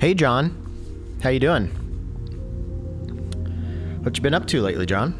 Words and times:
Hey, 0.00 0.14
John. 0.14 1.18
How 1.22 1.28
you 1.28 1.38
doing? 1.38 1.66
What 4.02 4.16
you 4.16 4.22
been 4.22 4.32
up 4.32 4.46
to 4.46 4.62
lately, 4.62 4.86
John? 4.86 5.12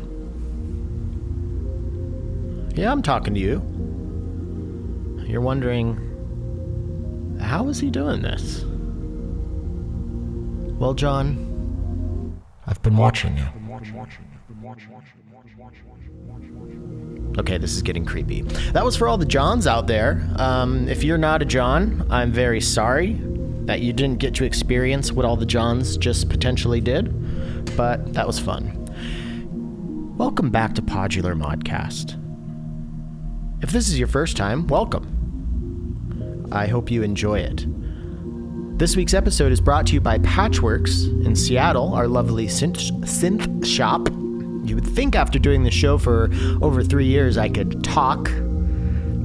Yeah, 2.75 2.91
I'm 2.91 3.03
talking 3.03 3.35
to 3.35 3.41
you. 3.41 3.61
You're 5.29 5.43
wondering, 5.43 5.99
how 7.43 7.69
is 7.69 7.79
he 7.79 7.91
doing 7.91 8.23
this? 8.23 8.65
Well, 10.79 10.95
John, 10.95 12.41
I've 12.67 12.81
been 12.81 12.97
watching 12.97 13.37
you. 13.37 13.45
Okay, 17.39 17.59
this 17.59 17.75
is 17.75 17.83
getting 17.83 18.07
creepy. 18.07 18.41
That 18.73 18.83
was 18.83 18.97
for 18.97 19.09
all 19.09 19.19
the 19.19 19.27
Johns 19.27 19.67
out 19.67 19.87
there. 19.89 20.27
Um, 20.37 20.89
if 20.89 21.05
you're 21.05 21.19
not 21.19 21.43
a 21.43 21.45
John, 21.45 22.07
I'm 22.09 22.33
very 22.33 22.63
sorry 22.63 23.21
that 23.71 23.83
you 23.83 23.93
didn't 23.93 24.19
get 24.19 24.35
to 24.35 24.43
experience 24.43 25.13
what 25.13 25.25
all 25.25 25.37
the 25.37 25.47
Johns 25.47 25.97
just 25.97 26.29
potentially 26.29 26.81
did, 26.81 27.07
but 27.77 28.15
that 28.15 28.27
was 28.27 28.37
fun. 28.37 30.17
Welcome 30.19 30.51
back 30.51 30.75
to 30.75 30.83
Podular 30.83 31.41
Modcast. 31.41 32.21
If 33.63 33.71
this 33.71 33.89
is 33.89 33.97
your 33.97 34.09
first 34.09 34.37
time, 34.37 34.67
welcome. 34.67 36.49
I 36.51 36.67
hope 36.67 36.91
you 36.91 37.05
enjoy 37.05 37.39
it. 37.39 37.65
This 38.77 38.97
week's 38.97 39.15
episode 39.15 39.53
is 39.53 39.61
brought 39.61 39.87
to 39.87 39.93
you 39.93 40.01
by 40.01 40.19
Patchwerks 40.19 41.25
in 41.25 41.37
Seattle, 41.37 41.95
our 41.95 42.09
lovely 42.09 42.49
synth, 42.49 42.91
synth 43.03 43.65
shop. 43.65 44.09
You 44.69 44.75
would 44.75 44.89
think 44.97 45.15
after 45.15 45.39
doing 45.39 45.63
the 45.63 45.71
show 45.71 45.97
for 45.97 46.29
over 46.61 46.83
three 46.83 47.07
years 47.07 47.39
I 47.39 47.49
could 47.49 47.85
talk, 47.85 48.33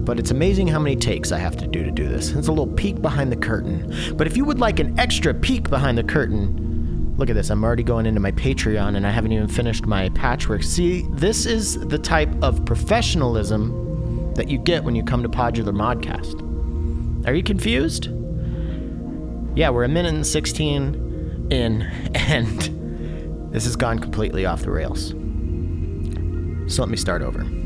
but 0.06 0.20
it's 0.20 0.32
amazing 0.32 0.68
how 0.68 0.80
many 0.80 0.96
takes 0.96 1.32
I 1.32 1.40
have 1.40 1.58
to 1.58 1.68
do 1.68 1.84
to 1.84 1.92
do 1.92 2.08
this. 2.08 2.32
It's 2.32 2.48
a 2.48 2.52
little 2.52 2.68
peek 2.68 3.02
behind 3.02 3.32
the 3.32 3.36
curtain. 3.36 4.14
But 4.16 4.28
if 4.28 4.38
you 4.38 4.46
would 4.46 4.60
like 4.60 4.80
an 4.80 4.98
extra 5.00 5.34
peek 5.34 5.70
behind 5.70 5.98
the 5.98 6.04
curtain, 6.04 7.16
look 7.18 7.30
at 7.30 7.36
this. 7.36 7.50
I'm 7.50 7.64
already 7.64 7.84
going 7.84 8.06
into 8.06 8.20
my 8.20 8.32
Patreon 8.32 8.96
and 8.96 9.08
I 9.08 9.10
haven't 9.10 9.32
even 9.32 9.48
finished 9.48 9.86
my 9.86 10.10
patchwork. 10.10 10.64
See, 10.64 11.08
this 11.12 11.46
is 11.46 11.80
the 11.88 11.98
type 11.98 12.30
of 12.44 12.66
professionalism 12.66 14.34
that 14.36 14.50
you 14.50 14.60
get 14.60 14.84
when 14.84 14.96
you 14.96 15.04
come 15.04 15.24
to 15.24 15.30
Podular 15.30 15.74
Modcast. 15.74 17.28
Are 17.28 17.34
you 17.34 17.44
confused? 17.44 18.10
Yeah, 19.58 19.70
we're 19.70 19.86
a 19.86 19.90
minute 19.90 20.14
and 20.14 20.28
16 20.28 21.48
in, 21.50 21.82
and 22.16 23.52
this 23.52 23.64
has 23.66 23.76
gone 23.76 24.00
completely 24.00 24.46
off 24.46 24.62
the 24.62 24.72
rails. 24.72 25.10
So 26.68 26.82
let 26.82 26.90
me 26.90 26.98
start 26.98 27.22
over. 27.22 27.65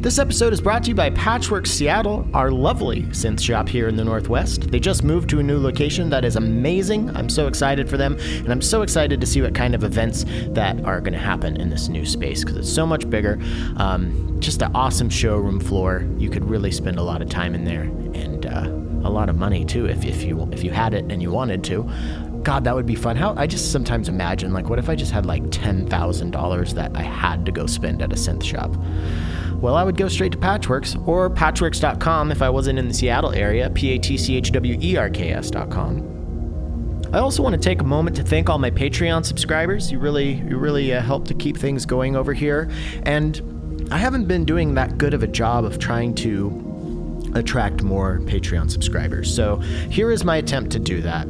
This 0.00 0.18
episode 0.18 0.54
is 0.54 0.62
brought 0.62 0.84
to 0.84 0.88
you 0.88 0.94
by 0.94 1.10
Patchwork 1.10 1.66
Seattle, 1.66 2.26
our 2.32 2.50
lovely 2.50 3.02
synth 3.10 3.38
shop 3.38 3.68
here 3.68 3.86
in 3.86 3.96
the 3.96 4.04
Northwest. 4.04 4.70
They 4.70 4.80
just 4.80 5.04
moved 5.04 5.28
to 5.28 5.40
a 5.40 5.42
new 5.42 5.58
location 5.58 6.08
that 6.08 6.24
is 6.24 6.36
amazing. 6.36 7.14
I'm 7.14 7.28
so 7.28 7.46
excited 7.46 7.86
for 7.86 7.98
them, 7.98 8.16
and 8.18 8.48
I'm 8.48 8.62
so 8.62 8.80
excited 8.80 9.20
to 9.20 9.26
see 9.26 9.42
what 9.42 9.54
kind 9.54 9.74
of 9.74 9.84
events 9.84 10.24
that 10.52 10.82
are 10.86 11.02
going 11.02 11.12
to 11.12 11.18
happen 11.18 11.60
in 11.60 11.68
this 11.68 11.88
new 11.88 12.06
space 12.06 12.42
because 12.42 12.56
it's 12.56 12.72
so 12.72 12.86
much 12.86 13.10
bigger. 13.10 13.38
Um, 13.76 14.40
just 14.40 14.62
an 14.62 14.74
awesome 14.74 15.10
showroom 15.10 15.60
floor. 15.60 16.08
You 16.16 16.30
could 16.30 16.48
really 16.48 16.72
spend 16.72 16.98
a 16.98 17.02
lot 17.02 17.20
of 17.20 17.28
time 17.28 17.54
in 17.54 17.64
there 17.64 17.82
and 17.82 18.46
uh, 18.46 18.70
a 19.06 19.10
lot 19.10 19.28
of 19.28 19.36
money 19.36 19.66
too 19.66 19.84
if, 19.84 20.02
if 20.06 20.22
you 20.22 20.48
if 20.50 20.64
you 20.64 20.70
had 20.70 20.94
it 20.94 21.12
and 21.12 21.20
you 21.20 21.30
wanted 21.30 21.62
to. 21.64 21.82
God, 22.42 22.64
that 22.64 22.74
would 22.74 22.86
be 22.86 22.94
fun. 22.94 23.16
How 23.16 23.34
I 23.36 23.46
just 23.46 23.70
sometimes 23.72 24.08
imagine, 24.08 24.52
like, 24.52 24.68
what 24.68 24.78
if 24.78 24.88
I 24.88 24.94
just 24.94 25.12
had 25.12 25.26
like 25.26 25.42
ten 25.50 25.86
thousand 25.86 26.30
dollars 26.30 26.74
that 26.74 26.96
I 26.96 27.02
had 27.02 27.44
to 27.46 27.52
go 27.52 27.66
spend 27.66 28.02
at 28.02 28.12
a 28.12 28.16
synth 28.16 28.44
shop? 28.44 28.74
Well, 29.56 29.74
I 29.76 29.84
would 29.84 29.98
go 29.98 30.08
straight 30.08 30.32
to 30.32 30.38
Patchwerks 30.38 31.06
or 31.06 31.28
Patchwerks.com 31.28 32.32
if 32.32 32.40
I 32.40 32.48
wasn't 32.48 32.78
in 32.78 32.88
the 32.88 32.94
Seattle 32.94 33.32
area. 33.32 33.68
P 33.70 33.90
A 33.90 33.98
T 33.98 34.16
C 34.16 34.36
H 34.36 34.52
W 34.52 34.78
E 34.80 34.96
R 34.96 35.10
K 35.10 35.32
S.com. 35.32 36.06
I 37.12 37.18
also 37.18 37.42
want 37.42 37.54
to 37.54 37.60
take 37.60 37.80
a 37.80 37.84
moment 37.84 38.16
to 38.16 38.22
thank 38.22 38.48
all 38.48 38.58
my 38.58 38.70
Patreon 38.70 39.24
subscribers. 39.24 39.90
You 39.90 39.98
really, 39.98 40.34
you 40.34 40.56
really 40.56 40.94
uh, 40.94 41.02
help 41.02 41.26
to 41.28 41.34
keep 41.34 41.56
things 41.56 41.84
going 41.84 42.16
over 42.16 42.32
here, 42.32 42.70
and 43.02 43.88
I 43.90 43.98
haven't 43.98 44.26
been 44.26 44.44
doing 44.44 44.74
that 44.74 44.96
good 44.96 45.12
of 45.12 45.22
a 45.22 45.26
job 45.26 45.64
of 45.64 45.78
trying 45.78 46.14
to 46.16 47.32
attract 47.34 47.82
more 47.82 48.20
Patreon 48.20 48.70
subscribers. 48.70 49.34
So 49.34 49.56
here 49.56 50.10
is 50.10 50.24
my 50.24 50.36
attempt 50.36 50.70
to 50.72 50.78
do 50.78 51.02
that. 51.02 51.26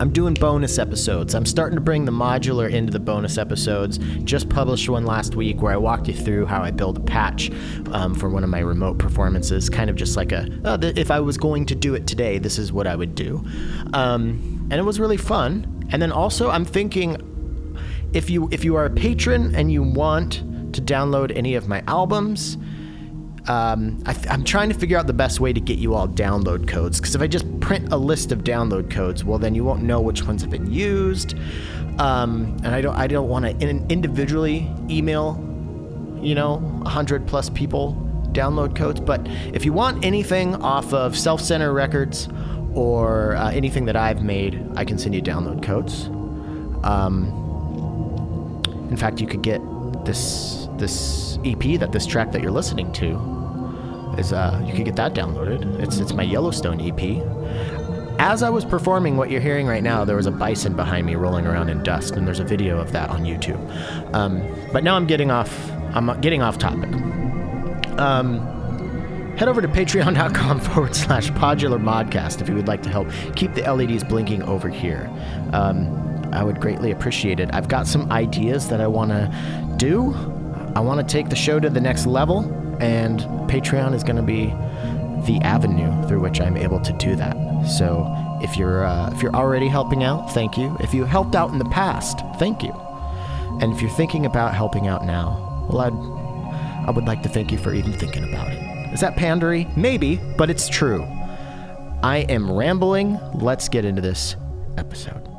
I'm 0.00 0.10
doing 0.10 0.34
bonus 0.34 0.78
episodes. 0.78 1.34
I'm 1.34 1.46
starting 1.46 1.76
to 1.76 1.80
bring 1.80 2.04
the 2.04 2.12
modular 2.12 2.70
into 2.70 2.92
the 2.92 3.00
bonus 3.00 3.38
episodes. 3.38 3.98
Just 4.24 4.48
published 4.48 4.88
one 4.88 5.04
last 5.04 5.36
week 5.36 5.62
where 5.62 5.72
I 5.72 5.76
walked 5.76 6.08
you 6.08 6.14
through 6.14 6.46
how 6.46 6.62
I 6.62 6.70
build 6.70 6.98
a 6.98 7.00
patch 7.00 7.50
um, 7.92 8.14
for 8.14 8.28
one 8.28 8.42
of 8.42 8.50
my 8.50 8.60
remote 8.60 8.98
performances. 8.98 9.68
Kind 9.70 9.90
of 9.90 9.96
just 9.96 10.16
like 10.16 10.32
a, 10.32 10.48
oh, 10.64 10.76
th- 10.76 10.96
if 10.96 11.10
I 11.10 11.20
was 11.20 11.36
going 11.36 11.66
to 11.66 11.74
do 11.74 11.94
it 11.94 12.06
today, 12.06 12.38
this 12.38 12.58
is 12.58 12.72
what 12.72 12.86
I 12.86 12.96
would 12.96 13.14
do. 13.14 13.44
Um, 13.92 14.68
and 14.70 14.74
it 14.74 14.84
was 14.84 14.98
really 14.98 15.16
fun. 15.16 15.86
And 15.90 16.00
then 16.00 16.10
also, 16.10 16.50
I'm 16.50 16.64
thinking 16.64 17.16
if 18.12 18.28
you 18.28 18.48
if 18.50 18.64
you 18.64 18.76
are 18.76 18.84
a 18.84 18.90
patron 18.90 19.54
and 19.54 19.72
you 19.72 19.82
want 19.82 20.42
to 20.74 20.82
download 20.82 21.36
any 21.36 21.54
of 21.54 21.68
my 21.68 21.82
albums, 21.86 22.56
um, 23.48 24.02
I 24.06 24.14
am 24.28 24.44
trying 24.44 24.68
to 24.68 24.74
figure 24.74 24.96
out 24.96 25.06
the 25.06 25.12
best 25.12 25.40
way 25.40 25.52
to 25.52 25.60
get 25.60 25.78
you 25.78 25.94
all 25.94 26.06
download 26.06 26.68
codes. 26.68 27.00
Because 27.00 27.14
if 27.14 27.22
I 27.22 27.26
just 27.26 27.60
print 27.60 27.92
a 27.92 27.96
list 27.96 28.30
of 28.30 28.44
download 28.44 28.90
codes, 28.90 29.24
well, 29.24 29.38
then 29.38 29.54
you 29.54 29.64
won't 29.64 29.82
know 29.82 30.00
which 30.00 30.24
ones 30.24 30.42
have 30.42 30.50
been 30.50 30.70
used. 30.70 31.34
Um, 31.98 32.56
and 32.64 32.68
I 32.68 32.80
don't 32.80 32.96
I 32.96 33.06
don't 33.06 33.28
want 33.28 33.44
to 33.44 33.50
in- 33.68 33.86
individually 33.90 34.70
email, 34.88 35.36
you 36.20 36.34
know, 36.34 36.58
hundred 36.86 37.26
plus 37.26 37.50
people 37.50 37.96
download 38.32 38.76
codes. 38.76 39.00
But 39.00 39.26
if 39.52 39.64
you 39.64 39.72
want 39.72 40.04
anything 40.04 40.54
off 40.56 40.92
of 40.92 41.18
Self 41.18 41.40
Center 41.40 41.72
Records 41.72 42.28
or 42.74 43.34
uh, 43.36 43.50
anything 43.50 43.84
that 43.86 43.96
I've 43.96 44.22
made, 44.22 44.64
I 44.76 44.84
can 44.84 44.98
send 44.98 45.14
you 45.14 45.22
download 45.22 45.62
codes. 45.62 46.06
Um, 46.84 47.38
in 48.90 48.96
fact, 48.96 49.20
you 49.20 49.26
could 49.26 49.42
get 49.42 49.60
this 50.04 50.61
this 50.82 51.38
EP 51.44 51.78
that 51.78 51.92
this 51.92 52.04
track 52.04 52.32
that 52.32 52.42
you're 52.42 52.50
listening 52.50 52.92
to 52.92 53.16
is 54.18 54.32
uh, 54.32 54.60
you 54.66 54.74
can 54.74 54.84
get 54.84 54.96
that 54.96 55.14
downloaded. 55.14 55.80
It's 55.80 55.98
it's 55.98 56.12
my 56.12 56.24
Yellowstone 56.24 56.80
EP. 56.80 57.22
As 58.18 58.42
I 58.42 58.50
was 58.50 58.64
performing 58.64 59.16
what 59.16 59.30
you're 59.30 59.40
hearing 59.40 59.66
right 59.66 59.82
now, 59.82 60.04
there 60.04 60.16
was 60.16 60.26
a 60.26 60.30
bison 60.30 60.74
behind 60.74 61.06
me 61.06 61.14
rolling 61.14 61.46
around 61.46 61.70
in 61.70 61.82
dust, 61.82 62.16
and 62.16 62.26
there's 62.26 62.40
a 62.40 62.44
video 62.44 62.78
of 62.78 62.92
that 62.92 63.08
on 63.10 63.22
YouTube. 63.22 63.60
Um, 64.14 64.42
but 64.72 64.84
now 64.84 64.96
I'm 64.96 65.06
getting 65.06 65.30
off. 65.30 65.70
I'm 65.94 66.20
getting 66.20 66.42
off 66.42 66.58
topic. 66.58 66.92
Um, 67.98 68.40
head 69.36 69.48
over 69.48 69.62
to 69.62 69.68
patreon.com 69.68 70.60
forward 70.66 70.94
slash 70.96 71.30
podular 71.30 71.80
modcast 71.80 72.42
if 72.42 72.48
you 72.48 72.54
would 72.54 72.68
like 72.68 72.82
to 72.82 72.90
help 72.90 73.08
keep 73.36 73.54
the 73.54 73.62
LEDs 73.62 74.04
blinking 74.04 74.42
over 74.42 74.68
here. 74.68 75.08
Um, 75.52 75.98
I 76.32 76.42
would 76.42 76.60
greatly 76.60 76.90
appreciate 76.90 77.40
it. 77.40 77.50
I've 77.52 77.68
got 77.68 77.86
some 77.86 78.10
ideas 78.10 78.68
that 78.68 78.80
I 78.80 78.86
want 78.88 79.10
to 79.10 79.74
do. 79.76 80.31
I 80.74 80.80
want 80.80 81.06
to 81.06 81.12
take 81.12 81.28
the 81.28 81.36
show 81.36 81.60
to 81.60 81.68
the 81.68 81.80
next 81.80 82.06
level, 82.06 82.40
and 82.80 83.20
Patreon 83.48 83.94
is 83.94 84.02
going 84.02 84.16
to 84.16 84.22
be 84.22 84.46
the 85.26 85.38
avenue 85.42 85.90
through 86.08 86.20
which 86.20 86.40
I'm 86.40 86.56
able 86.56 86.80
to 86.80 86.92
do 86.94 87.14
that. 87.16 87.36
So 87.66 88.06
if 88.42 88.56
you're 88.56 88.84
uh, 88.84 89.12
if 89.12 89.22
you're 89.22 89.34
already 89.34 89.68
helping 89.68 90.02
out, 90.02 90.32
thank 90.32 90.56
you. 90.56 90.76
If 90.80 90.92
you 90.92 91.04
helped 91.04 91.36
out 91.36 91.50
in 91.50 91.58
the 91.58 91.64
past, 91.66 92.20
thank 92.38 92.62
you. 92.62 92.72
And 93.60 93.72
if 93.72 93.80
you're 93.80 93.90
thinking 93.90 94.26
about 94.26 94.54
helping 94.54 94.88
out 94.88 95.04
now, 95.04 95.68
well, 95.70 95.80
I'd 95.80 96.22
I 96.86 96.90
would 96.90 97.04
like 97.04 97.22
to 97.22 97.28
thank 97.28 97.52
you 97.52 97.58
for 97.58 97.72
even 97.72 97.92
thinking 97.92 98.24
about 98.24 98.48
it. 98.50 98.58
Is 98.92 99.00
that 99.00 99.14
pandery? 99.14 99.74
Maybe, 99.76 100.20
but 100.36 100.50
it's 100.50 100.68
true. 100.68 101.04
I 102.02 102.26
am 102.28 102.50
rambling. 102.50 103.20
Let's 103.34 103.68
get 103.68 103.84
into 103.84 104.02
this 104.02 104.34
episode. 104.76 105.31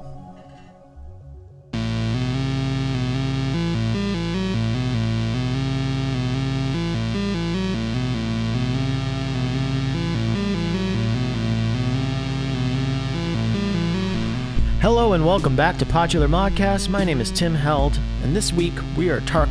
Hello 14.83 15.13
and 15.13 15.25
welcome 15.25 15.55
back 15.55 15.77
to 15.77 15.85
Podular 15.85 16.27
Modcast. 16.27 16.89
My 16.89 17.05
name 17.05 17.21
is 17.21 17.31
Tim 17.31 17.55
Held, 17.55 17.97
and 18.21 18.35
this 18.35 18.51
week 18.51 18.73
we 18.97 19.09
are 19.09 19.21
tar- 19.21 19.47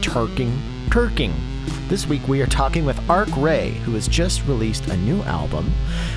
turking, 0.00 0.58
turking. 0.90 1.34
This 1.88 2.06
week 2.06 2.26
we 2.26 2.40
are 2.40 2.46
talking 2.46 2.86
with 2.86 2.98
Arc 3.10 3.28
Ray, 3.36 3.72
who 3.84 3.92
has 3.92 4.08
just 4.08 4.46
released 4.46 4.86
a 4.86 4.96
new 4.96 5.20
album 5.24 5.70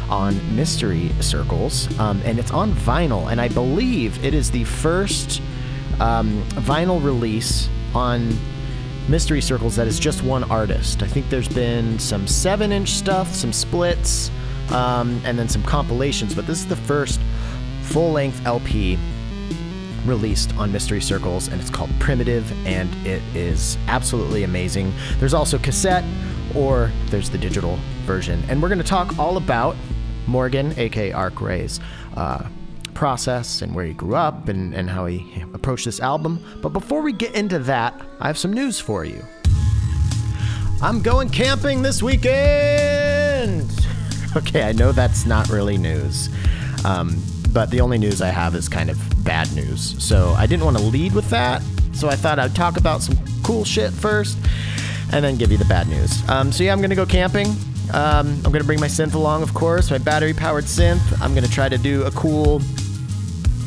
on 0.09 0.55
Mystery 0.55 1.11
Circles, 1.19 1.99
um, 1.99 2.21
and 2.23 2.39
it's 2.39 2.51
on 2.51 2.71
vinyl. 2.71 3.29
And 3.29 3.41
I 3.41 3.49
believe 3.49 4.23
it 4.23 4.33
is 4.33 4.51
the 4.51 4.63
first 4.63 5.41
um, 5.99 6.41
vinyl 6.51 7.03
release 7.03 7.67
on 7.93 8.39
Mystery 9.09 9.41
Circles 9.41 9.75
that 9.75 9.85
is 9.85 9.99
just 9.99 10.23
one 10.23 10.45
artist. 10.45 11.03
I 11.03 11.07
think 11.07 11.27
there's 11.27 11.49
been 11.49 11.99
some 11.99 12.25
seven-inch 12.25 12.91
stuff, 12.91 13.33
some 13.35 13.51
splits, 13.51 14.31
um, 14.69 15.21
and 15.25 15.37
then 15.37 15.49
some 15.49 15.63
compilations, 15.63 16.33
but 16.33 16.47
this 16.47 16.59
is 16.59 16.67
the 16.67 16.77
first 16.77 17.19
full 17.85 18.11
length 18.11 18.45
LP 18.45 18.97
released 20.05 20.55
on 20.57 20.71
Mystery 20.71 21.01
Circles, 21.01 21.47
and 21.47 21.59
it's 21.59 21.69
called 21.69 21.89
Primitive, 21.99 22.51
and 22.67 22.93
it 23.05 23.21
is 23.35 23.77
absolutely 23.87 24.43
amazing. 24.43 24.93
There's 25.17 25.33
also 25.33 25.57
cassette, 25.57 26.03
or 26.55 26.91
there's 27.07 27.29
the 27.29 27.37
digital 27.37 27.79
version. 28.05 28.43
And 28.49 28.61
we're 28.61 28.69
going 28.69 28.79
to 28.79 28.85
talk 28.85 29.17
all 29.17 29.37
about 29.37 29.75
Morgan, 30.27 30.77
aka 30.77 31.11
Arc 31.11 31.41
Ray's 31.41 31.79
uh, 32.15 32.47
process 32.93 33.61
and 33.61 33.75
where 33.75 33.85
he 33.85 33.93
grew 33.93 34.15
up 34.15 34.47
and, 34.47 34.73
and 34.73 34.89
how 34.89 35.05
he 35.05 35.43
approached 35.53 35.85
this 35.85 35.99
album. 35.99 36.43
But 36.61 36.69
before 36.69 37.01
we 37.01 37.13
get 37.13 37.35
into 37.35 37.59
that, 37.59 37.99
I 38.19 38.27
have 38.27 38.37
some 38.37 38.53
news 38.53 38.79
for 38.79 39.05
you. 39.05 39.23
I'm 40.81 41.01
going 41.01 41.29
camping 41.29 41.81
this 41.81 42.01
weekend! 42.01 43.71
Okay, 44.37 44.63
I 44.63 44.73
know 44.73 44.91
that's 44.91 45.25
not 45.25 45.47
really 45.47 45.77
news. 45.77 46.27
Um, 46.83 47.23
but 47.55 47.71
the 47.71 47.79
only 47.79 47.97
news 47.97 48.21
I 48.21 48.27
have 48.27 48.53
is 48.53 48.67
kind 48.67 48.89
of 48.89 48.99
bad 49.23 49.51
news. 49.55 49.95
So 50.03 50.35
I 50.37 50.45
didn't 50.45 50.65
want 50.65 50.77
to 50.77 50.83
lead 50.83 51.15
with 51.15 51.29
that. 51.29 51.63
So 51.93 52.09
I 52.09 52.15
thought 52.17 52.37
I'd 52.37 52.53
talk 52.53 52.75
about 52.75 53.01
some 53.01 53.17
cool 53.43 53.63
shit 53.63 53.93
first 53.93 54.37
and 55.13 55.23
then 55.23 55.37
give 55.37 55.53
you 55.53 55.57
the 55.57 55.65
bad 55.65 55.87
news. 55.87 56.27
Um, 56.27 56.51
so 56.51 56.65
yeah, 56.65 56.73
I'm 56.73 56.81
gonna 56.81 56.95
go 56.95 57.05
camping. 57.05 57.47
Um, 57.93 58.41
I'm 58.43 58.51
gonna 58.51 58.65
bring 58.65 58.81
my 58.81 58.87
synth 58.87 59.13
along, 59.13 59.41
of 59.41 59.53
course, 59.53 59.89
my 59.89 59.97
battery 59.97 60.33
powered 60.33 60.65
synth. 60.65 61.01
I'm 61.21 61.33
gonna 61.33 61.47
try 61.47 61.69
to 61.69 61.77
do 61.77 62.03
a 62.03 62.11
cool 62.11 62.61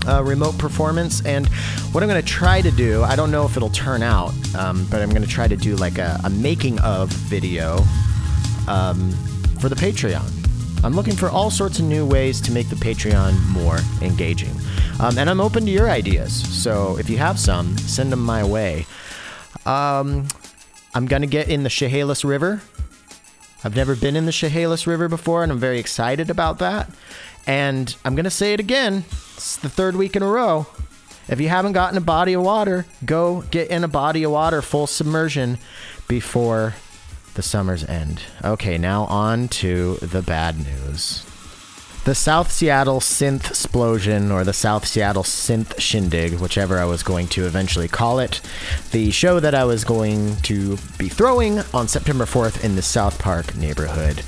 uh, 0.07 0.23
remote 0.23 0.59
performance. 0.59 1.25
And 1.25 1.47
what 1.93 2.03
I'm 2.03 2.09
going 2.09 2.23
to 2.23 2.27
try 2.27 2.63
to 2.63 2.71
do, 2.71 3.03
I 3.03 3.15
don't 3.15 3.31
know 3.31 3.45
if 3.45 3.57
it'll 3.57 3.69
turn 3.69 4.03
out, 4.03 4.33
um, 4.55 4.87
but 4.91 5.03
I'm 5.03 5.11
going 5.11 5.23
to 5.23 5.29
try 5.29 5.47
to 5.47 5.57
do 5.57 5.77
like 5.77 5.99
a, 5.99 6.19
a 6.25 6.31
making 6.31 6.79
of 6.81 7.11
video 7.11 7.85
um, 8.67 9.13
for 9.61 9.69
the 9.69 9.77
Patreon. 9.77 10.38
I'm 10.85 10.95
looking 10.95 11.17
for 11.17 11.29
all 11.29 11.51
sorts 11.51 11.81
of 11.81 11.87
new 11.87 12.07
ways 12.07 12.41
to 12.43 12.53
make 12.53 12.69
the 12.69 12.77
Patreon 12.77 13.45
more 13.49 13.79
engaging. 14.01 14.53
Um, 15.01 15.19
and 15.19 15.29
I'm 15.29 15.41
open 15.41 15.65
to 15.67 15.71
your 15.71 15.91
ideas. 15.91 16.33
So 16.33 16.97
if 16.99 17.11
you 17.11 17.19
have 17.19 17.39
some, 17.39 17.77
send 17.79 18.13
them 18.13 18.25
my 18.25 18.45
way. 18.45 18.87
Um, 19.67 20.29
I'm 20.95 21.07
going 21.07 21.23
to 21.23 21.29
get 21.29 21.49
in 21.49 21.65
the 21.65 21.69
Chehalis 21.69 22.25
River. 22.25 22.63
I've 23.65 23.75
never 23.75 23.97
been 23.97 24.15
in 24.15 24.27
the 24.27 24.33
Chehalis 24.33 24.87
River 24.87 25.09
before, 25.09 25.43
and 25.43 25.51
I'm 25.51 25.59
very 25.59 25.81
excited 25.81 26.31
about 26.31 26.61
that. 26.61 26.89
And 27.47 27.95
I'm 28.05 28.15
going 28.15 28.25
to 28.25 28.31
say 28.31 28.53
it 28.53 28.61
again. 28.61 29.05
It's 29.35 29.57
the 29.57 29.69
third 29.69 29.97
week 29.97 30.15
in 30.15 30.23
a 30.23 30.29
row. 30.29 30.69
If 31.29 31.41
you 31.41 31.49
haven't 31.49 31.73
gotten 31.73 31.99
a 31.99 32.03
body 32.03 32.33
of 32.35 32.43
water, 32.43 32.87
go 33.05 33.43
get 33.51 33.69
in 33.69 33.85
a 33.85 33.89
body 33.89 34.23
of 34.23 34.31
water 34.31 34.63
full 34.63 34.87
submersion 34.87 35.59
before 36.07 36.75
the 37.39 37.43
summer's 37.43 37.85
end. 37.85 38.21
Okay, 38.45 38.79
now 38.79 39.05
on 39.05 39.47
to 39.47 39.95
the 40.03 40.23
bad 40.23 40.59
news. 40.59 41.25
The 42.05 42.17
South 42.17 42.51
Seattle 42.51 42.99
Synth 42.99 43.51
Explosion, 43.51 44.33
or 44.33 44.43
the 44.43 44.53
South 44.53 44.85
Seattle 44.85 45.23
Synth 45.23 45.79
Shindig, 45.79 46.41
whichever 46.41 46.81
I 46.81 46.85
was 46.85 47.05
going 47.05 47.29
to 47.29 47.47
eventually 47.47 47.87
call 47.87 48.19
it, 48.19 48.41
the 48.91 49.13
show 49.13 49.39
that 49.39 49.55
I 49.55 49.65
was 49.65 49.85
going 49.85 50.35
to 50.51 50.79
be 50.99 51.09
throwing 51.09 51.61
on 51.73 51.87
September 51.87 52.25
4th 52.25 52.65
in 52.65 52.75
the 52.75 52.83
South 52.83 53.21
Park 53.21 53.55
neighborhood 53.55 54.19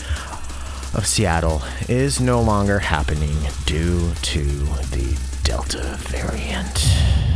of 0.94 1.04
Seattle, 1.04 1.62
is 1.88 2.20
no 2.20 2.40
longer 2.40 2.78
happening 2.78 3.36
due 3.66 4.12
to 4.22 4.44
the 4.92 5.18
Delta 5.42 5.96
variant. 5.98 7.29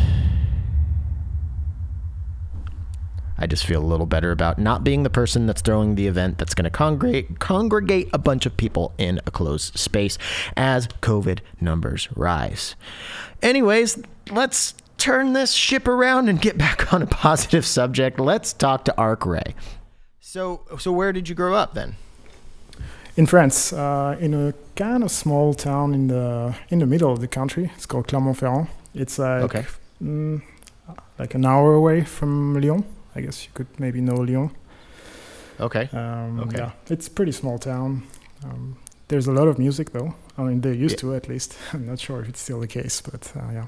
I 3.37 3.47
just 3.47 3.67
feel 3.67 3.83
a 3.83 3.87
little 3.87 4.07
better 4.07 4.31
about 4.31 4.59
not 4.59 4.85
being 4.85 5.03
the 5.03 5.11
person 5.11 5.47
that's 5.47 5.61
throwing 5.61 5.97
the 5.97 6.07
event 6.07 6.39
that's 6.39 6.55
going 6.55 6.65
to 6.65 6.71
congregate 6.71 7.41
congregate 7.41 8.09
a 8.13 8.19
bunch 8.19 8.47
of 8.47 8.57
people 8.57 8.93
in 8.99 9.21
a 9.27 9.31
closed 9.31 9.77
space 9.79 10.19
as 10.57 10.87
COVID 11.03 11.41
numbers 11.61 12.09
rise. 12.17 12.77
Anyways, 13.43 14.03
let's 14.31 14.75
turn 14.99 15.33
this 15.33 15.53
ship 15.53 15.89
around 15.89 16.29
and 16.29 16.41
get 16.41 16.57
back 16.57 16.93
on 16.95 17.03
a 17.03 17.07
positive 17.07 17.67
subject. 17.67 18.21
Let's 18.21 18.53
talk 18.53 18.85
to 18.85 18.97
Arc 18.97 19.27
Ray. 19.27 19.55
So, 20.21 20.63
so 20.79 20.93
where 20.93 21.13
did 21.13 21.29
you 21.29 21.35
grow 21.35 21.55
up 21.55 21.75
then? 21.75 21.97
In 23.17 23.27
France, 23.27 23.73
uh, 23.73 24.17
in 24.21 24.35
a 24.35 24.55
kind 24.75 25.05
of 25.05 25.11
small 25.11 25.55
town 25.55 25.95
in 25.95 26.09
the 26.09 26.55
in 26.69 26.81
the 26.81 26.87
middle 26.87 27.13
of 27.13 27.21
the 27.21 27.29
country. 27.29 27.71
It's 27.77 27.87
called 27.87 28.09
Clermont-Ferrand. 28.09 28.67
It's 28.95 29.19
like 29.21 29.43
Okay. 29.45 29.65
mm, 30.03 30.43
like 31.19 31.35
an 31.35 31.45
hour 31.47 31.75
away 31.75 32.03
from 32.05 32.61
Lyon. 32.61 32.85
I 33.17 33.21
guess 33.21 33.45
you 33.45 33.51
could 33.55 33.67
maybe 33.79 34.01
know 34.01 34.15
Lyon. 34.17 34.51
Okay. 35.61 35.89
Um, 35.93 36.41
Okay. 36.41 36.59
Yeah, 36.59 36.73
it's 36.91 37.07
a 37.07 37.11
pretty 37.11 37.33
small 37.33 37.59
town. 37.59 38.03
Um, 38.45 38.77
there's 39.09 39.27
a 39.29 39.33
lot 39.33 39.49
of 39.49 39.59
music 39.59 39.91
though. 39.93 40.15
I 40.37 40.43
mean, 40.43 40.61
they 40.61 40.73
used 40.75 40.97
Yeah. 41.03 41.11
to 41.11 41.15
at 41.15 41.29
least. 41.29 41.57
I'm 41.73 41.87
not 41.87 42.01
sure 42.01 42.21
if 42.23 42.29
it's 42.29 42.41
still 42.41 42.61
the 42.61 42.67
case, 42.67 43.01
but 43.01 43.33
uh, 43.37 43.53
yeah. 43.53 43.67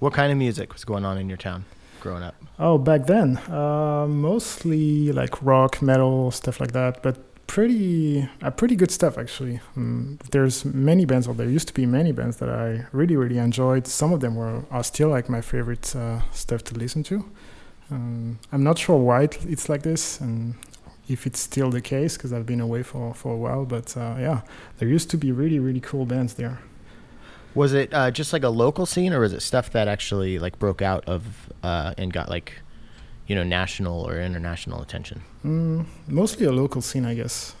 What 0.00 0.12
kind 0.12 0.30
of 0.32 0.38
music 0.38 0.72
was 0.74 0.84
going 0.84 1.04
on 1.04 1.18
in 1.18 1.28
your 1.28 1.38
town 1.38 1.64
growing 2.00 2.22
up? 2.22 2.34
Oh, 2.58 2.78
back 2.78 3.06
then, 3.06 3.38
uh, 3.50 4.06
mostly 4.08 5.10
like 5.12 5.42
rock, 5.42 5.80
metal, 5.82 6.30
stuff 6.30 6.60
like 6.60 6.72
that. 6.72 7.02
But 7.02 7.16
pretty, 7.46 8.28
uh, 8.42 8.50
pretty 8.50 8.76
good 8.76 8.90
stuff 8.90 9.18
actually. 9.18 9.60
Um, 9.76 10.18
there's 10.30 10.64
many 10.64 11.04
bands, 11.04 11.26
or 11.26 11.34
there 11.34 11.48
used 11.48 11.66
to 11.68 11.74
be 11.74 11.86
many 11.86 12.12
bands 12.12 12.36
that 12.36 12.48
I 12.48 12.86
really, 12.92 13.16
really 13.16 13.38
enjoyed. 13.38 13.86
Some 13.86 14.12
of 14.12 14.20
them 14.20 14.36
were 14.36 14.62
are 14.70 14.84
still 14.84 15.08
like 15.08 15.28
my 15.28 15.40
favorite 15.40 15.96
uh, 15.96 16.20
stuff 16.32 16.62
to 16.64 16.74
listen 16.74 17.02
to. 17.04 17.24
Um, 17.90 18.38
I'm 18.52 18.62
not 18.62 18.78
sure 18.78 18.98
why 18.98 19.22
it, 19.22 19.38
it's 19.46 19.68
like 19.68 19.82
this, 19.82 20.20
and 20.20 20.54
if 21.08 21.26
it's 21.26 21.40
still 21.40 21.70
the 21.70 21.80
case 21.80 22.16
because 22.16 22.32
I've 22.32 22.46
been 22.46 22.60
away 22.60 22.82
for 22.82 23.14
for 23.14 23.32
a 23.32 23.36
while. 23.36 23.64
But 23.64 23.96
uh, 23.96 24.16
yeah, 24.18 24.42
there 24.78 24.88
used 24.88 25.10
to 25.10 25.16
be 25.16 25.32
really, 25.32 25.58
really 25.58 25.80
cool 25.80 26.04
bands 26.04 26.34
there. 26.34 26.60
Was 27.54 27.72
it 27.72 27.92
uh, 27.94 28.10
just 28.10 28.32
like 28.32 28.42
a 28.44 28.50
local 28.50 28.86
scene, 28.86 29.12
or 29.12 29.20
was 29.20 29.32
it 29.32 29.40
stuff 29.40 29.70
that 29.70 29.88
actually 29.88 30.38
like 30.38 30.58
broke 30.58 30.82
out 30.82 31.04
of 31.06 31.50
uh, 31.62 31.94
and 31.96 32.12
got 32.12 32.28
like, 32.28 32.52
you 33.26 33.34
know, 33.34 33.42
national 33.42 34.02
or 34.02 34.20
international 34.20 34.82
attention? 34.82 35.22
Mm, 35.44 35.86
mostly 36.06 36.46
a 36.46 36.52
local 36.52 36.82
scene, 36.82 37.06
I 37.06 37.14
guess. 37.14 37.54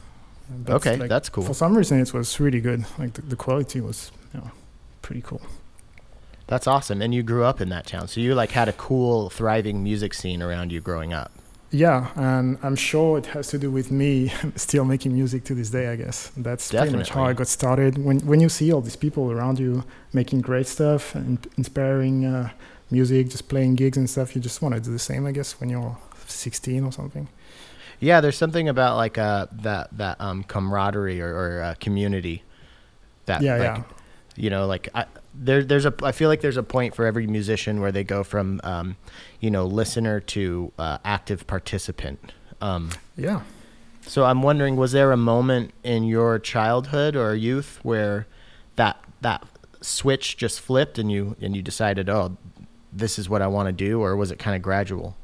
But, 0.50 0.74
okay, 0.76 0.96
like, 0.96 1.08
that's 1.08 1.28
cool. 1.28 1.44
For 1.44 1.54
some 1.54 1.76
reason, 1.76 2.00
it 2.00 2.12
was 2.12 2.38
really 2.38 2.60
good. 2.60 2.84
Like 2.98 3.14
the, 3.14 3.22
the 3.22 3.36
quality 3.36 3.80
was, 3.80 4.12
you 4.32 4.40
know, 4.40 4.50
pretty 5.02 5.22
cool. 5.22 5.40
That's 6.48 6.66
awesome. 6.66 7.00
And 7.00 7.14
you 7.14 7.22
grew 7.22 7.44
up 7.44 7.60
in 7.60 7.68
that 7.68 7.86
town, 7.86 8.08
so 8.08 8.20
you 8.20 8.34
like 8.34 8.50
had 8.50 8.68
a 8.68 8.72
cool, 8.72 9.30
thriving 9.30 9.82
music 9.82 10.14
scene 10.14 10.42
around 10.42 10.72
you 10.72 10.80
growing 10.80 11.12
up. 11.12 11.30
Yeah, 11.70 12.10
and 12.16 12.58
I'm 12.62 12.76
sure 12.76 13.18
it 13.18 13.26
has 13.26 13.48
to 13.48 13.58
do 13.58 13.70
with 13.70 13.90
me 13.90 14.32
still 14.56 14.86
making 14.86 15.12
music 15.12 15.44
to 15.44 15.54
this 15.54 15.68
day. 15.68 15.88
I 15.88 15.96
guess 15.96 16.32
that's 16.36 16.70
pretty 16.70 16.96
much 16.96 17.10
how 17.10 17.24
I 17.24 17.34
got 17.34 17.46
started. 17.46 17.98
When 17.98 18.20
when 18.20 18.40
you 18.40 18.48
see 18.48 18.72
all 18.72 18.80
these 18.80 18.96
people 18.96 19.30
around 19.30 19.58
you 19.58 19.84
making 20.12 20.40
great 20.40 20.66
stuff 20.66 21.14
and 21.14 21.46
inspiring 21.58 22.24
uh, 22.24 22.50
music, 22.90 23.28
just 23.28 23.48
playing 23.48 23.74
gigs 23.74 23.98
and 23.98 24.08
stuff, 24.08 24.34
you 24.34 24.40
just 24.40 24.62
want 24.62 24.74
to 24.74 24.80
do 24.80 24.90
the 24.90 24.98
same. 24.98 25.26
I 25.26 25.32
guess 25.32 25.60
when 25.60 25.68
you're 25.68 25.98
16 26.26 26.84
or 26.84 26.92
something. 26.92 27.28
Yeah, 28.00 28.20
there's 28.20 28.36
something 28.36 28.68
about 28.68 28.96
like 28.96 29.18
uh, 29.18 29.46
that 29.52 29.88
that 29.98 30.20
um, 30.20 30.44
camaraderie 30.44 31.20
or, 31.20 31.34
or 31.34 31.62
uh, 31.62 31.74
community. 31.80 32.44
That 33.26 33.42
Yeah, 33.42 33.56
like, 33.56 33.62
yeah. 33.62 33.82
You 34.36 34.50
know, 34.50 34.66
like 34.66 34.88
I, 34.94 35.04
there, 35.38 35.62
there's 35.64 35.86
a. 35.86 35.94
I 36.02 36.12
feel 36.12 36.28
like 36.28 36.40
there's 36.40 36.56
a 36.56 36.62
point 36.62 36.94
for 36.94 37.06
every 37.06 37.26
musician 37.26 37.80
where 37.80 37.92
they 37.92 38.04
go 38.04 38.24
from, 38.24 38.60
um, 38.64 38.96
you 39.40 39.50
know, 39.50 39.64
listener 39.66 40.20
to 40.20 40.72
uh, 40.78 40.98
active 41.04 41.46
participant. 41.46 42.32
Um, 42.60 42.90
Yeah. 43.16 43.42
so 44.06 44.24
I'm 44.24 44.42
wondering, 44.42 44.74
was 44.76 44.92
there 44.92 45.12
a 45.12 45.16
moment 45.16 45.72
in 45.84 46.02
your 46.04 46.38
childhood 46.38 47.14
or 47.14 47.34
youth 47.34 47.78
where 47.82 48.26
that 48.76 48.96
that 49.20 49.46
switch 49.80 50.36
just 50.36 50.60
flipped 50.60 50.98
and 50.98 51.10
you 51.12 51.36
and 51.40 51.54
you 51.56 51.62
decided, 51.62 52.08
oh, 52.08 52.36
this 52.92 53.18
is 53.18 53.28
what 53.28 53.42
I 53.42 53.46
want 53.46 53.66
to 53.68 53.72
do, 53.72 54.00
or 54.02 54.16
was 54.16 54.30
it 54.32 54.38
kind 54.38 54.56
of 54.56 54.62
gradual? 54.62 55.14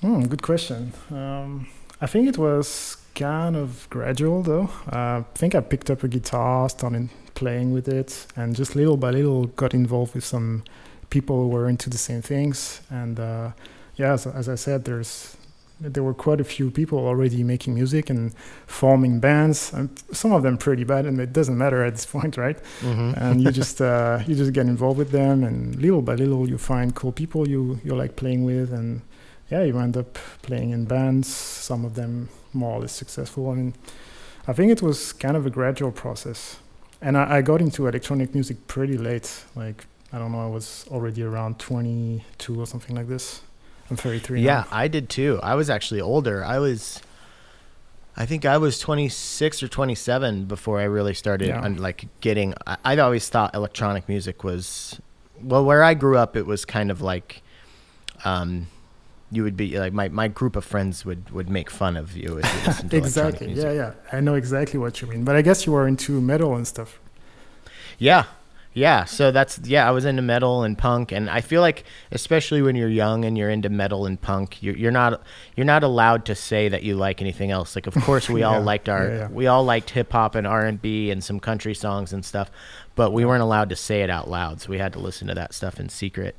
Hmm, 0.00 0.22
good 0.26 0.42
question. 0.42 0.92
Um, 1.10 1.66
I 2.00 2.06
think 2.06 2.28
it 2.28 2.38
was 2.38 2.96
kind 3.16 3.56
of 3.56 3.88
gradual 3.90 4.42
though. 4.42 4.70
Uh, 4.92 5.22
I 5.22 5.24
think 5.34 5.54
I 5.56 5.60
picked 5.60 5.90
up 5.90 6.04
a 6.04 6.08
guitar, 6.08 6.68
started 6.68 7.08
playing 7.38 7.72
with 7.72 7.88
it, 7.88 8.26
and 8.36 8.56
just 8.56 8.74
little 8.74 8.96
by 8.96 9.10
little 9.10 9.46
got 9.62 9.72
involved 9.72 10.14
with 10.14 10.24
some 10.24 10.62
people 11.10 11.36
who 11.42 11.48
were 11.48 11.68
into 11.68 11.88
the 11.88 11.98
same 12.08 12.22
things. 12.22 12.80
And 12.90 13.18
uh, 13.20 13.52
yeah, 13.96 14.12
as, 14.14 14.26
as 14.26 14.48
I 14.48 14.56
said, 14.56 14.84
there's 14.84 15.36
there 15.80 16.02
were 16.02 16.14
quite 16.14 16.40
a 16.40 16.44
few 16.44 16.72
people 16.72 16.98
already 16.98 17.44
making 17.44 17.74
music 17.74 18.10
and 18.10 18.34
forming 18.66 19.20
bands. 19.20 19.72
And 19.72 19.88
some 20.12 20.32
of 20.32 20.42
them 20.42 20.58
pretty 20.58 20.82
bad, 20.82 21.06
and 21.06 21.20
it 21.20 21.32
doesn't 21.32 21.56
matter 21.56 21.84
at 21.84 21.94
this 21.94 22.06
point, 22.16 22.36
right? 22.36 22.58
Mm-hmm. 22.80 23.12
and 23.24 23.40
you 23.42 23.50
just 23.52 23.80
uh, 23.92 24.18
you 24.26 24.34
just 24.34 24.52
get 24.52 24.66
involved 24.66 24.98
with 24.98 25.10
them, 25.10 25.44
and 25.44 25.76
little 25.76 26.02
by 26.02 26.14
little 26.16 26.48
you 26.48 26.58
find 26.58 26.94
cool 26.94 27.12
people 27.12 27.48
you 27.48 27.80
you 27.84 27.94
like 27.94 28.16
playing 28.16 28.44
with, 28.44 28.72
and 28.72 29.02
yeah, 29.50 29.62
you 29.62 29.78
end 29.78 29.96
up 29.96 30.18
playing 30.42 30.70
in 30.70 30.84
bands. 30.84 31.28
Some 31.28 31.84
of 31.84 31.94
them 31.94 32.28
more 32.52 32.72
or 32.76 32.80
less 32.80 32.92
successful. 32.92 33.50
I 33.50 33.54
mean, 33.54 33.74
I 34.48 34.52
think 34.52 34.72
it 34.72 34.82
was 34.82 35.12
kind 35.12 35.36
of 35.36 35.46
a 35.46 35.50
gradual 35.50 35.92
process, 35.92 36.58
and 37.00 37.16
I, 37.16 37.36
I 37.38 37.42
got 37.42 37.60
into 37.60 37.86
electronic 37.86 38.34
music 38.34 38.66
pretty 38.66 38.96
late. 38.98 39.44
Like 39.54 39.84
I 40.12 40.18
don't 40.18 40.32
know, 40.32 40.40
I 40.40 40.46
was 40.46 40.86
already 40.90 41.22
around 41.22 41.58
22 41.58 42.60
or 42.60 42.66
something 42.66 42.96
like 42.96 43.08
this. 43.08 43.42
I'm 43.90 43.96
33 43.96 44.42
Yeah, 44.42 44.60
now. 44.60 44.66
I 44.70 44.88
did 44.88 45.08
too. 45.08 45.38
I 45.42 45.54
was 45.54 45.68
actually 45.70 46.00
older. 46.00 46.44
I 46.44 46.58
was, 46.58 47.00
I 48.16 48.26
think 48.26 48.44
I 48.44 48.58
was 48.58 48.78
26 48.78 49.62
or 49.62 49.68
27 49.68 50.44
before 50.44 50.78
I 50.80 50.84
really 50.84 51.14
started 51.14 51.48
Yeah. 51.48 51.62
un- 51.62 51.76
like 51.78 52.06
getting. 52.20 52.54
I, 52.66 52.76
I'd 52.84 52.98
always 52.98 53.28
thought 53.28 53.54
electronic 53.54 54.08
music 54.08 54.44
was, 54.44 55.00
well, 55.42 55.64
where 55.64 55.82
I 55.82 55.94
grew 55.94 56.18
up, 56.18 56.36
it 56.36 56.44
was 56.46 56.64
kind 56.66 56.90
of 56.90 57.00
like, 57.00 57.42
um, 58.24 58.66
you 59.30 59.42
would 59.42 59.56
be 59.56 59.78
like 59.78 59.92
my, 59.92 60.08
my 60.08 60.28
group 60.28 60.56
of 60.56 60.64
friends 60.64 61.04
would, 61.04 61.30
would 61.30 61.48
make 61.48 61.70
fun 61.70 61.96
of 61.96 62.16
you 62.16 62.36
you 62.36 62.42
Exactly. 62.92 63.52
Yeah, 63.52 63.72
yeah. 63.72 63.92
I 64.12 64.20
know 64.20 64.34
exactly 64.34 64.78
what 64.78 65.00
you 65.00 65.08
mean. 65.08 65.24
But 65.24 65.36
I 65.36 65.42
guess 65.42 65.66
you 65.66 65.72
were 65.72 65.86
into 65.86 66.20
metal 66.20 66.54
and 66.54 66.66
stuff. 66.66 66.98
Yeah. 67.98 68.24
Yeah, 68.74 69.06
so 69.06 69.32
that's 69.32 69.58
yeah. 69.64 69.88
I 69.88 69.90
was 69.90 70.04
into 70.04 70.22
metal 70.22 70.62
and 70.62 70.78
punk, 70.78 71.10
and 71.10 71.28
I 71.28 71.40
feel 71.40 71.62
like, 71.62 71.84
especially 72.12 72.62
when 72.62 72.76
you're 72.76 72.88
young 72.88 73.24
and 73.24 73.36
you're 73.36 73.50
into 73.50 73.68
metal 73.68 74.06
and 74.06 74.20
punk, 74.20 74.62
you're, 74.62 74.76
you're 74.76 74.92
not 74.92 75.20
you're 75.56 75.66
not 75.66 75.82
allowed 75.82 76.26
to 76.26 76.36
say 76.36 76.68
that 76.68 76.84
you 76.84 76.94
like 76.94 77.20
anything 77.20 77.50
else. 77.50 77.74
Like, 77.74 77.88
of 77.88 77.94
course, 77.94 78.28
we 78.28 78.42
all 78.44 78.60
liked 78.60 78.88
our 78.88 79.08
yeah, 79.08 79.16
yeah. 79.16 79.28
we 79.30 79.48
all 79.48 79.64
liked 79.64 79.90
hip 79.90 80.12
hop 80.12 80.36
and 80.36 80.46
R 80.46 80.64
and 80.64 80.80
B 80.80 81.10
and 81.10 81.24
some 81.24 81.40
country 81.40 81.74
songs 81.74 82.12
and 82.12 82.24
stuff, 82.24 82.52
but 82.98 83.08
we 83.18 83.22
weren't 83.28 83.42
allowed 83.48 83.68
to 83.74 83.76
say 83.76 83.98
it 84.06 84.10
out 84.16 84.26
loud, 84.38 84.54
so 84.60 84.66
we 84.74 84.78
had 84.84 84.92
to 84.92 85.00
listen 85.08 85.28
to 85.28 85.34
that 85.40 85.50
stuff 85.58 85.74
in 85.82 85.88
secret. 85.88 86.34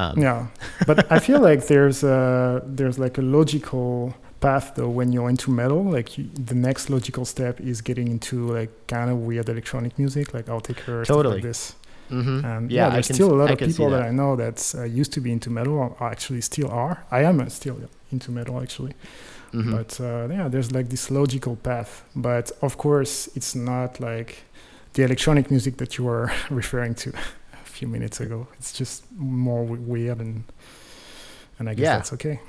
Um, 0.00 0.14
Yeah, 0.26 0.46
but 0.88 0.96
I 1.16 1.18
feel 1.26 1.40
like 1.48 1.60
there's 1.72 2.00
a 2.04 2.62
there's 2.78 2.98
like 3.04 3.16
a 3.18 3.24
logical 3.38 4.14
path 4.40 4.66
though 4.76 4.92
when 4.98 5.08
you're 5.12 5.28
into 5.34 5.50
metal. 5.50 5.82
Like 5.96 6.08
you, 6.16 6.24
the 6.50 6.54
next 6.68 6.88
logical 6.90 7.24
step 7.24 7.54
is 7.60 7.82
getting 7.88 8.08
into 8.14 8.36
like 8.58 8.70
kind 8.86 9.08
of 9.12 9.16
weird 9.26 9.48
electronic 9.48 9.92
music, 9.98 10.26
like 10.36 10.48
stuff 10.48 11.04
Totally. 11.16 11.34
like 11.36 11.42
this. 11.50 11.74
mhm. 12.10 12.44
And 12.44 12.70
yeah, 12.70 12.86
yeah, 12.86 12.92
there's 12.94 13.06
can 13.08 13.14
still 13.16 13.30
a 13.34 13.38
lot 13.40 13.48
I 13.50 13.52
of 13.54 13.58
people 13.58 13.90
that. 13.90 14.02
I 14.10 14.12
know 14.20 14.36
that 14.36 14.58
uh, 14.74 15.00
used 15.00 15.12
to 15.16 15.20
be 15.20 15.30
into 15.36 15.50
metal, 15.58 15.74
or 15.74 15.88
actually 16.14 16.42
still 16.42 16.70
are. 16.84 16.96
I 17.18 17.20
am 17.30 17.40
uh, 17.40 17.48
still 17.48 17.76
into 18.12 18.30
metal 18.38 18.56
actually. 18.64 18.94
Mhm. 19.52 19.70
But 19.76 19.90
uh, 20.00 20.26
yeah, 20.38 20.48
there's 20.52 20.70
like 20.78 20.88
this 20.94 21.10
logical 21.10 21.56
path. 21.56 21.90
But 22.14 22.46
of 22.60 22.72
course, 22.76 23.28
it's 23.36 23.54
not 23.54 23.90
like 24.00 24.30
the 24.94 25.02
electronic 25.04 25.50
music 25.50 25.76
that 25.78 25.98
you 25.98 26.04
were 26.04 26.32
referring 26.50 26.94
to 26.96 27.10
a 27.52 27.56
few 27.66 27.88
minutes 27.88 28.20
ago. 28.20 28.48
It's 28.58 28.72
just 28.72 29.04
more 29.12 29.64
weird 29.64 30.18
and 30.20 30.44
and 31.58 31.68
I 31.68 31.74
guess 31.74 31.84
Yeah. 31.84 31.96
that's 31.96 32.12
okay. 32.14 32.40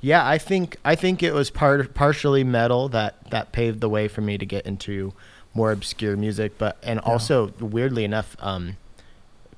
Yeah, 0.00 0.26
I 0.26 0.38
think 0.38 0.76
I 0.84 0.94
think 0.96 1.22
it 1.22 1.32
was 1.32 1.50
part 1.50 1.94
partially 1.94 2.44
metal 2.44 2.88
that 2.90 3.30
that 3.30 3.52
paved 3.52 3.80
the 3.80 3.88
way 3.88 4.08
for 4.08 4.20
me 4.20 4.36
to 4.38 4.46
get 4.46 4.66
into 4.66 5.12
more 5.54 5.70
obscure 5.70 6.16
music, 6.16 6.58
but 6.58 6.76
and 6.82 7.00
Yeah. 7.04 7.12
also 7.12 7.52
weirdly 7.60 8.04
enough, 8.04 8.36
um, 8.40 8.76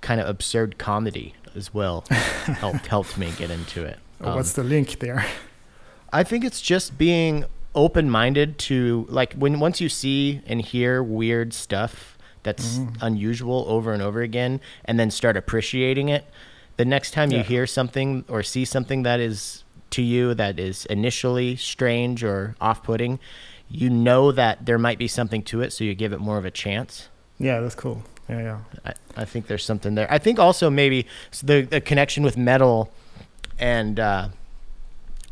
kind 0.03 0.21
of 0.21 0.29
absurd 0.29 0.77
comedy 0.77 1.35
as 1.57 1.73
well 1.73 2.05
helped 2.11 2.87
helped 2.89 3.17
me 3.17 3.33
get 3.39 3.51
into 3.51 3.85
it. 3.85 3.99
Um, 4.21 4.35
What's 4.37 4.53
the 4.53 4.65
link 4.65 4.99
there? 4.99 5.25
I 6.13 6.23
think 6.25 6.45
it's 6.45 6.61
just 6.61 6.99
being 6.99 7.45
open 7.75 8.09
minded 8.11 8.59
to 8.59 9.07
like 9.09 9.35
when 9.35 9.59
once 9.61 9.81
you 9.81 9.89
see 9.89 10.41
and 10.47 10.61
hear 10.63 11.03
weird 11.03 11.53
stuff 11.53 12.17
that's 12.43 12.79
Mhm. 12.79 12.97
unusual 13.01 13.65
over 13.69 13.93
and 13.93 14.03
over 14.03 14.21
again 14.23 14.61
and 14.85 14.99
then 15.01 15.11
start 15.11 15.37
appreciating 15.37 16.09
it, 16.09 16.25
the 16.77 16.85
next 16.85 17.13
time 17.13 17.31
you 17.33 17.43
hear 17.43 17.67
something 17.67 18.25
or 18.29 18.43
see 18.43 18.65
something 18.65 19.03
that 19.05 19.19
is 19.21 19.65
to 19.91 20.03
you 20.03 20.35
that 20.35 20.59
is 20.59 20.85
initially 20.87 21.57
strange 21.57 22.23
or 22.25 22.55
off 22.61 22.83
putting, 22.83 23.19
you 23.71 23.89
know 23.89 24.31
that 24.33 24.67
there 24.67 24.79
might 24.79 24.99
be 24.99 25.09
something 25.09 25.43
to 25.43 25.61
it, 25.63 25.73
so 25.73 25.85
you 25.85 25.95
give 25.95 26.13
it 26.13 26.19
more 26.21 26.37
of 26.37 26.45
a 26.45 26.51
chance. 26.51 27.09
Yeah, 27.39 27.61
that's 27.61 27.75
cool. 27.75 28.03
Yeah, 28.29 28.41
yeah. 28.43 28.59
I, 28.85 28.93
I 29.23 29.25
think 29.25 29.47
there's 29.47 29.65
something 29.65 29.95
there. 29.95 30.11
I 30.13 30.19
think 30.19 30.39
also 30.39 30.69
maybe 30.71 31.07
the 31.43 31.63
the 31.63 31.81
connection 31.81 32.23
with 32.25 32.37
metal 32.37 32.93
and 33.59 33.99
uh, 34.01 34.29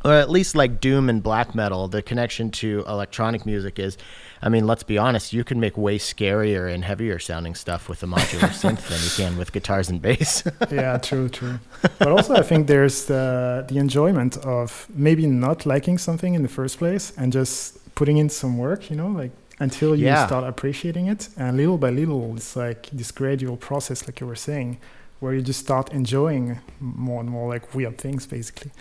or 0.04 0.12
at 0.12 0.30
least 0.30 0.54
like 0.54 0.80
doom 0.80 1.08
and 1.08 1.22
black 1.22 1.54
metal, 1.54 1.88
the 1.88 2.02
connection 2.02 2.50
to 2.50 2.84
electronic 2.88 3.46
music 3.46 3.78
is 3.78 3.96
I 4.44 4.48
mean, 4.48 4.66
let's 4.66 4.82
be 4.82 4.98
honest, 4.98 5.32
you 5.32 5.44
can 5.44 5.60
make 5.60 5.76
way 5.78 5.98
scarier 5.98 6.68
and 6.74 6.84
heavier 6.84 7.20
sounding 7.20 7.54
stuff 7.54 7.88
with 7.88 8.02
a 8.02 8.06
modular 8.06 8.50
synth 8.60 8.88
than 8.88 9.00
you 9.00 9.10
can 9.16 9.38
with 9.38 9.52
guitars 9.52 9.88
and 9.88 10.02
bass. 10.02 10.42
yeah, 10.72 10.98
true, 10.98 11.28
true. 11.28 11.60
But 11.98 12.08
also, 12.08 12.34
I 12.34 12.42
think 12.42 12.66
there's 12.66 13.04
the 13.04 13.64
the 13.68 13.78
enjoyment 13.78 14.36
of 14.38 14.86
maybe 14.94 15.26
not 15.26 15.64
liking 15.64 15.96
something 15.98 16.34
in 16.34 16.42
the 16.42 16.48
first 16.48 16.78
place 16.78 17.12
and 17.16 17.32
just 17.32 17.78
putting 17.94 18.16
in 18.18 18.28
some 18.30 18.58
work. 18.58 18.90
You 18.90 18.96
know, 18.96 19.08
like 19.22 19.30
until 19.60 19.94
you 19.94 20.06
Yeah. 20.06 20.26
start 20.26 20.44
appreciating 20.44 21.06
it, 21.06 21.28
and 21.36 21.56
little 21.56 21.78
by 21.78 21.90
little, 21.90 22.34
it's 22.36 22.56
like 22.56 22.88
this 22.92 23.12
gradual 23.12 23.56
process, 23.56 24.06
like 24.08 24.18
you 24.20 24.26
were 24.26 24.34
saying, 24.50 24.78
where 25.20 25.34
you 25.34 25.42
just 25.42 25.60
start 25.60 25.92
enjoying 25.92 26.58
more 26.80 27.20
and 27.20 27.30
more 27.30 27.48
like 27.54 27.72
weird 27.76 27.96
things, 27.96 28.26
basically. 28.26 28.72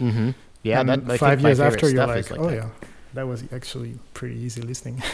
mm-hmm. 0.00 0.30
Yeah, 0.64 0.80
and 0.80 0.88
that 0.88 1.18
five 1.20 1.40
years 1.40 1.60
after, 1.60 1.88
you're 1.88 2.06
like, 2.06 2.30
like 2.30 2.40
oh 2.40 2.50
that. 2.50 2.56
yeah, 2.56 2.68
that 3.12 3.28
was 3.28 3.44
actually 3.52 3.98
pretty 4.14 4.36
easy 4.36 4.60
listening. 4.62 5.00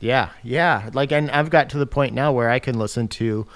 Yeah, 0.00 0.30
yeah. 0.42 0.88
Like, 0.94 1.12
and 1.12 1.30
I've 1.30 1.50
got 1.50 1.68
to 1.70 1.78
the 1.78 1.86
point 1.86 2.14
now 2.14 2.32
where 2.32 2.50
I 2.50 2.58
can 2.58 2.78
listen 2.78 3.06
to, 3.08 3.46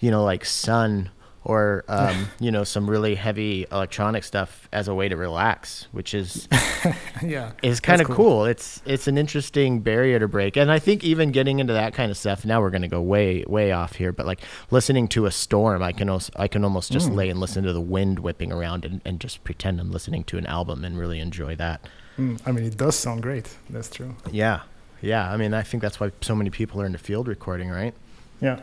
you 0.00 0.10
know, 0.10 0.22
like 0.22 0.44
Sun 0.44 1.10
or, 1.44 1.84
um, 1.88 2.28
you 2.40 2.50
know, 2.50 2.64
some 2.64 2.88
really 2.88 3.14
heavy 3.14 3.66
electronic 3.70 4.24
stuff 4.24 4.68
as 4.72 4.88
a 4.88 4.94
way 4.94 5.08
to 5.08 5.16
relax, 5.16 5.88
which 5.92 6.14
is 6.14 6.48
yeah, 7.22 7.52
is 7.62 7.80
kind 7.80 8.00
of 8.00 8.06
cool. 8.06 8.16
cool. 8.16 8.44
It's 8.46 8.80
it's 8.86 9.06
an 9.06 9.18
interesting 9.18 9.80
barrier 9.80 10.18
to 10.18 10.26
break, 10.28 10.56
and 10.56 10.70
I 10.72 10.78
think 10.78 11.04
even 11.04 11.30
getting 11.32 11.58
into 11.58 11.72
that 11.74 11.94
kind 11.94 12.10
of 12.10 12.16
stuff. 12.16 12.44
Now 12.44 12.60
we're 12.60 12.70
going 12.70 12.82
to 12.82 12.88
go 12.88 13.00
way 13.02 13.44
way 13.46 13.72
off 13.72 13.94
here, 13.96 14.12
but 14.12 14.26
like 14.26 14.40
listening 14.70 15.06
to 15.08 15.26
a 15.26 15.30
storm, 15.30 15.82
I 15.82 15.92
can 15.92 16.08
also 16.08 16.32
I 16.36 16.48
can 16.48 16.64
almost 16.64 16.90
just 16.90 17.10
Mm. 17.10 17.14
lay 17.16 17.28
and 17.28 17.38
listen 17.40 17.64
to 17.64 17.72
the 17.72 17.80
wind 17.80 18.18
whipping 18.20 18.50
around 18.52 18.84
and, 18.86 19.00
and 19.04 19.20
just 19.20 19.44
pretend 19.44 19.78
I'm 19.80 19.90
listening 19.90 20.24
to 20.24 20.38
an 20.38 20.46
album 20.46 20.84
and 20.84 20.98
really 20.98 21.20
enjoy 21.20 21.54
that. 21.56 21.86
Mm, 22.18 22.40
I 22.46 22.52
mean, 22.52 22.64
it 22.64 22.76
does 22.76 22.96
sound 22.96 23.22
great. 23.22 23.54
That's 23.68 23.90
true. 23.90 24.14
Yeah, 24.30 24.60
yeah. 25.02 25.30
I 25.30 25.36
mean, 25.36 25.52
I 25.52 25.62
think 25.62 25.82
that's 25.82 26.00
why 26.00 26.10
so 26.22 26.34
many 26.34 26.48
people 26.50 26.80
are 26.80 26.86
into 26.86 26.98
field 26.98 27.28
recording, 27.28 27.68
right? 27.70 27.92
Yeah, 28.40 28.60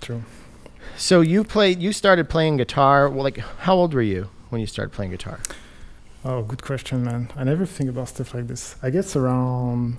true. 0.00 0.22
So 0.96 1.20
you 1.20 1.44
played. 1.44 1.80
You 1.82 1.92
started 1.92 2.28
playing 2.28 2.56
guitar. 2.58 3.08
Well, 3.08 3.22
like, 3.24 3.38
how 3.38 3.74
old 3.74 3.94
were 3.94 4.02
you 4.02 4.28
when 4.50 4.60
you 4.60 4.66
started 4.66 4.92
playing 4.92 5.10
guitar? 5.12 5.38
Oh, 6.24 6.42
good 6.42 6.62
question, 6.62 7.04
man. 7.04 7.30
I 7.36 7.44
never 7.44 7.66
think 7.66 7.90
about 7.90 8.08
stuff 8.08 8.32
like 8.34 8.46
this. 8.46 8.76
I 8.82 8.90
guess 8.90 9.14
around 9.16 9.98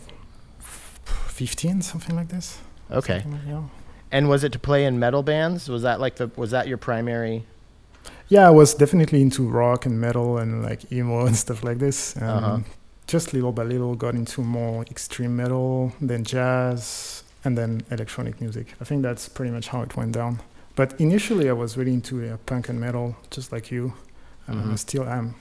f- 0.60 1.00
15, 1.27 1.82
something 1.82 2.15
like 2.15 2.30
this. 2.30 2.60
Okay. 2.92 3.24
Like- 3.25 3.42
yeah. 3.48 3.63
And 4.12 4.30
was 4.30 4.44
it 4.44 4.51
to 4.54 4.60
play 4.60 4.86
in 4.86 4.98
metal 5.00 5.24
bands? 5.24 5.68
Was 5.70 5.82
that 5.82 6.00
like 6.00 6.15
the? 6.15 6.32
Was 6.36 6.51
that 6.51 6.68
your 6.68 6.77
primary? 6.77 7.44
Yeah, 8.27 8.48
I 8.48 8.51
was 8.51 8.74
definitely 8.74 9.22
into 9.22 9.48
rock 9.48 9.86
and 9.86 10.00
metal 10.00 10.38
and 10.38 10.63
like 10.63 10.92
emo 10.92 11.25
and 11.27 11.36
stuff 11.36 11.63
like 11.63 11.80
this. 11.80 12.15
And 12.15 12.24
Uh-huh. 12.30 12.60
just 13.08 13.34
little 13.34 13.51
by 13.51 13.63
little 13.63 13.96
got 13.96 14.15
into 14.15 14.42
more 14.42 14.84
extreme 14.89 15.36
metal, 15.36 15.92
then 16.01 16.24
jazz, 16.24 17.24
and 17.44 17.58
then 17.58 17.82
electronic 17.92 18.39
music. 18.42 18.74
I 18.82 18.84
think 18.86 19.04
that's 19.04 19.27
pretty 19.27 19.51
much 19.51 19.68
how 19.68 19.82
it 19.82 19.96
went 19.98 20.13
down. 20.13 20.39
But 20.75 21.00
initially, 21.00 21.50
I 21.50 21.53
was 21.53 21.77
really 21.77 21.94
into 21.94 22.27
uh, 22.34 22.38
punk 22.46 22.67
and 22.70 22.79
metal, 22.79 23.15
just 23.29 23.51
like 23.51 23.72
you. 23.72 23.94
Uh, 24.48 24.53
Mhm. 24.53 24.77
Still 24.77 25.05
am. 25.08 25.36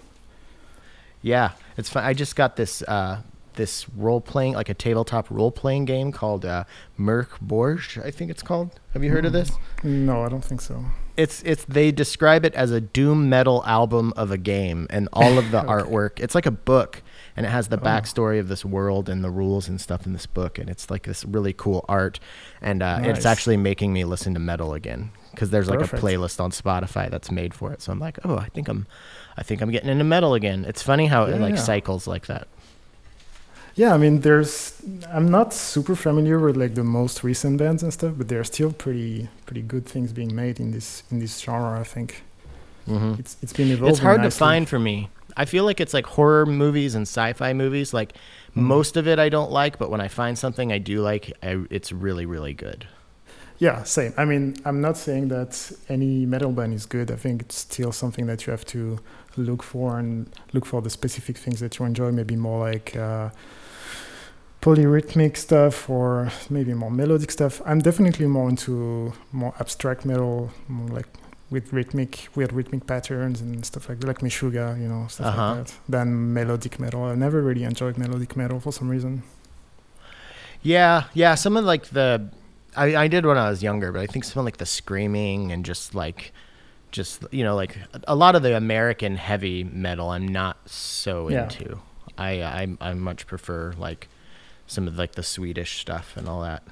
Yeah, 1.23 1.51
it's 1.77 1.89
fun. 1.91 2.05
I 2.05 2.13
just 2.15 2.37
got 2.37 2.57
this 2.57 2.83
uh, 2.83 3.23
this 3.55 3.87
role 3.97 4.21
playing, 4.21 4.55
like 4.55 4.69
a 4.69 4.75
tabletop 4.75 5.31
role 5.31 5.53
playing 5.53 5.85
game 5.85 6.11
called 6.13 6.45
uh, 6.45 6.65
Mörk 6.99 7.29
Borg. 7.41 7.81
I 8.05 8.11
think 8.11 8.31
it's 8.31 8.43
called. 8.43 8.71
Have 8.93 9.05
you 9.05 9.11
heard 9.11 9.25
of 9.25 9.31
Mm. 9.33 9.35
this? 9.35 9.53
No, 9.83 10.23
I 10.25 10.29
don't 10.29 10.45
think 10.45 10.61
so. 10.61 10.85
It's 11.17 11.43
it's 11.45 11.65
they 11.67 11.93
describe 11.93 12.45
it 12.45 12.55
as 12.55 12.71
a 12.73 12.81
doom 12.81 13.29
metal 13.29 13.63
album 13.67 14.13
of 14.17 14.31
a 14.31 14.39
game, 14.39 14.87
and 14.91 15.09
all 15.13 15.39
of 15.39 15.51
the 15.51 15.59
Okay. 15.65 15.69
artwork. 15.69 16.21
It's 16.21 16.35
like 16.35 16.47
a 16.47 16.51
book, 16.51 17.03
and 17.37 17.47
it 17.47 17.51
has 17.51 17.69
the 17.69 17.79
Oh. 17.79 17.85
backstory 17.85 18.39
of 18.41 18.49
this 18.49 18.65
world 18.65 19.09
and 19.09 19.23
the 19.25 19.31
rules 19.31 19.69
and 19.69 19.81
stuff 19.81 20.07
in 20.07 20.13
this 20.13 20.27
book, 20.27 20.59
and 20.59 20.69
it's 20.69 20.91
like 20.91 21.05
this 21.05 21.25
really 21.25 21.53
cool 21.53 21.85
art, 21.89 22.19
and 22.61 22.83
uh, 22.83 22.99
Nice. 22.99 23.19
it's 23.19 23.27
actually 23.27 23.57
making 23.57 23.93
me 23.93 24.05
listen 24.05 24.35
to 24.35 24.41
metal 24.41 24.75
again 24.75 25.11
because 25.35 25.51
there's 25.51 25.69
like 25.69 25.83
Perfect. 25.83 25.83
a 25.83 25.89
playlist 25.89 26.41
on 26.41 26.51
Spotify 26.51 27.11
that's 27.11 27.31
made 27.31 27.55
for 27.55 27.73
it. 27.73 27.83
So 27.83 27.93
I'm 27.93 27.99
like, 28.01 28.19
oh, 28.25 28.37
I 28.39 28.49
think 28.49 28.69
I'm, 28.69 28.87
I 29.37 29.43
think 29.43 29.61
I'm 29.63 29.71
getting 29.71 29.91
into 29.91 30.05
metal 30.05 30.35
again. 30.35 30.65
It's 30.65 30.83
funny 30.83 31.07
how 31.07 31.25
it 31.25 31.41
like 31.41 31.57
yeah. 31.57 31.59
cycles 31.59 32.07
like 32.07 32.27
that. 32.27 32.49
Yeah, 33.75 33.93
I 33.93 33.97
mean, 33.97 34.21
there's. 34.21 34.81
I'm 35.13 35.29
not 35.31 35.53
super 35.53 35.97
familiar 35.97 36.39
with 36.39 36.57
like 36.57 36.75
the 36.75 36.85
most 36.85 37.25
recent 37.25 37.59
bands 37.59 37.83
and 37.83 37.93
stuff, 37.93 38.15
but 38.17 38.29
there 38.29 38.41
are 38.41 38.45
still 38.45 38.73
pretty 38.73 39.29
pretty 39.47 39.63
good 39.63 39.85
things 39.87 40.13
being 40.13 40.35
made 40.35 40.61
in 40.61 40.71
this 40.71 41.03
in 41.11 41.19
this 41.19 41.41
genre. 41.41 41.81
I 41.81 41.85
think 41.85 42.23
hmm 42.87 43.15
it's 43.19 43.37
it's 43.43 43.55
been 43.55 43.71
evolving. 43.71 43.87
It's 43.87 43.99
hard 44.01 44.23
to 44.23 44.31
find 44.31 44.69
for 44.69 44.79
me. 44.79 45.11
I 45.37 45.45
feel 45.47 45.65
like 45.65 45.81
it's 45.81 45.95
like 45.95 46.07
horror 46.07 46.47
movies 46.47 46.95
and 46.95 47.03
sci-fi 47.03 47.53
movies. 47.53 47.93
Like 47.95 48.17
Mhm. 48.57 48.85
most 48.85 48.97
of 48.97 49.09
it 49.09 49.19
I 49.19 49.29
don't 49.29 49.51
like, 49.51 49.79
but 49.79 49.91
when 49.91 50.01
I 50.01 50.09
find 50.09 50.39
something 50.39 50.73
I 50.73 50.79
do 50.79 51.03
like, 51.03 51.33
I, 51.43 51.65
it's 51.71 51.93
really 51.93 52.27
really 52.27 52.55
good. 52.55 52.87
Yeah, 53.59 53.85
same. 53.85 54.13
I 54.17 54.25
mean, 54.25 54.57
I'm 54.65 54.81
not 54.81 54.97
saying 54.97 55.29
that 55.29 55.73
any 55.89 56.27
metal 56.27 56.51
band 56.53 56.75
is 56.75 56.87
good. 56.87 57.11
I 57.11 57.17
think 57.17 57.43
it's 57.43 57.57
still 57.59 57.93
something 57.93 58.27
that 58.27 58.47
you 58.47 58.51
have 58.51 58.65
to 58.67 58.99
look 59.37 59.63
for 59.63 59.99
and 59.99 60.29
look 60.53 60.67
for 60.67 60.83
the 60.83 60.91
specific 60.91 61.39
things 61.39 61.61
that 61.61 61.79
you 61.79 61.85
enjoy. 61.85 62.11
Maybe 62.11 62.35
more 62.37 62.69
like 62.69 62.97
uh, 62.97 63.31
polyrhythmic 64.61 65.37
stuff 65.37 65.89
or 65.89 66.31
maybe 66.51 66.75
more 66.75 66.91
melodic 66.91 67.31
stuff. 67.31 67.61
I'm 67.65 67.81
definitely 67.81 68.27
more 68.27 68.49
into 68.49 69.13
more 69.33 69.55
abstract 69.61 70.05
metal, 70.05 70.51
more 70.69 70.89
like 70.89 71.07
with 71.51 71.73
rhythmic, 71.73 72.29
weird 72.35 72.53
rhythmic 72.53 72.87
patterns 72.87 73.41
and 73.41 73.65
stuff 73.65 73.89
like 73.89 74.01
that, 74.01 74.07
like 74.07 74.19
Meshuggah, 74.19 74.81
you 74.81 74.89
know, 74.89 75.07
stuff 75.09 75.27
Uh-huh. 75.27 75.55
like 75.55 75.67
that, 75.67 75.75
than 75.89 76.33
melodic 76.33 76.81
metal. 76.81 77.05
I 77.05 77.15
never 77.15 77.41
really 77.43 77.63
enjoyed 77.65 77.99
melodic 77.99 78.37
metal 78.37 78.59
for 78.61 78.73
some 78.73 78.89
reason. 78.89 79.23
Yeah, 80.63 81.05
yeah. 81.13 81.35
Some 81.35 81.57
of 81.57 81.65
like 81.65 81.87
the, 81.91 82.31
I, 82.77 82.97
I 83.05 83.09
did 83.09 83.25
when 83.27 83.39
I 83.39 83.49
was 83.51 83.63
younger, 83.63 83.93
but 83.93 84.01
I 84.01 84.07
think 84.07 84.25
some 84.25 84.41
of 84.41 84.45
like 84.45 84.57
the 84.59 84.67
screaming 84.67 85.53
and 85.53 85.65
just 85.65 85.95
like, 85.95 86.33
just 86.93 87.25
you 87.33 87.43
know 87.43 87.57
like 87.57 87.77
a 88.07 88.15
lot 88.15 88.37
of 88.37 88.43
the 88.43 88.57
American 88.57 89.17
heavy 89.17 89.65
metal 89.65 90.11
I'm 90.11 90.29
not 90.29 90.57
so 90.69 91.29
Yeah. 91.29 91.45
into. 91.45 91.81
I 92.17 92.43
I 92.43 92.77
I 92.81 92.95
much 92.95 93.27
prefer 93.27 93.75
like 93.77 94.09
some 94.67 94.87
of 94.89 94.97
like 94.97 95.13
the 95.13 95.23
Swedish 95.23 95.81
stuff 95.81 96.17
and 96.17 96.29
all 96.29 96.43
that. 96.43 96.63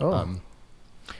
Oh, 0.00 0.12
Um, 0.12 0.40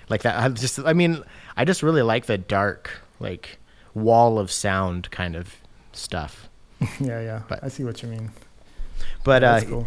like 0.09 0.23
that. 0.23 0.39
I 0.39 0.49
just, 0.49 0.79
I 0.79 0.93
mean, 0.93 1.23
I 1.57 1.65
just 1.65 1.83
really 1.83 2.03
like 2.03 2.27
the 2.27 2.39
dark, 2.39 3.01
like 3.21 3.59
wall 3.95 4.39
of 4.39 4.51
sound 4.51 5.11
kind 5.11 5.37
of 5.37 5.57
stuff. 5.93 6.49
yeah, 7.01 7.21
yeah. 7.21 7.43
But- 7.49 7.63
I 7.63 7.69
see 7.69 7.85
what 7.85 8.03
you 8.03 8.09
mean. 8.09 8.31
But 9.25 9.45
uh, 9.45 9.61
cool. 9.65 9.87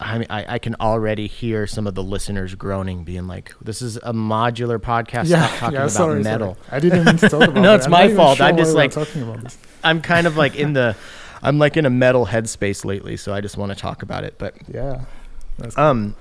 I 0.00 0.18
mean, 0.18 0.26
I, 0.30 0.54
I 0.54 0.58
can 0.58 0.76
already 0.80 1.26
hear 1.26 1.66
some 1.66 1.86
of 1.86 1.94
the 1.94 2.02
listeners 2.02 2.54
groaning, 2.54 3.02
being 3.04 3.26
like, 3.26 3.52
"This 3.60 3.82
is 3.82 3.96
a 3.96 4.12
modular 4.12 4.78
podcast. 4.78 5.26
Stop 5.26 5.50
talking 5.58 5.74
yeah. 5.74 5.80
about 5.80 5.90
Sorry, 5.90 6.22
metal." 6.22 6.56
sorry. 6.66 6.76
I 6.76 6.80
didn't 6.80 7.00
even 7.00 7.16
talk 7.16 7.32
about. 7.48 7.54
No, 7.54 7.72
it. 7.72 7.76
it's 7.78 7.88
my 7.88 8.14
fault. 8.14 8.36
sure 8.38 8.46
I'm 8.46 8.56
just 8.56 8.74
like- 8.74 8.92
talking 8.92 9.22
about 9.22 9.42
this. 9.42 9.58
I'm 9.82 10.00
kind 10.00 10.26
of 10.26 10.36
like 10.36 10.54
in 10.56 10.72
the, 10.72 10.96
I'm 11.42 11.58
like 11.58 11.76
in 11.76 11.84
a 11.86 11.90
metal 11.90 12.26
headspace 12.26 12.84
lately, 12.84 13.16
so 13.16 13.34
I 13.34 13.40
just 13.40 13.56
want 13.56 13.72
to 13.72 13.76
talk 13.78 14.02
about 14.02 14.24
it. 14.24 14.34
But 14.38 14.54
Yeah. 14.72 15.02
Um, 15.76 16.14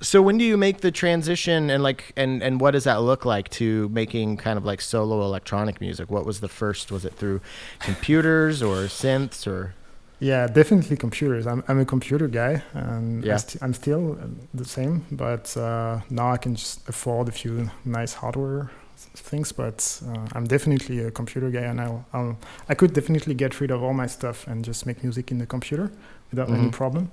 so 0.00 0.22
when 0.22 0.38
do 0.38 0.44
you 0.44 0.56
make 0.56 0.80
the 0.80 0.90
transition, 0.92 1.68
and 1.68 1.82
like, 1.82 2.12
and 2.16 2.42
and 2.42 2.60
what 2.60 2.70
does 2.70 2.84
that 2.84 3.02
look 3.02 3.24
like 3.24 3.48
to 3.50 3.88
making 3.90 4.36
kind 4.38 4.56
of 4.56 4.64
like 4.64 4.80
solo 4.80 5.22
electronic 5.22 5.80
music? 5.80 6.10
What 6.10 6.24
was 6.24 6.40
the 6.40 6.48
first? 6.48 6.90
Was 6.92 7.04
it 7.04 7.14
through 7.14 7.40
computers 7.80 8.62
or 8.62 8.84
synths 8.84 9.46
or? 9.46 9.74
Yeah, 10.22 10.46
definitely 10.48 10.96
computers. 10.96 11.46
I'm 11.46 11.62
I'm 11.68 11.80
a 11.80 11.84
computer 11.84 12.28
guy, 12.28 12.62
and 12.74 13.24
Yeah. 13.24 13.34
I 13.34 13.38
st- 13.38 13.62
I'm 13.62 13.72
still 13.74 14.12
uh, 14.12 14.26
the 14.52 14.64
same. 14.64 15.02
But 15.10 15.56
uh, 15.56 16.00
now 16.10 16.32
I 16.34 16.36
can 16.38 16.54
just 16.54 16.88
afford 16.88 17.28
a 17.28 17.32
few 17.32 17.70
nice 17.84 18.14
hardware 18.14 18.68
things. 19.16 19.52
But 19.52 20.02
uh, 20.06 20.26
I'm 20.38 20.46
definitely 20.46 21.00
a 21.06 21.10
computer 21.10 21.50
guy, 21.50 21.62
and 21.70 21.80
I'll, 21.80 22.04
I'll 22.12 22.36
I 22.68 22.74
could 22.74 22.92
definitely 22.92 23.34
get 23.34 23.60
rid 23.60 23.70
of 23.70 23.82
all 23.82 23.94
my 23.94 24.06
stuff 24.08 24.46
and 24.46 24.64
just 24.66 24.84
make 24.86 25.02
music 25.02 25.30
in 25.30 25.38
the 25.38 25.46
computer 25.46 25.90
without 26.30 26.48
any 26.50 26.68
Mhm. 26.68 26.72
problem. 26.72 27.08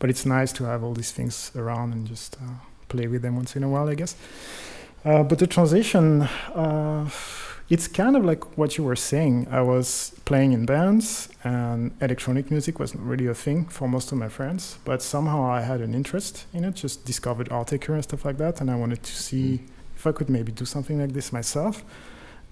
But 0.00 0.10
it's 0.10 0.26
nice 0.26 0.52
to 0.54 0.64
have 0.64 0.82
all 0.86 0.94
these 0.94 1.12
things 1.14 1.52
around 1.56 1.92
and 1.92 2.08
just 2.08 2.36
uh, 2.36 2.54
play 2.88 3.06
with 3.08 3.22
them 3.22 3.36
once 3.36 3.56
in 3.56 3.62
a 3.64 3.68
while, 3.68 3.88
I 3.92 3.94
guess. 3.94 4.16
Uh, 5.04 5.22
but 5.22 5.38
the 5.38 5.46
transition, 5.46 6.22
uh, 6.54 7.08
it's 7.70 7.86
kind 7.88 8.16
of 8.16 8.24
like 8.24 8.56
what 8.56 8.78
you 8.78 8.84
were 8.84 8.96
saying. 8.96 9.46
I 9.50 9.60
was 9.60 10.12
playing 10.24 10.52
in 10.52 10.64
bands, 10.66 11.28
and 11.44 11.92
electronic 12.00 12.50
music 12.50 12.78
wasn't 12.78 13.02
really 13.02 13.26
a 13.26 13.34
thing 13.34 13.66
for 13.66 13.88
most 13.88 14.10
of 14.12 14.18
my 14.18 14.28
friends. 14.28 14.78
But 14.84 15.02
somehow 15.02 15.42
I 15.50 15.60
had 15.60 15.80
an 15.80 15.94
interest 15.94 16.46
in 16.54 16.64
it, 16.64 16.74
just 16.74 17.04
discovered 17.04 17.48
Autechre 17.50 17.94
and 17.94 18.02
stuff 18.02 18.24
like 18.24 18.38
that, 18.38 18.60
and 18.60 18.70
I 18.70 18.74
wanted 18.74 19.02
to 19.02 19.12
see 19.14 19.60
if 19.96 20.06
I 20.06 20.12
could 20.12 20.30
maybe 20.30 20.52
do 20.52 20.64
something 20.64 20.98
like 21.00 21.12
this 21.12 21.32
myself. 21.32 21.84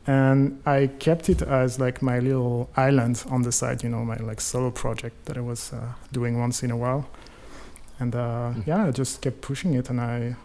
And 0.07 0.61
I 0.67 0.89
kept 0.99 1.29
it 1.29 1.43
as 1.43 1.81
like 1.81 2.01
my 2.01 2.21
little 2.21 2.69
island 2.77 3.25
on 3.29 3.43
the 3.43 3.51
side, 3.51 3.83
you 3.83 3.89
know, 3.89 4.05
my 4.05 4.17
like 4.19 4.41
solo 4.41 4.71
project 4.71 5.25
that 5.25 5.37
I 5.37 5.41
was 5.41 5.73
uh, 5.73 5.93
doing 6.13 6.39
once 6.39 6.63
in 6.63 6.71
a 6.71 6.77
while. 6.77 7.09
And 7.99 8.15
uh, 8.15 8.53
Mm. 8.55 8.67
yeah, 8.67 8.87
I 8.87 8.91
just 8.91 9.21
kept 9.23 9.41
pushing 9.41 9.75
it, 9.75 9.89
and 9.91 10.01
I 10.01 10.37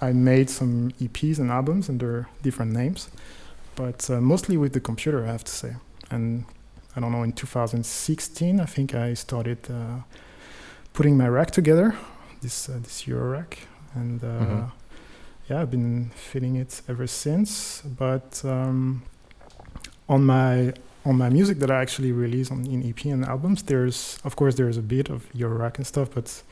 I 0.00 0.12
made 0.12 0.50
some 0.50 0.90
EPs 1.00 1.38
and 1.38 1.50
albums 1.50 1.88
under 1.88 2.26
different 2.42 2.72
names, 2.72 3.08
but 3.76 4.08
uh, 4.10 4.20
mostly 4.20 4.56
with 4.56 4.72
the 4.72 4.80
computer, 4.80 5.24
I 5.24 5.30
have 5.32 5.44
to 5.44 5.52
say. 5.52 5.76
And 6.10 6.44
I 6.96 7.00
don't 7.00 7.12
know, 7.12 7.22
in 7.22 7.32
2016, 7.32 8.60
I 8.60 8.64
think 8.64 8.94
I 8.94 9.14
started 9.14 9.58
uh, 9.70 10.00
putting 10.92 11.16
my 11.16 11.28
rack 11.28 11.50
together, 11.50 11.94
this 12.42 12.68
uh, 12.68 12.78
this 12.82 13.04
Eurorack, 13.06 13.52
and 13.94 14.22
uh, 14.22 14.26
Mhm. 14.26 14.70
yeah, 15.48 15.60
I've 15.62 15.70
been 15.70 16.10
fitting 16.14 16.56
it 16.56 16.82
ever 16.88 17.06
since. 17.06 17.82
But 17.98 18.42
um, 18.44 19.02
on 20.08 20.24
my 20.24 20.72
on 21.04 21.16
my 21.18 21.28
music 21.28 21.58
that 21.58 21.70
I 21.70 21.80
actually 21.82 22.12
release 22.12 22.50
on 22.50 22.64
in 22.66 22.82
EP 22.82 23.04
and 23.12 23.24
albums, 23.24 23.62
there's 23.62 24.18
of 24.24 24.34
course 24.36 24.54
there's 24.56 24.76
a 24.78 24.82
bit 24.82 25.10
of 25.10 25.20
Eurorack 25.34 25.76
and 25.76 25.86
stuff, 25.86 26.08
but 26.14 26.42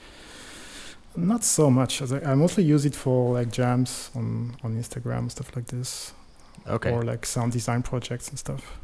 not 1.16 1.44
so 1.44 1.70
much. 1.70 2.02
As 2.02 2.12
I, 2.12 2.32
I 2.32 2.34
mostly 2.34 2.64
use 2.64 2.84
it 2.84 2.94
for 2.94 3.32
like 3.38 3.50
jams 3.52 4.10
on 4.14 4.56
on 4.62 4.74
Instagram 4.76 5.30
stuff 5.30 5.54
like 5.56 5.66
this, 5.68 6.12
Okay. 6.68 6.90
or 6.90 7.02
like 7.02 7.26
sound 7.26 7.52
design 7.52 7.82
projects 7.82 8.28
and 8.28 8.38
stuff. 8.38 8.78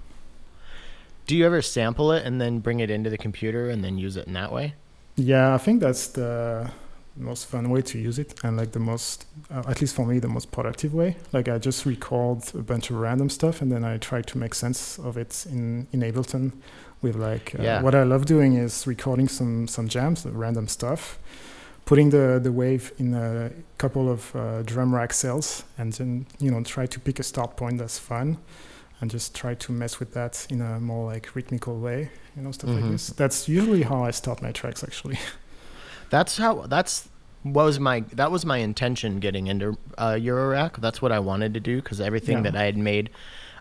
Do 1.27 1.37
you 1.37 1.47
ever 1.47 1.63
sample 1.63 2.13
it 2.13 2.27
and 2.27 2.41
then 2.41 2.59
bring 2.59 2.81
it 2.81 2.91
into 2.91 3.09
the 3.11 3.19
computer 3.19 3.69
and 3.71 3.85
then 3.85 3.99
use 3.99 4.17
it 4.17 4.27
in 4.27 4.33
that 4.35 4.53
way? 4.53 4.75
Yeah, 5.17 5.55
I 5.55 5.59
think 5.59 5.81
that's 5.81 6.09
the 6.09 6.71
most 7.17 7.47
fun 7.47 7.71
way 7.71 7.83
to 7.83 7.99
use 7.99 8.19
it, 8.19 8.35
and 8.43 8.57
like 8.57 8.73
the 8.73 8.79
most, 8.79 9.27
uh, 9.51 9.63
at 9.69 9.81
least 9.81 9.95
for 9.95 10.07
me, 10.07 10.19
the 10.19 10.29
most 10.29 10.51
productive 10.51 10.95
way. 10.95 11.17
Like 11.33 11.49
I 11.49 11.59
just 11.59 11.85
record 11.87 12.43
a 12.55 12.63
bunch 12.63 12.91
of 12.91 12.97
random 12.97 13.29
stuff, 13.29 13.61
and 13.63 13.71
then 13.71 13.85
I 13.85 13.99
try 13.99 14.23
to 14.23 14.39
make 14.39 14.55
sense 14.55 14.99
of 14.99 15.17
it 15.17 15.45
in 15.51 15.87
in 15.93 16.01
Ableton. 16.01 16.53
With 17.03 17.17
like, 17.17 17.55
uh, 17.59 17.63
Yeah. 17.63 17.81
what 17.83 17.95
I 17.95 18.03
love 18.03 18.27
doing 18.27 18.55
is 18.57 18.87
recording 18.87 19.29
some 19.29 19.67
some 19.69 19.89
jams, 19.89 20.27
random 20.27 20.69
stuff, 20.69 21.19
putting 21.85 22.11
the 22.11 22.39
the 22.43 22.53
wave 22.53 22.93
in 22.99 23.15
a 23.15 23.51
couple 23.79 24.09
of 24.11 24.35
uh, 24.37 24.63
drum 24.63 24.95
rack 24.95 25.13
cells, 25.13 25.65
and 25.79 25.93
then 25.95 26.27
you 26.39 26.51
know 26.51 26.63
try 26.63 26.87
to 26.87 27.01
pick 27.01 27.19
a 27.19 27.23
start 27.23 27.57
point 27.57 27.79
that's 27.79 27.99
fun, 27.99 28.39
and 29.01 29.11
just 29.11 29.35
try 29.35 29.55
to 29.55 29.73
mess 29.73 29.99
with 30.01 30.13
that 30.15 30.47
in 30.51 30.61
a 30.61 30.79
more 30.81 31.13
like 31.13 31.35
rhythmical 31.35 31.79
way, 31.81 32.11
you 32.37 32.43
know, 32.43 32.53
stuff 32.53 32.71
Mhm. 32.71 32.81
like 32.83 32.91
this. 32.93 33.09
That's 33.09 33.49
usually 33.49 33.83
how 33.83 34.05
I 34.05 34.11
start 34.13 34.43
my 34.43 34.53
tracks, 34.53 34.83
actually. 34.85 35.19
That's 36.11 36.39
how. 36.39 36.67
That's 36.67 37.09
what 37.43 37.65
was 37.65 37.79
my. 37.79 38.01
That 38.13 38.31
was 38.31 38.45
my 38.45 38.59
intention 38.59 39.21
getting 39.21 39.47
into 39.47 39.79
uh, 39.97 40.13
Eurorack. 40.15 40.81
That's 40.81 41.01
what 41.01 41.13
I 41.13 41.19
wanted 41.21 41.55
to 41.55 41.61
do 41.61 41.77
because 41.81 42.01
everything 42.01 42.39
Yeah. 42.39 42.51
that 42.51 42.57
I 42.57 42.65
had 42.65 42.77
made, 42.77 43.11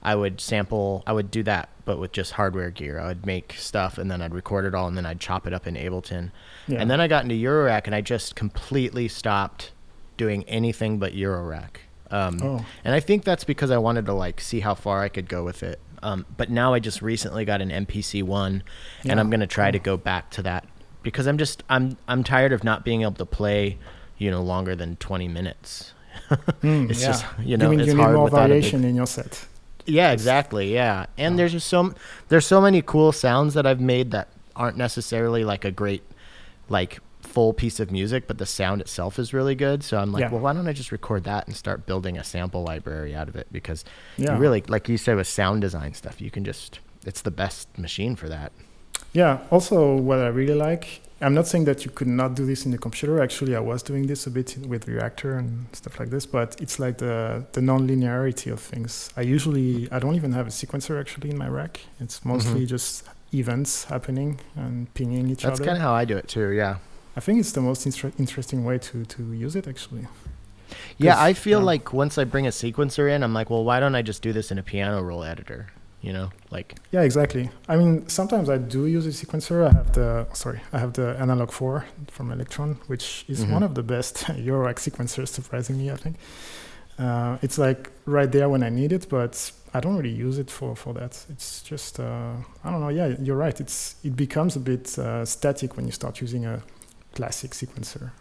I 0.01 0.15
would 0.15 0.39
sample. 0.39 1.03
I 1.05 1.13
would 1.13 1.29
do 1.31 1.43
that, 1.43 1.69
but 1.85 1.99
with 1.99 2.11
just 2.11 2.33
hardware 2.33 2.69
gear. 2.71 2.99
I 2.99 3.07
would 3.07 3.25
make 3.25 3.53
stuff 3.57 3.97
and 3.97 4.09
then 4.09 4.21
I'd 4.21 4.33
record 4.33 4.65
it 4.65 4.73
all 4.73 4.87
and 4.87 4.95
then 4.97 5.05
I'd 5.05 5.19
chop 5.19 5.45
it 5.47 5.53
up 5.53 5.67
in 5.67 5.75
Ableton. 5.75 6.31
Yeah. 6.67 6.79
And 6.81 6.89
then 6.89 7.01
I 7.01 7.07
got 7.07 7.23
into 7.23 7.35
Eurorack 7.35 7.83
and 7.85 7.93
I 7.95 8.01
just 8.01 8.35
completely 8.35 9.07
stopped 9.07 9.71
doing 10.17 10.43
anything 10.45 10.99
but 10.99 11.13
Eurorack. 11.13 11.77
Um, 12.11 12.39
oh, 12.41 12.65
And 12.83 12.95
I 12.95 12.99
think 12.99 13.23
that's 13.23 13.43
because 13.43 13.71
I 13.71 13.77
wanted 13.77 14.05
to 14.07 14.13
like 14.13 14.41
see 14.41 14.61
how 14.61 14.73
far 14.73 15.01
I 15.03 15.09
could 15.09 15.27
go 15.29 15.43
with 15.43 15.63
it. 15.63 15.79
Um, 16.01 16.25
but 16.37 16.49
now 16.49 16.73
I 16.73 16.79
just 16.79 17.01
recently 17.01 17.43
got 17.43 17.61
an 17.61 17.69
MPC 17.69 18.23
one, 18.23 18.63
and 19.03 19.19
I'm 19.19 19.29
gonna 19.29 19.45
try 19.45 19.69
to 19.69 19.79
go 19.79 19.97
back 19.97 20.29
to 20.31 20.41
that 20.43 20.65
because 21.03 21.27
I'm 21.27 21.37
just 21.37 21.61
I'm 21.69 21.97
I'm 22.07 22.23
tired 22.23 22.53
of 22.53 22.63
not 22.63 22.85
being 22.85 23.01
able 23.01 23.11
to 23.13 23.25
play, 23.25 23.77
you 24.17 24.31
know, 24.31 24.41
longer 24.41 24.77
than 24.77 24.95
20 24.95 25.27
minutes. 25.27 25.93
Mm, 26.61 26.89
It's 26.89 27.01
yeah. 27.01 27.07
just 27.07 27.25
you 27.43 27.57
know 27.57 27.69
mean 27.69 27.79
it's 27.81 27.87
you 27.87 27.93
need 27.95 28.01
hard 28.01 28.15
more 28.15 28.23
without 28.25 28.37
a 28.45 28.53
big- 28.53 28.63
variation 28.63 28.83
in 28.85 28.95
your 28.95 29.07
set. 29.07 29.45
Yeah, 29.89 30.11
exactly. 30.11 30.73
Yeah, 30.73 31.05
and 31.17 31.33
Yeah. 31.33 31.37
there's 31.37 31.51
just 31.53 31.67
so 31.67 31.93
there's 32.29 32.45
so 32.45 32.61
many 32.61 32.81
cool 32.81 33.11
sounds 33.11 33.53
that 33.55 33.65
I've 33.65 33.81
made 33.81 34.11
that 34.11 34.27
aren't 34.55 34.77
necessarily 34.77 35.43
like 35.43 35.65
a 35.65 35.71
great 35.71 36.03
like 36.69 36.99
full 37.21 37.53
piece 37.53 37.79
of 37.79 37.91
music, 37.91 38.27
but 38.27 38.37
the 38.37 38.45
sound 38.45 38.81
itself 38.81 39.19
is 39.19 39.33
really 39.33 39.53
good. 39.55 39.83
So 39.83 39.97
I'm 39.99 40.11
like, 40.11 40.21
Yeah. 40.21 40.31
well, 40.31 40.41
why 40.41 40.53
don't 40.53 40.67
I 40.67 40.73
just 40.73 40.91
record 40.91 41.23
that 41.25 41.45
and 41.47 41.55
start 41.55 41.85
building 41.85 42.17
a 42.17 42.23
sample 42.23 42.63
library 42.63 43.13
out 43.15 43.27
of 43.29 43.35
it? 43.35 43.47
Because 43.51 43.85
Yeah. 44.17 44.33
you 44.33 44.39
really, 44.39 44.63
like 44.67 44.89
you 44.89 44.97
said, 44.97 45.15
with 45.17 45.27
sound 45.27 45.61
design 45.61 45.93
stuff, 45.93 46.19
you 46.21 46.31
can 46.31 46.43
just 46.43 46.79
it's 47.05 47.21
the 47.21 47.31
best 47.31 47.77
machine 47.77 48.15
for 48.15 48.27
that. 48.29 48.51
Yeah. 49.13 49.39
Also, 49.51 49.95
what 49.95 50.19
I 50.19 50.27
really 50.27 50.53
like, 50.55 51.01
I'm 51.21 51.33
not 51.33 51.47
saying 51.47 51.65
that 51.65 51.83
you 51.83 51.91
could 51.91 52.07
not 52.07 52.35
do 52.35 52.45
this 52.45 52.65
in 52.65 52.71
the 52.71 52.77
computer. 52.77 53.21
Actually, 53.21 53.55
I 53.55 53.59
was 53.59 53.83
doing 53.83 54.07
this 54.07 54.25
a 54.25 54.31
bit 54.31 54.57
with 54.65 54.85
Reaktor 54.85 55.37
and 55.37 55.67
stuff 55.73 55.99
like 55.99 56.09
this, 56.09 56.25
but 56.25 56.59
it's 56.61 56.79
like 56.79 56.97
the 56.97 57.45
the 57.51 57.61
non-linearity 57.61 58.51
of 58.51 58.59
things. 58.59 59.09
I 59.17 59.21
usually 59.21 59.91
I 59.91 59.99
don't 59.99 60.15
even 60.15 60.31
have 60.31 60.47
a 60.47 60.51
sequencer 60.51 60.99
actually 60.99 61.29
in 61.29 61.37
my 61.37 61.49
rack. 61.49 61.81
It's 61.99 62.23
mostly 62.23 62.65
just 62.65 63.03
events 63.33 63.85
happening 63.85 64.39
and 64.55 64.93
pinging 64.93 65.29
each 65.29 65.39
Mm-hmm. 65.39 65.47
That's 65.49 65.59
kind 65.59 65.77
of 65.77 65.81
how 65.81 65.93
I 65.93 66.05
do 66.05 66.17
it 66.17 66.27
too. 66.27 66.49
Yeah. 66.51 66.77
I 67.15 67.19
think 67.19 67.39
it's 67.39 67.51
the 67.51 67.61
most 67.61 67.85
inter- 67.85 68.13
interesting 68.17 68.63
way 68.63 68.77
to 68.77 69.05
to 69.05 69.33
use 69.33 69.55
it 69.55 69.67
actually. 69.67 70.07
Yeah, 70.97 71.21
I 71.21 71.33
feel 71.33 71.59
yeah. 71.59 71.65
like 71.65 71.93
once 71.93 72.17
I 72.17 72.23
bring 72.23 72.45
a 72.45 72.51
sequencer 72.51 73.09
in, 73.13 73.23
I'm 73.23 73.33
like, 73.33 73.49
well, 73.49 73.63
why 73.63 73.79
don't 73.79 73.95
I 73.95 74.03
just 74.03 74.21
do 74.21 74.31
this 74.31 74.51
in 74.51 74.57
a 74.59 74.63
piano 74.63 75.01
roll 75.01 75.23
editor? 75.23 75.67
You 76.01 76.13
know, 76.13 76.29
like 76.49 76.75
Yeah, 76.91 77.01
exactly. 77.01 77.49
I 77.67 77.75
mean, 77.75 78.07
sometimes 78.07 78.49
I 78.49 78.57
do 78.57 78.85
use 78.85 79.05
a 79.05 79.09
sequencer. 79.09 79.67
I 79.67 79.73
have 79.73 79.91
the 79.93 80.27
sorry, 80.33 80.61
I 80.71 80.79
have 80.79 80.93
the 80.93 81.17
Analog 81.19 81.51
4 81.51 81.85
from 82.11 82.29
Elektron, 82.31 82.77
which 82.87 83.25
is 83.27 83.43
Mhm. 83.43 83.51
one 83.53 83.63
of 83.63 83.73
the 83.75 83.83
best 83.83 84.15
Eurorack 84.49 84.77
sequencers, 84.79 85.27
surprisingly, 85.27 85.91
I 85.91 85.97
think. 85.97 86.15
Uh, 86.97 87.37
it's 87.41 87.57
like 87.57 87.91
right 88.05 88.31
there 88.31 88.47
when 88.49 88.63
I 88.63 88.69
need 88.69 88.91
it, 88.91 89.07
but 89.09 89.51
I 89.73 89.79
don't 89.81 89.95
really 89.97 90.15
use 90.27 90.37
it 90.39 90.49
for, 90.51 90.75
for 90.75 90.93
that. 90.93 91.25
It's 91.29 91.61
just 91.63 91.99
uh, 91.99 92.33
I 92.63 92.71
don't 92.71 92.79
know. 92.81 92.89
Yeah, 92.89 93.15
you're 93.21 93.37
right. 93.37 93.59
It's 93.59 93.95
it 94.03 94.15
becomes 94.15 94.55
a 94.55 94.59
bit 94.59 94.97
uh, 94.99 95.25
static 95.25 95.75
when 95.75 95.85
you 95.85 95.91
start 95.91 96.21
using 96.21 96.45
a 96.45 96.61
classic 97.15 97.51
sequencer. 97.51 98.11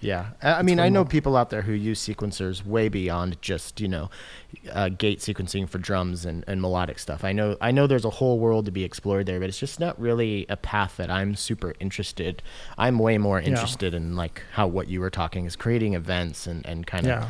Yeah, 0.00 0.30
I 0.42 0.52
I 0.54 0.62
mean, 0.62 0.80
I 0.80 0.88
know 0.88 1.04
people 1.04 1.36
out 1.36 1.50
there 1.50 1.62
who 1.62 1.72
use 1.72 2.00
sequencers 2.00 2.64
way 2.64 2.88
beyond 2.88 3.40
just 3.42 3.80
you 3.80 3.88
know, 3.88 4.10
uh, 4.72 4.88
gate 4.88 5.18
sequencing 5.18 5.68
for 5.68 5.78
drums 5.78 6.24
and, 6.24 6.42
and 6.46 6.60
melodic 6.62 6.98
stuff. 6.98 7.22
I 7.24 7.32
know 7.32 7.56
I 7.60 7.70
know 7.70 7.86
there's 7.86 8.04
a 8.06 8.10
whole 8.10 8.38
world 8.38 8.64
to 8.64 8.70
be 8.70 8.82
explored 8.84 9.26
there, 9.26 9.38
but 9.40 9.48
it's 9.50 9.58
just 9.58 9.78
not 9.78 10.00
really 10.00 10.46
a 10.48 10.56
path 10.56 10.96
that 10.96 11.10
I'm 11.10 11.34
super 11.34 11.74
interested. 11.80 12.42
I'm 12.78 12.98
way 12.98 13.18
more 13.18 13.40
Yeah. 13.40 13.48
interested 13.48 13.92
in 13.92 14.16
like 14.16 14.42
how 14.52 14.66
what 14.66 14.88
you 14.88 15.00
were 15.00 15.10
talking 15.10 15.44
is 15.44 15.54
creating 15.56 15.94
events 15.94 16.46
and 16.46 16.64
and 16.66 16.86
kind 16.86 17.06
of 17.06 17.10
Yeah, 17.10 17.28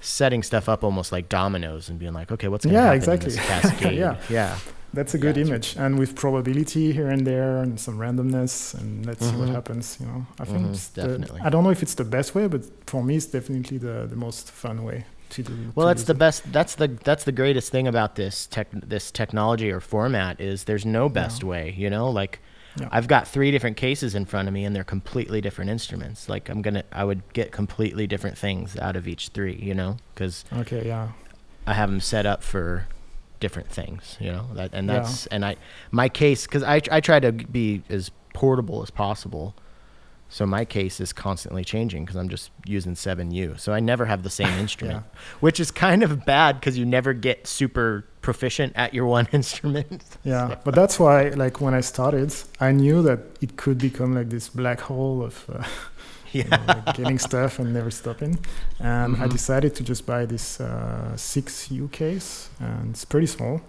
setting 0.00 0.42
stuff 0.42 0.68
up 0.68 0.82
almost 0.84 1.12
like 1.12 1.28
dominoes 1.28 1.88
and 1.90 1.98
being 1.98 2.14
like, 2.14 2.32
okay, 2.32 2.48
what's 2.48 2.64
gonna 2.64 2.76
Yeah, 2.78 2.84
happen 2.84 2.96
exactly. 2.96 3.30
in 3.30 3.36
this 3.36 3.46
cascade? 3.48 3.98
Yeah. 3.98 4.16
yeah, 4.30 4.58
that's 4.92 5.14
a 5.14 5.18
good 5.18 5.36
Yeah, 5.36 5.42
image, 5.44 5.76
and 5.76 5.98
with 5.98 6.14
probability 6.16 6.92
here 6.92 7.08
and 7.08 7.26
there 7.26 7.58
and 7.58 7.78
some 7.78 7.98
randomness, 7.98 8.74
and 8.74 9.04
let's 9.06 9.26
see 9.26 9.36
what 9.36 9.48
Mhm. 9.48 9.52
happens. 9.54 9.98
You 10.00 10.06
know, 10.06 10.26
I 10.40 10.44
think 10.44 10.66
Mhm, 10.66 10.70
it's 10.70 10.88
the. 10.88 11.38
I 11.42 11.50
don't 11.50 11.64
know 11.64 11.70
if 11.70 11.82
it's 11.82 11.94
the 11.94 12.04
best 12.04 12.34
way, 12.34 12.46
but 12.48 12.64
for 12.86 13.02
me, 13.02 13.16
it's 13.16 13.26
definitely 13.26 13.78
the 13.78 14.06
the 14.08 14.16
most 14.16 14.50
fun 14.50 14.82
way. 14.84 15.04
to 15.28 15.42
do. 15.42 15.52
It. 15.52 15.74
Well, 15.74 15.88
to 15.88 15.88
that's 15.88 16.04
the 16.04 16.12
it. 16.12 16.18
best. 16.18 16.52
That's 16.52 16.74
the 16.76 16.88
that's 17.04 17.24
the 17.24 17.32
greatest 17.32 17.72
thing 17.72 17.88
about 17.88 18.14
this 18.14 18.46
tech 18.46 18.68
this 18.72 19.10
technology 19.10 19.70
or 19.72 19.80
format 19.80 20.40
is 20.40 20.64
there's 20.64 20.86
no 20.86 21.08
best 21.08 21.42
way. 21.42 21.74
You 21.76 21.90
know, 21.90 22.08
like 22.10 22.40
Yeah. 22.78 22.88
I've 22.92 23.08
got 23.08 23.26
three 23.26 23.50
different 23.50 23.76
cases 23.76 24.14
in 24.14 24.24
front 24.26 24.48
of 24.48 24.54
me, 24.54 24.64
and 24.64 24.76
they're 24.76 24.84
completely 24.84 25.40
different 25.40 25.70
instruments. 25.70 26.28
Like 26.28 26.48
I'm 26.48 26.62
gonna, 26.62 26.84
I 26.92 27.04
would 27.04 27.22
get 27.32 27.50
completely 27.50 28.06
different 28.06 28.38
things 28.38 28.76
out 28.78 28.96
of 28.96 29.08
each 29.08 29.28
three. 29.30 29.58
You 29.60 29.74
know, 29.74 29.96
because 30.14 30.44
Okay, 30.52 30.86
yeah. 30.86 31.08
I 31.66 31.74
have 31.74 31.90
them 31.90 32.00
set 32.00 32.26
up 32.26 32.42
for 32.44 32.86
different 33.40 33.68
things. 33.68 34.16
You 34.20 34.32
know, 34.32 34.46
that 34.54 34.70
and 34.72 34.88
Yeah. 34.88 35.00
that's 35.00 35.26
and 35.26 35.44
I 35.44 35.56
my 35.90 36.08
case 36.08 36.46
because 36.46 36.62
I 36.62 36.80
I 36.90 37.00
try 37.00 37.20
to 37.20 37.32
be 37.32 37.82
as 37.88 38.10
portable 38.34 38.82
as 38.82 38.90
possible. 38.90 39.54
So 40.28 40.44
my 40.44 40.64
case 40.64 41.00
is 41.00 41.12
constantly 41.12 41.64
changing 41.64 42.04
because 42.04 42.16
I'm 42.16 42.28
just 42.28 42.50
using 42.66 42.94
7U. 42.96 43.60
So 43.60 43.72
I 43.72 43.78
never 43.78 44.06
have 44.06 44.24
the 44.24 44.30
same 44.30 44.52
instrument, 44.64 45.04
which 45.38 45.60
is 45.60 45.70
kind 45.70 46.02
of 46.02 46.24
bad 46.26 46.58
because 46.58 46.76
you 46.76 46.84
never 46.84 47.12
get 47.14 47.46
super 47.46 48.04
proficient 48.22 48.72
at 48.74 48.92
your 48.92 49.06
one 49.18 49.28
instrument. 49.32 50.02
Yeah, 50.24 50.56
but 50.64 50.74
that's 50.74 50.98
why, 50.98 51.28
like, 51.28 51.60
when 51.60 51.74
I 51.74 51.80
started, 51.80 52.34
I 52.60 52.72
knew 52.72 53.02
that 53.02 53.20
it 53.40 53.56
could 53.56 53.78
become 53.78 54.14
like 54.16 54.28
this 54.30 54.48
black 54.48 54.80
hole 54.80 55.22
of 55.22 55.48
uh, 55.48 55.62
yeah. 56.36 56.82
getting 56.94 57.18
stuff 57.18 57.58
and 57.58 57.72
never 57.72 57.90
stopping. 57.90 58.38
And 58.80 59.16
I 59.16 59.26
Mhm. 59.26 59.30
decided 59.32 59.74
to 59.76 59.82
just 59.84 60.06
buy 60.06 60.26
this 60.26 60.60
uh, 60.60 61.12
6U 61.16 61.88
case, 61.92 62.50
and 62.60 62.90
it's 62.90 63.04
pretty 63.04 63.26
small, 63.26 63.60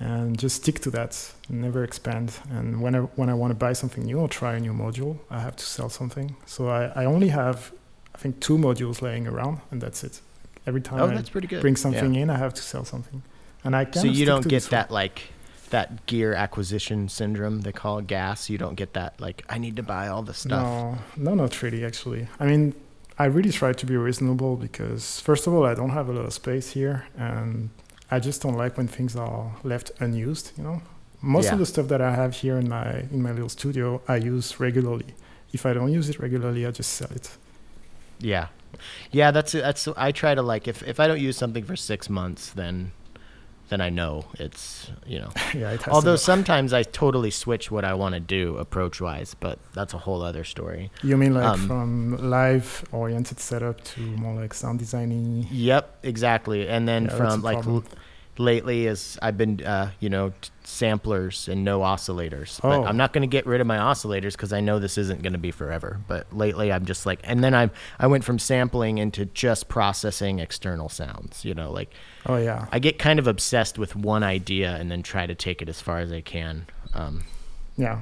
and 0.00 0.38
just 0.38 0.56
stick 0.62 0.80
to 0.80 0.90
that, 0.90 1.32
never 1.48 1.84
expand. 1.84 2.32
And 2.50 2.80
when 2.82 2.94
I, 2.94 3.00
when 3.16 3.28
I 3.28 3.34
want 3.34 3.50
to 3.52 3.66
buy 3.66 3.72
something 3.74 4.04
new 4.04 4.18
or 4.20 4.28
try 4.28 4.54
a 4.56 4.60
new 4.60 4.72
module, 4.72 5.18
I 5.30 5.40
have 5.40 5.56
to 5.56 5.64
sell 5.64 5.88
something. 5.88 6.36
So 6.46 6.68
I, 6.68 7.02
I 7.02 7.04
only 7.04 7.28
have, 7.28 7.72
I 8.14 8.18
think, 8.18 8.40
two 8.40 8.58
modules 8.58 9.00
laying 9.02 9.26
around, 9.26 9.58
and 9.70 9.80
that's 9.80 10.02
it. 10.04 10.20
Every 10.66 10.80
time 10.80 11.00
Oh, 11.00 11.08
I 11.10 11.14
that's 11.14 11.30
pretty 11.30 11.46
good. 11.48 11.60
bring 11.60 11.74
Yeah. 11.76 11.80
something 11.82 12.14
in, 12.14 12.30
I 12.30 12.38
have 12.38 12.54
to 12.54 12.62
sell 12.62 12.84
something. 12.84 13.22
And 13.64 13.74
I 13.76 13.86
So 13.92 14.06
you 14.06 14.26
don't 14.26 14.46
get 14.48 14.64
that 14.70 14.90
like 14.90 15.30
that 15.74 16.06
gear 16.06 16.30
acquisition 16.44 17.08
syndrome 17.08 17.56
they 17.66 17.72
call 17.82 17.94
it 18.00 18.06
gas. 18.06 18.38
You 18.52 18.58
don't 18.64 18.76
get 18.82 18.90
that 18.98 19.10
like 19.26 19.38
I 19.54 19.56
need 19.64 19.74
to 19.80 19.82
buy 19.94 20.04
all 20.12 20.22
the 20.30 20.34
stuff. 20.44 20.66
No, 20.66 20.98
no, 21.26 21.30
not 21.42 21.52
really. 21.62 21.84
Actually, 21.90 22.22
I 22.42 22.44
mean, 22.50 22.62
I 23.18 23.26
really 23.36 23.52
try 23.60 23.72
to 23.82 23.86
be 23.92 23.96
reasonable 24.08 24.54
because 24.66 25.02
first 25.28 25.42
of 25.46 25.50
all, 25.54 25.64
I 25.72 25.74
don't 25.80 25.94
have 25.98 26.06
a 26.08 26.12
lot 26.18 26.26
of 26.30 26.32
space 26.42 26.66
here, 26.78 26.96
and 27.28 27.70
I 28.16 28.18
just 28.28 28.38
don't 28.44 28.58
like 28.64 28.72
when 28.78 28.88
things 28.96 29.12
are 29.16 29.42
left 29.72 29.86
unused. 30.06 30.46
You 30.56 30.62
know, 30.66 30.76
most 31.20 31.46
Yeah. 31.46 31.54
of 31.54 31.58
the 31.62 31.66
stuff 31.74 31.86
that 31.92 32.00
I 32.00 32.12
have 32.22 32.32
here 32.42 32.56
in 32.62 32.68
my 32.68 32.88
in 33.14 33.20
my 33.26 33.32
little 33.36 33.52
studio, 33.58 34.00
I 34.14 34.16
use 34.34 34.46
regularly. 34.66 35.10
If 35.56 35.66
I 35.66 35.72
don't 35.76 35.92
use 35.98 36.06
it 36.12 36.16
regularly, 36.26 36.62
I 36.68 36.70
just 36.80 36.90
sell 36.98 37.10
it. 37.20 37.26
Yeah, 38.32 38.46
yeah. 39.10 39.32
That's 39.36 39.52
that's. 39.52 39.88
I 40.08 40.12
try 40.12 40.32
to 40.34 40.42
like 40.52 40.64
if 40.72 40.78
if 40.92 40.96
I 41.02 41.06
don't 41.08 41.20
use 41.28 41.36
something 41.36 41.64
for 41.70 41.76
six 41.76 42.08
months, 42.08 42.42
then 42.60 42.92
then 43.74 43.80
I 43.80 43.90
know 43.90 44.24
it's 44.38 44.88
you 45.04 45.18
know. 45.18 45.30
yeah. 45.54 45.76
Although 45.88 46.14
sometimes 46.14 46.72
I 46.72 46.84
totally 46.84 47.32
switch 47.32 47.72
what 47.72 47.84
I 47.84 47.94
want 47.94 48.14
to 48.14 48.20
do 48.20 48.56
approach 48.56 49.00
wise, 49.00 49.34
but 49.34 49.58
that's 49.72 49.94
a 49.94 49.98
whole 49.98 50.22
other 50.22 50.44
story. 50.44 50.92
you 51.02 51.16
mean 51.16 51.34
like 51.34 51.44
um, 51.44 51.66
from 51.66 52.30
live 52.30 52.84
oriented 52.92 53.40
setup 53.40 53.82
to 53.92 54.00
more 54.00 54.34
like 54.40 54.54
sound 54.54 54.78
designy? 54.78 55.48
Yep, 55.50 55.84
exactly. 56.04 56.68
And 56.68 56.86
then 56.86 57.06
Yeah, 57.06 57.16
from 57.16 57.42
like 57.42 57.66
l- 57.66 57.84
lately 58.38 58.86
is 58.86 59.18
I've 59.22 59.36
been 59.36 59.62
uh, 59.64 59.90
you 60.00 60.08
know 60.08 60.30
t- 60.40 60.50
samplers 60.64 61.48
and 61.48 61.64
no 61.64 61.80
oscillators. 61.80 62.60
But 62.60 62.78
Oh. 62.80 62.84
I'm 62.84 62.96
not 62.96 63.12
going 63.12 63.22
to 63.22 63.26
get 63.28 63.46
rid 63.46 63.60
of 63.60 63.66
my 63.66 63.76
oscillators 63.78 64.32
because 64.32 64.52
I 64.52 64.60
know 64.60 64.78
this 64.78 64.98
isn't 64.98 65.22
going 65.22 65.32
to 65.34 65.38
be 65.38 65.50
forever. 65.50 66.00
But 66.08 66.32
lately 66.36 66.72
I'm 66.72 66.84
just 66.84 67.06
like, 67.06 67.20
and 67.24 67.42
then 67.44 67.54
I 67.54 67.70
I 67.98 68.06
went 68.06 68.24
from 68.24 68.38
sampling 68.38 68.98
into 68.98 69.26
just 69.26 69.68
processing 69.68 70.38
external 70.38 70.88
sounds. 70.88 71.44
You 71.44 71.54
know, 71.54 71.70
like 71.70 71.92
Oh 72.26 72.36
yeah, 72.36 72.66
I 72.72 72.78
get 72.78 72.98
kind 72.98 73.18
of 73.18 73.26
obsessed 73.26 73.78
with 73.78 73.94
one 73.94 74.22
idea 74.22 74.74
and 74.76 74.90
then 74.90 75.02
try 75.02 75.26
to 75.26 75.34
take 75.34 75.62
it 75.62 75.68
as 75.68 75.80
far 75.80 75.98
as 75.98 76.10
I 76.12 76.20
can. 76.20 76.66
Um, 76.94 77.24
Yeah. 77.76 78.00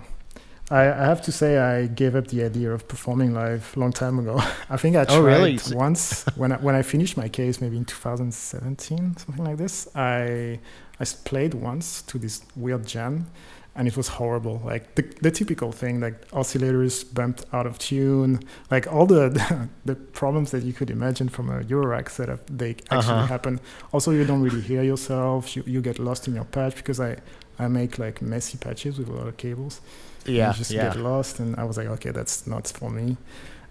I, 0.79 0.83
I 1.03 1.05
have 1.13 1.21
to 1.23 1.33
say 1.33 1.59
I 1.59 1.87
gave 1.87 2.17
up 2.17 2.27
the 2.29 2.43
idea 2.51 2.71
of 2.73 2.81
performing 2.89 3.35
live 3.35 3.65
a 3.77 3.81
long 3.81 3.93
time 3.93 4.19
ago. 4.19 4.37
I 4.71 4.77
think 4.83 4.97
I 4.97 5.05
tried 5.05 5.17
Oh, 5.19 5.23
really? 5.23 5.59
Once 5.73 6.25
when 6.37 6.53
I, 6.53 6.57
when 6.67 6.75
I 6.75 6.83
finished 6.83 7.17
my 7.17 7.29
case 7.29 7.61
maybe 7.61 7.77
in 7.77 7.85
2017 7.85 9.17
something 9.19 9.45
like 9.45 9.59
this. 9.59 9.89
I 9.95 10.59
I 11.01 11.05
played 11.25 11.55
once 11.55 12.03
to 12.03 12.19
this 12.19 12.43
weird 12.57 12.87
jam 12.87 13.27
and 13.75 13.89
it 13.89 13.97
was 13.97 14.09
horrible. 14.09 14.61
Like 14.65 14.95
the, 14.97 15.03
the 15.23 15.31
typical 15.31 15.73
thing 15.73 16.01
like 16.01 16.17
oscillators 16.31 17.05
bumped 17.19 17.45
out 17.53 17.67
of 17.67 17.79
tune, 17.79 18.41
like 18.71 18.87
all 18.93 19.07
the 19.07 19.69
the 19.85 19.95
problems 19.95 20.51
that 20.53 20.63
you 20.63 20.73
could 20.73 20.91
imagine 20.91 21.29
from 21.29 21.51
a 21.51 21.61
Eurorack 21.65 22.09
setup 22.09 22.41
they 22.49 22.71
actually 22.91 22.99
Uh-huh. 22.99 23.27
happen. 23.27 23.61
Also 23.93 24.11
you 24.13 24.25
don't 24.25 24.43
really 24.43 24.61
hear 24.71 24.83
yourself. 24.83 25.55
You 25.57 25.63
you 25.67 25.81
get 25.83 25.99
lost 25.99 26.29
in 26.29 26.35
your 26.35 26.45
patch 26.57 26.75
because 26.77 27.01
I 27.01 27.17
I 27.59 27.69
make 27.69 27.99
like 27.99 28.23
messy 28.23 28.57
patches 28.59 28.99
with 28.99 29.09
a 29.09 29.13
lot 29.13 29.29
of 29.29 29.37
cables. 29.37 29.81
Yeah, 30.27 30.49
you 30.49 30.55
just 30.59 30.71
yeah. 30.71 30.85
get 30.89 30.97
lost 30.97 31.41
and 31.41 31.57
i 31.57 31.65
was 31.65 31.77
like 31.77 31.89
okay 31.89 32.11
that's 32.13 32.47
not 32.47 32.69
for 32.69 32.91
me 32.91 33.17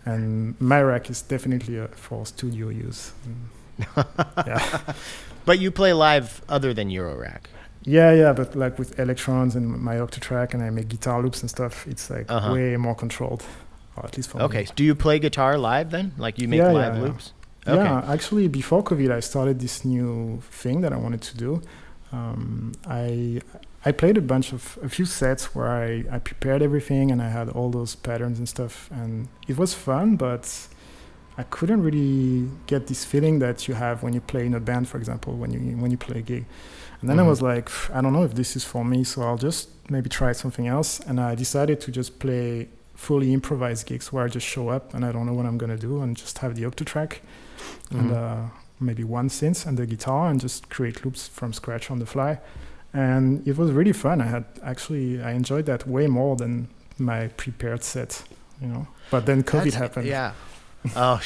and 0.06 0.56
my 0.60 0.82
rack 0.82 1.10
is 1.10 1.22
definitely 1.22 1.80
uh 1.80 1.88
for 1.96 2.26
studio 2.26 2.70
use 2.70 3.12
yeah 4.48 4.80
But 5.46 5.60
you 5.60 5.72
play 5.72 5.94
live 5.94 6.42
other 6.50 6.74
than 6.74 6.90
Eurorack. 6.90 7.44
yeah 7.84 8.12
yeah 8.14 8.34
but 8.34 8.56
like 8.56 8.78
with 8.80 8.96
Elektrons 8.98 9.56
and 9.56 9.66
my 9.82 9.96
octatrack 9.96 10.54
and 10.54 10.62
i 10.64 10.70
make 10.70 10.88
guitar 10.88 11.22
loops 11.24 11.42
and 11.42 11.50
stuff 11.50 11.88
it's 11.88 12.10
like 12.10 12.26
Uh-huh. 12.30 12.54
way 12.54 12.78
more 12.78 12.96
controlled 12.96 13.44
or 13.96 14.06
at 14.06 14.16
least 14.18 14.30
for 14.30 14.42
Okay. 14.42 14.58
me 14.58 14.64
Okay, 14.64 14.72
Do 14.76 14.84
you 14.84 14.96
play 14.96 15.20
guitar 15.20 15.58
live 15.58 15.90
then? 15.90 16.12
Like 16.18 16.36
you 16.42 16.48
make 16.48 16.60
Yeah, 16.62 16.72
live 16.72 16.94
yeah, 16.96 17.02
yeah. 17.02 17.08
loops? 17.08 17.34
Okay. 17.68 17.84
Yeah, 17.84 18.14
actually, 18.16 18.48
before 18.48 18.82
COVID, 18.84 19.12
I 19.12 19.20
started 19.22 19.60
this 19.60 19.84
new 19.86 20.40
thing 20.62 20.82
that 20.82 20.92
I 20.94 20.98
wanted 20.98 21.22
to 21.30 21.38
do. 21.38 21.62
Um, 22.12 22.72
I 22.88 23.42
I 23.84 23.92
played 23.92 24.18
a 24.18 24.22
bunch 24.22 24.54
of 24.54 24.78
a 24.84 24.90
few 24.90 25.06
sets 25.06 25.56
where 25.56 25.70
I, 25.70 26.04
I 26.12 26.20
prepared 26.20 26.62
everything 26.62 27.10
and 27.12 27.22
I 27.22 27.30
had 27.30 27.50
all 27.50 27.70
those 27.72 27.96
patterns 27.96 28.38
and 28.38 28.48
stuff, 28.48 28.90
and 28.92 29.28
it 29.48 29.58
was 29.58 29.74
fun, 29.74 30.18
but 30.18 30.68
I 31.38 31.44
couldn't 31.44 31.82
really 31.82 32.48
get 32.68 32.88
this 32.88 33.04
feeling 33.06 33.40
that 33.40 33.68
you 33.68 33.74
have 33.74 34.04
when 34.04 34.14
you 34.14 34.22
play 34.22 34.46
in 34.46 34.54
a 34.54 34.60
band, 34.60 34.88
for 34.88 34.98
example, 34.98 35.34
when 35.36 35.52
you 35.52 35.60
when 35.78 35.90
you 35.90 35.98
play 35.98 36.20
a 36.20 36.22
gig. 36.22 36.46
And 37.02 37.10
then 37.10 37.20
I 37.20 37.24
Mhm. 37.24 37.30
was 37.30 37.42
like, 37.42 37.70
I 37.92 38.02
don't 38.02 38.14
know 38.14 38.24
if 38.24 38.36
this 38.36 38.56
is 38.56 38.64
for 38.64 38.86
me, 38.86 39.04
so 39.04 39.24
I'll 39.24 39.38
just 39.50 39.70
maybe 39.90 40.10
try 40.10 40.32
something 40.34 40.68
else. 40.68 41.00
And 41.08 41.20
I 41.20 41.34
decided 41.34 41.82
to 41.82 41.92
just 41.92 42.20
play 42.20 42.68
fully 42.94 43.34
improvised 43.34 43.88
gigs 43.88 44.14
where 44.14 44.24
I 44.24 44.28
just 44.28 44.46
show 44.46 44.70
up 44.70 44.94
and 44.94 45.04
I 45.04 45.12
don't 45.12 45.26
know 45.26 45.34
what 45.34 45.48
I'm 45.48 45.58
gonna 45.58 45.78
do 45.90 46.02
and 46.04 46.16
just 46.16 46.38
have 46.40 46.54
the 46.54 46.62
octatrack 46.70 47.12
and 47.90 48.12
Mhm. 48.12 48.16
uh, 48.16 48.50
maybe 48.80 49.04
one 49.04 49.30
synth 49.30 49.66
and 49.66 49.76
the 49.80 49.88
guitar 49.88 50.30
and 50.30 50.40
just 50.40 50.70
create 50.70 51.04
loops 51.04 51.28
from 51.28 51.52
scratch 51.54 51.90
on 51.90 51.98
the 51.98 52.06
fly. 52.06 52.38
And 52.94 53.48
it 53.48 53.58
was 53.58 53.72
really 53.72 53.94
fun. 53.94 54.22
I 54.22 54.26
had 54.26 54.46
actually 54.64 55.22
I 55.22 55.32
enjoyed 55.32 55.66
that 55.66 55.88
way 55.88 56.08
more 56.08 56.36
than 56.36 56.68
my 56.98 57.28
prepared 57.30 57.84
set, 57.84 58.24
you 58.62 58.68
know. 58.68 58.88
But 59.10 59.26
then 59.26 59.44
COVID 59.44 59.52
That's- 59.52 59.74
happened. 59.76 60.08
Yeah. 60.08 60.34
Oh, 60.96 61.22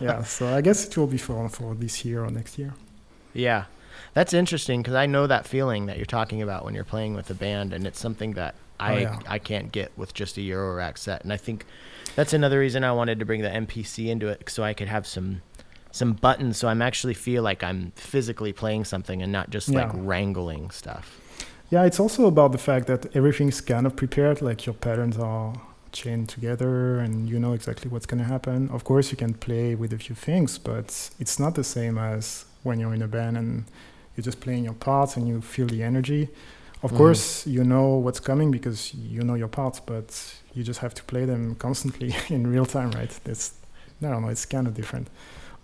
yeah. 0.00 0.22
So 0.22 0.48
I 0.48 0.62
guess 0.62 0.86
it 0.86 0.96
will 0.96 1.06
be 1.06 1.18
for 1.18 1.48
for 1.50 1.74
this 1.74 2.02
year 2.04 2.24
or 2.24 2.30
next 2.30 2.58
year. 2.58 2.72
yeah. 3.34 3.64
That's 4.14 4.32
interesting 4.34 4.80
because 4.82 4.94
I 4.94 5.06
know 5.06 5.26
that 5.28 5.46
feeling 5.46 5.86
that 5.86 5.96
you're 5.96 6.06
talking 6.06 6.42
about 6.42 6.64
when 6.64 6.74
you're 6.74 6.82
playing 6.84 7.14
with 7.14 7.30
a 7.30 7.34
band, 7.34 7.72
and 7.72 7.86
it's 7.86 8.00
something 8.00 8.32
that 8.32 8.54
oh, 8.80 8.84
I 8.84 8.92
Oh, 8.94 8.98
yeah. 8.98 9.18
I 9.28 9.38
can't 9.38 9.70
get 9.70 9.92
with 9.96 10.14
just 10.14 10.36
a 10.38 10.40
Eurorack 10.40 10.96
set. 10.98 11.22
And 11.22 11.32
I 11.32 11.36
think 11.36 11.64
that's 12.16 12.32
another 12.32 12.58
reason 12.58 12.82
I 12.82 12.90
wanted 12.92 13.18
to 13.20 13.24
bring 13.26 13.42
the 13.42 13.50
MPC 13.50 14.08
into 14.08 14.26
it 14.28 14.48
so 14.50 14.64
I 14.64 14.72
could 14.74 14.88
have 14.88 15.06
some 15.06 15.42
some 15.92 16.12
buttons 16.12 16.56
so 16.56 16.68
I'm 16.68 16.82
actually 16.82 17.14
feel 17.14 17.42
like 17.42 17.62
I'm 17.62 17.92
physically 17.96 18.52
playing 18.52 18.84
something 18.84 19.22
and 19.22 19.32
not 19.32 19.50
just 19.50 19.68
like 19.68 19.90
wrangling 19.92 20.70
stuff. 20.70 21.18
Yeah, 21.70 21.84
it's 21.84 22.00
also 22.00 22.26
about 22.26 22.52
the 22.52 22.58
fact 22.58 22.86
that 22.88 23.14
everything's 23.14 23.60
kind 23.60 23.86
of 23.86 23.94
prepared, 23.94 24.42
like 24.42 24.66
your 24.66 24.74
patterns 24.74 25.16
are 25.18 25.54
chained 25.92 26.28
together 26.28 26.98
and 26.98 27.28
you 27.28 27.38
know 27.38 27.52
exactly 27.52 27.88
what's 27.90 28.06
going 28.06 28.18
to 28.22 28.24
happen. 28.28 28.68
Of 28.70 28.82
course, 28.84 29.10
you 29.12 29.16
can 29.16 29.34
play 29.34 29.74
with 29.76 29.92
a 29.92 29.98
few 29.98 30.14
things, 30.16 30.58
but 30.58 31.10
it's 31.20 31.38
not 31.38 31.54
the 31.54 31.64
same 31.64 31.96
as 31.98 32.44
when 32.64 32.78
you're 32.80 32.94
in 32.94 33.02
a 33.02 33.08
band 33.08 33.36
and 33.36 33.64
you're 34.16 34.24
just 34.24 34.40
playing 34.40 34.64
your 34.64 34.74
parts 34.74 35.16
and 35.16 35.28
you 35.28 35.40
feel 35.40 35.66
the 35.66 35.82
energy. 35.82 36.28
Of 36.82 36.92
Mhm. 36.92 36.96
course, 36.96 37.46
you 37.46 37.62
know 37.62 37.96
what's 37.96 38.20
coming 38.20 38.50
because 38.50 38.92
you 38.94 39.22
know 39.22 39.34
your 39.34 39.48
parts, 39.48 39.80
but 39.80 40.08
you 40.54 40.62
just 40.64 40.80
have 40.80 40.94
to 40.94 41.04
play 41.04 41.24
them 41.24 41.54
constantly 41.56 42.14
in 42.28 42.46
real 42.46 42.66
time, 42.66 42.90
right? 42.92 43.12
It's, 43.26 43.52
I 44.02 44.08
don't 44.10 44.22
know, 44.22 44.28
it's 44.28 44.46
kind 44.46 44.66
of 44.66 44.74
different. 44.74 45.08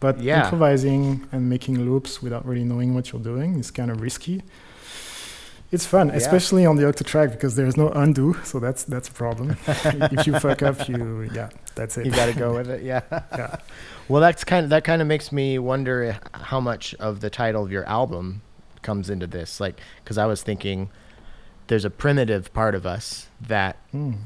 But 0.01 0.21
Yeah. 0.21 0.45
improvising 0.45 1.27
and 1.33 1.49
making 1.49 1.81
loops 1.85 2.23
without 2.23 2.45
really 2.47 2.65
knowing 2.65 2.95
what 2.95 3.13
you're 3.13 3.23
doing 3.23 3.59
is 3.59 3.71
kind 3.71 3.91
of 3.91 4.01
risky. 4.01 4.43
It's 5.73 5.85
fun, 5.85 6.09
Yeah. 6.09 6.15
especially 6.17 6.65
on 6.65 6.77
the 6.77 6.85
octatrack 6.85 7.33
because 7.33 7.57
there's 7.57 7.77
no 7.77 7.89
undo, 7.91 8.37
so 8.45 8.61
that's 8.61 8.85
that's 8.85 9.09
a 9.09 9.13
problem. 9.13 9.57
if 9.67 10.27
you 10.27 10.39
fuck 10.39 10.63
up, 10.63 10.89
you 10.89 11.29
yeah, 11.35 11.49
that's 11.75 11.99
it. 11.99 12.07
You 12.07 12.13
got 12.13 12.27
to 12.27 12.39
go 12.39 12.55
with 12.55 12.69
it. 12.71 12.83
Yeah. 12.83 13.01
Yeah. 13.37 13.57
Well, 14.09 14.21
that's 14.23 14.45
kind 14.45 14.63
of 14.65 14.71
that 14.71 14.85
kind 14.85 15.03
of 15.03 15.09
makes 15.09 15.33
me 15.33 15.59
wonder 15.59 16.17
how 16.33 16.61
much 16.61 16.95
of 17.01 17.21
the 17.21 17.31
title 17.31 17.65
of 17.65 17.73
your 17.73 17.85
album 17.87 18.43
comes 18.83 19.11
into 19.11 19.27
this. 19.27 19.59
Like, 19.59 19.81
because 20.05 20.17
I 20.19 20.27
was 20.27 20.43
thinking, 20.43 20.89
there's 21.67 21.85
a 21.85 21.91
primitive 21.91 22.53
part 22.55 22.77
of 22.77 22.87
us 22.87 23.27
that 23.41 23.77
Mm. 23.93 24.19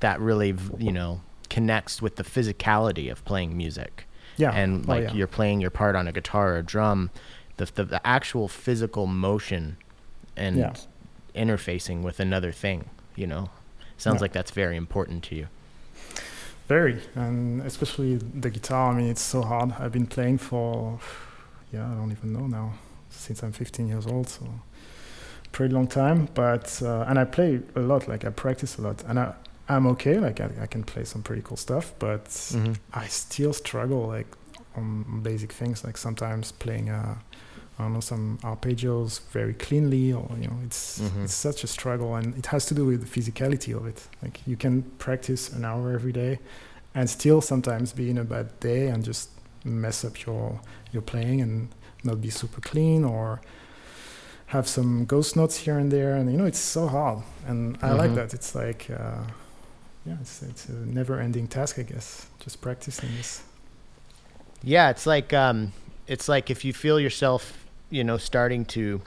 that 0.00 0.20
really 0.20 0.54
you 0.78 0.92
know 0.92 1.20
connects 1.50 2.00
with 2.00 2.14
the 2.16 2.22
physicality 2.22 3.10
of 3.10 3.24
playing 3.24 3.56
music 3.56 4.06
Yeah. 4.36 4.50
and 4.52 4.84
Oh, 4.86 4.92
like 4.92 5.04
yeah. 5.04 5.12
you're 5.14 5.26
playing 5.26 5.60
your 5.60 5.70
part 5.70 5.96
on 5.96 6.06
a 6.08 6.12
guitar 6.12 6.54
or 6.54 6.58
a 6.58 6.62
drum, 6.62 7.10
the 7.56 7.66
the, 7.74 7.84
the 7.84 8.06
actual 8.06 8.48
physical 8.48 9.06
motion 9.06 9.76
and 10.36 10.56
Yeah. 10.56 10.74
interfacing 11.34 12.02
with 12.02 12.20
another 12.20 12.52
thing, 12.52 12.90
you 13.14 13.26
know, 13.26 13.50
sounds 13.96 14.16
Yeah. 14.16 14.22
like 14.22 14.32
that's 14.32 14.50
very 14.50 14.76
important 14.76 15.22
to 15.24 15.34
you. 15.34 15.46
Very, 16.68 17.00
and 17.14 17.62
especially 17.62 18.16
the 18.16 18.50
guitar. 18.50 18.92
I 18.92 18.96
mean, 18.96 19.08
it's 19.08 19.22
so 19.22 19.42
hard. 19.42 19.72
I've 19.78 19.92
been 19.92 20.06
playing 20.06 20.38
for, 20.38 20.98
yeah, 21.72 21.86
I 21.90 21.94
don't 21.94 22.10
even 22.10 22.32
know 22.32 22.46
now, 22.48 22.72
since 23.10 23.42
I'm 23.44 23.52
15 23.52 23.86
years 23.86 24.06
old, 24.06 24.28
so 24.28 24.44
pretty 25.52 25.72
long 25.72 25.86
time. 25.86 26.28
But 26.34 26.80
uh, 26.82 27.04
and 27.08 27.18
I 27.20 27.24
play 27.24 27.60
a 27.76 27.80
lot. 27.80 28.08
Like 28.08 28.24
I 28.24 28.30
practice 28.30 28.78
a 28.78 28.82
lot, 28.82 29.04
and 29.06 29.18
I 29.20 29.34
I'm 29.68 29.86
okay. 29.86 30.18
Like 30.18 30.40
I, 30.40 30.48
I 30.62 30.66
can 30.66 30.84
play 30.84 31.04
some 31.04 31.22
pretty 31.22 31.42
cool 31.42 31.56
stuff, 31.56 31.92
but 31.98 32.24
Mm-hmm. 32.26 32.72
I 32.92 33.06
still 33.08 33.52
struggle 33.52 34.06
like 34.06 34.26
on 34.76 35.20
basic 35.22 35.52
things. 35.52 35.84
Like 35.84 35.96
sometimes 35.98 36.52
playing 36.52 36.88
uh, 36.90 37.14
I 37.78 37.82
don't 37.82 37.92
know 37.92 38.00
some 38.00 38.38
arpeggios 38.42 39.20
very 39.32 39.54
cleanly, 39.54 40.12
or 40.12 40.28
you 40.40 40.48
know, 40.48 40.58
it's 40.64 41.00
Mhm. 41.00 41.24
it's 41.24 41.34
such 41.34 41.64
a 41.64 41.66
struggle, 41.66 42.14
and 42.16 42.34
it 42.38 42.46
has 42.46 42.66
to 42.66 42.74
do 42.74 42.84
with 42.86 43.00
the 43.00 43.20
physicality 43.20 43.74
of 43.76 43.86
it. 43.86 44.08
Like 44.22 44.40
you 44.46 44.56
can 44.56 44.82
practice 44.98 45.52
an 45.56 45.64
hour 45.64 45.92
every 45.92 46.12
day, 46.12 46.38
and 46.94 47.08
still 47.10 47.40
sometimes 47.40 47.92
be 47.92 48.08
in 48.10 48.18
a 48.18 48.24
bad 48.24 48.48
day 48.60 48.88
and 48.88 49.04
just 49.06 49.28
mess 49.64 50.04
up 50.04 50.24
your 50.26 50.60
your 50.92 51.02
playing 51.02 51.42
and 51.42 51.68
not 52.04 52.20
be 52.20 52.30
super 52.30 52.60
clean 52.60 53.04
or 53.04 53.40
have 54.46 54.68
some 54.68 55.04
ghost 55.06 55.34
notes 55.36 55.56
here 55.56 55.76
and 55.78 55.90
there 55.90 56.14
and 56.14 56.30
you 56.30 56.38
know 56.38 56.44
it's 56.46 56.58
so 56.60 56.86
hard 56.86 57.18
and 57.48 57.76
i 57.82 57.90
like 57.92 58.10
Mhm. 58.12 58.14
that 58.14 58.32
it's 58.34 58.54
like 58.54 58.86
uh, 58.90 59.22
yeah 60.06 60.16
it's, 60.20 60.42
it's 60.42 60.68
a 60.68 60.72
never 60.72 61.20
ending 61.20 61.46
task 61.48 61.78
i 61.78 61.82
guess 61.82 62.26
just 62.40 62.60
practicing 62.60 63.10
this 63.16 63.42
Yeah, 64.62 64.90
it's 64.90 65.06
like 65.06 65.32
um, 65.32 65.72
it's 66.06 66.28
like 66.28 66.50
if 66.50 66.64
you 66.64 66.72
feel 66.72 66.98
yourself, 66.98 67.66
you 67.90 68.02
know, 68.02 68.16
starting 68.18 68.64
to, 68.66 69.00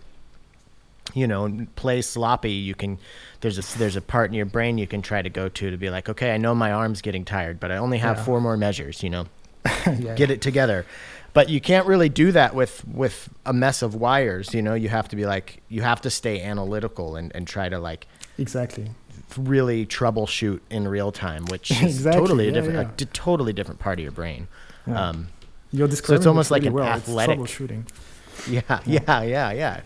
you 1.13 1.27
know, 1.27 1.65
play 1.75 2.01
sloppy, 2.01 2.51
you 2.51 2.75
can. 2.75 2.97
There's 3.41 3.57
a 3.57 3.77
there's 3.77 3.95
a 3.95 4.01
part 4.01 4.29
in 4.29 4.35
your 4.35 4.45
brain 4.45 4.77
you 4.77 4.87
can 4.87 5.01
try 5.01 5.21
to 5.21 5.29
go 5.29 5.49
to 5.49 5.71
to 5.71 5.77
be 5.77 5.89
like, 5.89 6.07
okay, 6.07 6.33
I 6.33 6.37
know 6.37 6.53
my 6.55 6.71
arm's 6.71 7.01
getting 7.01 7.25
tired, 7.25 7.59
but 7.59 7.71
I 7.71 7.77
only 7.77 7.97
have 7.97 8.17
Yeah. 8.17 8.23
four 8.25 8.39
more 8.41 8.57
measures. 8.57 9.01
You 9.03 9.09
know, 9.09 9.25
yeah 9.99 10.15
get 10.15 10.29
it 10.31 10.41
together. 10.41 10.85
But 11.33 11.49
you 11.49 11.59
can't 11.59 11.87
really 11.87 12.09
do 12.09 12.31
that 12.31 12.53
with 12.53 12.85
with 12.87 13.27
a 13.45 13.51
mess 13.53 13.81
of 13.81 13.95
wires. 13.95 14.53
You 14.53 14.61
know, 14.61 14.75
you 14.75 14.89
have 14.89 15.07
to 15.09 15.15
be 15.15 15.25
like 15.25 15.61
you 15.67 15.81
have 15.81 15.99
to 16.01 16.09
stay 16.09 16.41
analytical 16.41 17.15
and 17.17 17.35
and 17.35 17.47
try 17.47 17.69
to 17.69 17.79
like 17.79 18.05
exactly 18.37 18.91
really 19.37 19.85
troubleshoot 19.85 20.59
in 20.69 20.87
real 20.87 21.11
time, 21.11 21.45
which 21.45 21.71
is 21.71 21.81
Exactly, 21.83 22.19
totally 22.21 22.47
a 22.49 22.51
different, 22.51 22.75
yeah. 22.75 22.81
a 22.93 22.97
d- 22.97 23.05
totally 23.13 23.53
different 23.53 23.79
part 23.79 23.99
of 23.99 24.03
your 24.03 24.11
brain. 24.11 24.47
yeah. 24.87 25.09
Um, 25.09 25.27
you're 25.71 25.87
describing 25.87 26.27
almost 26.27 26.49
it 26.49 26.53
like 26.53 26.61
really 26.63 26.69
an 26.69 26.73
well. 26.83 26.87
athletic- 26.87 27.39
it's 27.39 27.53
troubleshooting 27.53 27.83
Yeah, 28.49 28.79
yeah, 28.85 29.21
yeah, 29.21 29.51
yeah. 29.51 29.81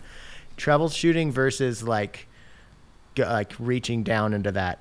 Troubleshooting 0.56 1.30
versus 1.32 1.82
like, 1.82 2.26
g- 3.14 3.24
like 3.24 3.52
reaching 3.58 4.02
down 4.04 4.32
into 4.32 4.52
that, 4.52 4.78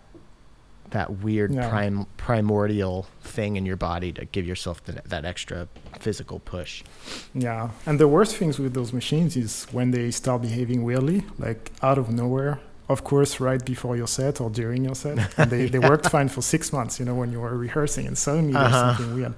that 0.91 1.09
weird 1.23 1.51
Yeah. 1.53 1.69
prime 1.69 2.05
primordial 2.17 3.07
thing 3.21 3.55
in 3.55 3.65
your 3.65 3.75
body 3.77 4.11
to 4.13 4.25
give 4.25 4.45
yourself 4.45 4.83
the, 4.85 5.01
that 5.05 5.25
extra 5.25 5.67
physical 5.99 6.39
push. 6.39 6.83
Yeah, 7.33 7.71
and 7.87 7.99
the 7.99 8.07
worst 8.07 8.35
things 8.37 8.59
with 8.59 8.73
those 8.75 8.93
machines 8.93 9.35
is 9.35 9.65
when 9.71 9.89
they 9.91 10.11
start 10.11 10.43
behaving 10.43 10.83
weirdly, 10.83 11.23
like 11.39 11.71
out 11.81 11.97
of 11.97 12.11
nowhere. 12.11 12.59
Of 12.89 13.03
course, 13.03 13.39
right 13.39 13.63
before 13.63 13.95
your 13.95 14.07
set 14.07 14.41
or 14.41 14.49
during 14.49 14.83
your 14.83 14.95
set, 14.95 15.17
and 15.39 15.49
they, 15.49 15.67
they 15.67 15.79
worked 15.79 16.09
fine 16.09 16.27
for 16.27 16.41
six 16.41 16.73
months. 16.73 16.99
You 16.99 17.05
know, 17.05 17.15
when 17.15 17.31
you 17.31 17.39
were 17.39 17.57
rehearsing, 17.57 18.05
and 18.07 18.17
suddenly 18.17 18.51
there's 18.53 18.65
Uh-huh. 18.73 18.95
something 18.95 19.15
weird. 19.15 19.33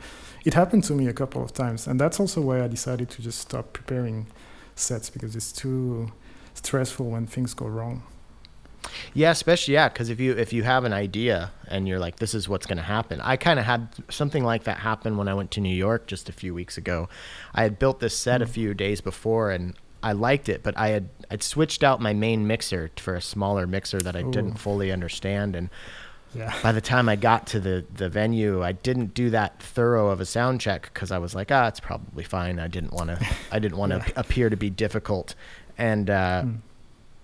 It 0.45 0.53
happened 0.55 0.83
to 0.85 0.93
me 0.93 1.07
a 1.07 1.13
couple 1.13 1.43
of 1.43 1.53
times, 1.53 1.87
and 1.87 1.99
that's 1.99 2.19
also 2.19 2.41
why 2.41 2.63
I 2.63 2.67
decided 2.67 3.09
to 3.11 3.21
just 3.21 3.39
stop 3.39 3.73
preparing 3.73 4.27
sets 4.75 5.09
because 5.09 5.35
it's 5.35 5.51
too 5.51 6.11
stressful 6.55 7.09
when 7.09 7.27
things 7.27 7.53
go 7.53 7.67
wrong. 7.67 8.03
Yeah, 9.13 9.31
especially 9.31 9.73
yeah, 9.75 9.89
because 9.89 10.09
if 10.09 10.19
you 10.19 10.33
if 10.37 10.53
you 10.53 10.63
have 10.63 10.83
an 10.83 10.93
idea 10.93 11.51
and 11.67 11.87
you're 11.87 11.97
like, 11.99 12.17
this 12.17 12.33
is 12.35 12.47
what's 12.47 12.65
going 12.67 12.77
to 12.77 12.83
happen. 12.83 13.19
I 13.21 13.35
kind 13.35 13.59
of 13.59 13.65
had 13.65 13.89
something 14.09 14.43
like 14.43 14.63
that 14.65 14.77
happen 14.79 15.17
when 15.17 15.27
I 15.27 15.33
went 15.33 15.49
to 15.51 15.61
New 15.61 15.73
York 15.75 16.05
just 16.07 16.29
a 16.29 16.31
few 16.31 16.53
weeks 16.53 16.77
ago. 16.77 17.09
I 17.53 17.63
had 17.63 17.79
built 17.79 17.99
this 17.99 18.15
set 18.17 18.41
a 18.41 18.45
Mm. 18.45 18.49
few 18.49 18.73
days 18.75 19.01
before 19.01 19.49
and 19.51 19.73
I 20.05 20.11
liked 20.13 20.47
it, 20.49 20.63
but 20.63 20.77
I 20.77 20.89
had 20.89 21.09
I'd 21.31 21.43
switched 21.43 21.83
out 21.83 21.99
my 21.99 22.13
main 22.13 22.45
mixer 22.47 22.91
for 22.97 23.15
a 23.15 23.21
smaller 23.21 23.65
mixer 23.67 23.99
that 23.99 24.15
I 24.15 24.21
didn't 24.21 24.55
fully 24.59 24.91
understand 24.91 25.55
and 25.55 25.69
Yeah, 26.35 26.53
by 26.61 26.71
the 26.71 26.81
time 26.81 27.09
I 27.09 27.15
got 27.15 27.47
to 27.47 27.59
the, 27.59 27.85
the 27.95 28.09
venue, 28.09 28.61
I 28.61 28.73
didn't 28.73 29.13
do 29.13 29.29
that 29.31 29.61
thorough 29.61 30.09
of 30.09 30.19
a 30.21 30.25
sound 30.25 30.61
check 30.61 30.91
because 30.93 31.09
I 31.11 31.17
was 31.17 31.33
like, 31.33 31.49
ah, 31.51 31.67
it's 31.67 31.79
probably 31.79 32.23
fine. 32.25 32.59
I 32.59 32.67
didn't 32.67 32.93
want 32.93 33.09
to, 33.09 33.17
I 33.51 33.59
didn't 33.59 33.77
want 33.77 33.91
to 33.93 33.97
Yeah. 33.99 34.13
appear 34.15 34.49
to 34.49 34.57
be 34.57 34.69
difficult, 34.69 35.33
and 35.77 36.09
uh, 36.09 36.41
Mm. 36.45 36.57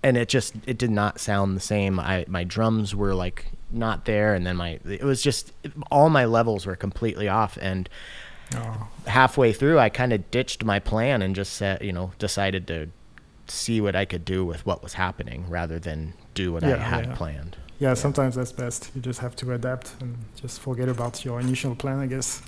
and 0.02 0.16
it 0.16 0.28
just 0.28 0.54
it 0.66 0.78
did 0.78 0.90
not 0.90 1.20
sound 1.20 1.56
the 1.56 1.60
same. 1.60 2.00
I 2.00 2.24
my 2.26 2.42
drums 2.44 2.94
were 2.96 3.14
like 3.14 3.46
not 3.70 4.04
there, 4.06 4.34
and 4.34 4.44
then 4.46 4.56
my 4.56 4.80
it 4.84 5.04
was 5.04 5.22
just 5.22 5.52
all 5.90 6.08
my 6.10 6.24
levels 6.24 6.66
were 6.66 6.76
completely 6.76 7.28
off, 7.28 7.56
and 7.62 7.88
oh, 8.56 8.88
halfway 9.06 9.52
through, 9.52 9.78
I 9.78 9.88
kind 9.88 10.12
of 10.12 10.30
ditched 10.30 10.64
my 10.64 10.78
plan 10.78 11.22
and 11.22 11.34
just 11.34 11.54
said, 11.54 11.82
you 11.82 11.92
know, 11.92 12.12
decided 12.18 12.66
to 12.68 12.88
see 13.48 13.80
what 13.80 13.94
I 13.96 14.04
could 14.04 14.24
do 14.24 14.44
with 14.44 14.64
what 14.64 14.82
was 14.82 14.94
happening 14.94 15.44
rather 15.48 15.78
than 15.78 16.14
do 16.34 16.52
what 16.52 16.64
I 16.64 16.76
had 16.76 17.06
yeah. 17.06 17.14
planned. 17.14 17.56
yeah. 17.78 17.94
Sometimes 17.94 18.34
that's 18.36 18.52
best. 18.52 18.90
You 18.94 19.02
just 19.02 19.20
have 19.20 19.36
to 19.36 19.52
adapt 19.52 19.94
and 20.00 20.16
just 20.36 20.60
forget 20.60 20.88
about 20.88 21.24
your 21.24 21.40
initial 21.40 21.74
plan, 21.74 21.98
I 21.98 22.06
guess. 22.06 22.42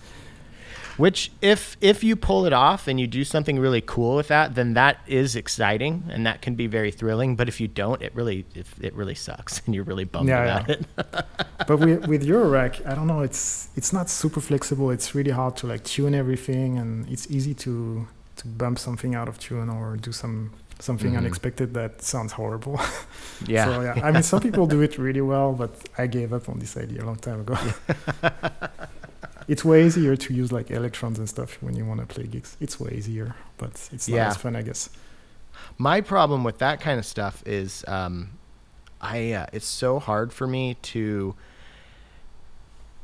Which, 0.96 1.32
if 1.42 1.76
if 1.80 2.04
you 2.04 2.14
pull 2.16 2.46
it 2.46 2.52
off 2.52 2.86
and 2.88 3.00
you 3.00 3.06
do 3.06 3.24
something 3.24 3.58
really 3.58 3.80
cool 3.80 4.14
with 4.16 4.28
that, 4.28 4.54
then 4.54 4.74
that 4.74 4.98
is 5.06 5.34
exciting 5.36 6.04
and 6.08 6.24
that 6.26 6.40
can 6.40 6.54
be 6.54 6.66
very 6.68 6.90
thrilling. 6.92 7.34
But 7.36 7.48
if 7.48 7.60
you 7.60 7.66
don't, 7.68 8.00
it 8.02 8.14
really 8.14 8.44
it, 8.54 8.66
it 8.80 8.94
really 8.94 9.14
sucks 9.16 9.60
and 9.66 9.74
you're 9.74 9.84
really 9.84 10.04
bummed 10.04 10.28
Yeah, 10.28 10.44
about 10.44 10.68
yeah. 10.68 10.76
it. 10.76 11.26
but 11.66 11.78
with 11.80 12.06
with 12.06 12.22
Eurorack, 12.26 12.86
I 12.86 12.94
don't 12.94 13.06
know. 13.08 13.20
It's 13.22 13.68
it's 13.76 13.92
not 13.92 14.08
super 14.08 14.40
flexible. 14.40 14.90
It's 14.90 15.14
really 15.14 15.32
hard 15.32 15.56
to 15.56 15.66
like 15.66 15.82
tune 15.84 16.14
everything, 16.14 16.78
and 16.78 17.08
it's 17.08 17.26
easy 17.30 17.54
to 17.54 18.06
to 18.36 18.46
bump 18.46 18.78
something 18.78 19.14
out 19.14 19.28
of 19.28 19.38
tune 19.38 19.68
or 19.68 19.96
do 19.96 20.12
some 20.12 20.50
something 20.80 21.12
Mhm. 21.12 21.18
unexpected 21.18 21.72
that 21.74 22.02
sounds 22.02 22.32
horrible. 22.32 22.80
yeah. 23.46 23.64
so 23.64 23.80
yeah, 23.82 24.00
I 24.06 24.10
mean, 24.12 24.22
some 24.22 24.40
people 24.40 24.66
do 24.66 24.80
it 24.82 24.98
really 24.98 25.20
well, 25.22 25.52
but 25.52 25.70
I 25.98 26.06
gave 26.08 26.32
up 26.32 26.48
on 26.48 26.58
this 26.58 26.76
idea 26.76 27.02
a 27.02 27.06
long 27.06 27.16
time 27.16 27.40
ago. 27.40 27.56
It's 29.48 29.64
way 29.64 29.84
easier 29.86 30.16
to 30.16 30.34
use 30.34 30.52
like 30.52 30.68
Elektrons 30.68 31.18
and 31.18 31.28
stuff 31.28 31.58
when 31.62 31.76
you 31.76 31.84
want 31.84 32.00
to 32.00 32.06
play 32.06 32.24
gigs. 32.24 32.56
It's 32.60 32.80
way 32.80 32.92
easier, 32.96 33.34
but 33.58 33.88
it's 33.92 34.08
not 34.08 34.16
Yeah. 34.16 34.28
as 34.28 34.36
fun, 34.36 34.56
I 34.56 34.62
guess. 34.62 34.88
My 35.78 36.00
problem 36.00 36.44
with 36.44 36.58
that 36.58 36.80
kind 36.80 36.98
of 36.98 37.06
stuff 37.06 37.42
is, 37.46 37.84
um, 37.86 38.30
I 39.00 39.32
uh, 39.32 39.46
it's 39.52 39.66
so 39.66 39.98
hard 39.98 40.32
for 40.32 40.46
me 40.46 40.74
to 40.82 41.34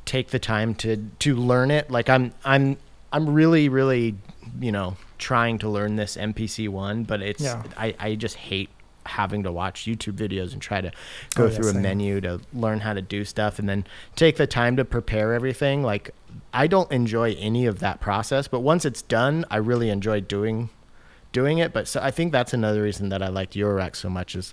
take 0.07 0.29
the 0.31 0.39
time 0.39 0.75
to 0.77 0.97
to 1.21 1.37
learn 1.37 1.71
it. 1.71 1.91
Like 1.91 2.09
I'm 2.09 2.33
I'm 2.45 2.77
I'm 3.13 3.29
really 3.35 3.69
really 3.69 4.17
you 4.61 4.73
know 4.73 4.97
trying 5.19 5.59
to 5.59 5.69
learn 5.69 5.97
this 5.97 6.17
MPC 6.17 6.69
one, 6.69 7.05
but 7.05 7.21
it's 7.23 7.43
Yeah. 7.43 7.63
I 7.77 7.95
I 7.99 8.15
just 8.15 8.37
hate 8.37 8.71
having 9.07 9.43
to 9.43 9.53
watch 9.53 9.85
YouTube 9.85 10.15
videos 10.15 10.53
and 10.53 10.61
try 10.61 10.81
to 10.81 10.89
oh, 10.89 10.93
go 11.35 11.45
Oh, 11.45 11.47
yeah, 11.47 11.55
through 11.55 11.71
a 11.71 11.75
menu 11.75 12.21
to 12.21 12.41
learn 12.53 12.81
how 12.81 12.93
to 12.93 13.03
do 13.03 13.25
stuff 13.25 13.59
and 13.59 13.69
then 13.69 13.87
take 14.17 14.37
the 14.37 14.47
time 14.47 14.77
to 14.77 14.85
prepare 14.85 15.33
everything. 15.35 15.83
Like 15.83 16.11
I 16.53 16.67
don't 16.67 16.91
enjoy 16.93 17.35
any 17.35 17.67
of 17.67 17.81
that 17.81 18.01
process, 18.01 18.49
but 18.49 18.61
once 18.61 18.85
it's 18.85 19.03
done, 19.03 19.45
I 19.51 19.57
really 19.57 19.91
enjoy 19.91 20.21
doing 20.21 20.71
doing 21.33 21.59
it. 21.59 21.73
But 21.73 21.89
so 21.89 22.01
I 22.03 22.11
think 22.11 22.33
that's 22.33 22.53
another 22.53 22.83
reason 22.83 23.09
that 23.11 23.23
I 23.23 23.29
liked 23.29 23.55
Eurorack 23.55 23.97
so 23.97 24.09
much 24.09 24.35
is 24.35 24.53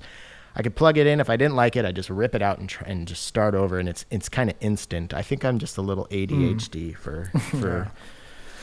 I 0.55 0.63
could 0.63 0.75
plug 0.75 0.97
it 0.97 1.05
in. 1.05 1.19
If 1.19 1.29
I 1.29 1.37
didn't 1.37 1.55
like 1.55 1.75
it, 1.75 1.85
I 1.85 1.91
just 1.91 2.09
rip 2.09 2.33
it 2.33 2.41
out 2.41 2.57
and 2.57 2.67
try, 2.67 2.87
and 2.87 3.07
just 3.07 3.25
start 3.25 3.53
over, 3.53 3.77
and 3.77 3.87
it's 3.87 4.05
it's 4.09 4.29
kind 4.29 4.49
of 4.49 4.55
instant. 4.59 5.13
I 5.13 5.21
think 5.21 5.45
I'm 5.45 5.59
just 5.59 5.77
a 5.77 5.81
little 5.81 6.07
ADHD 6.07 6.95
hmm. 6.95 6.99
for 6.99 7.31
for 7.51 7.91
Yeah. 7.95 8.01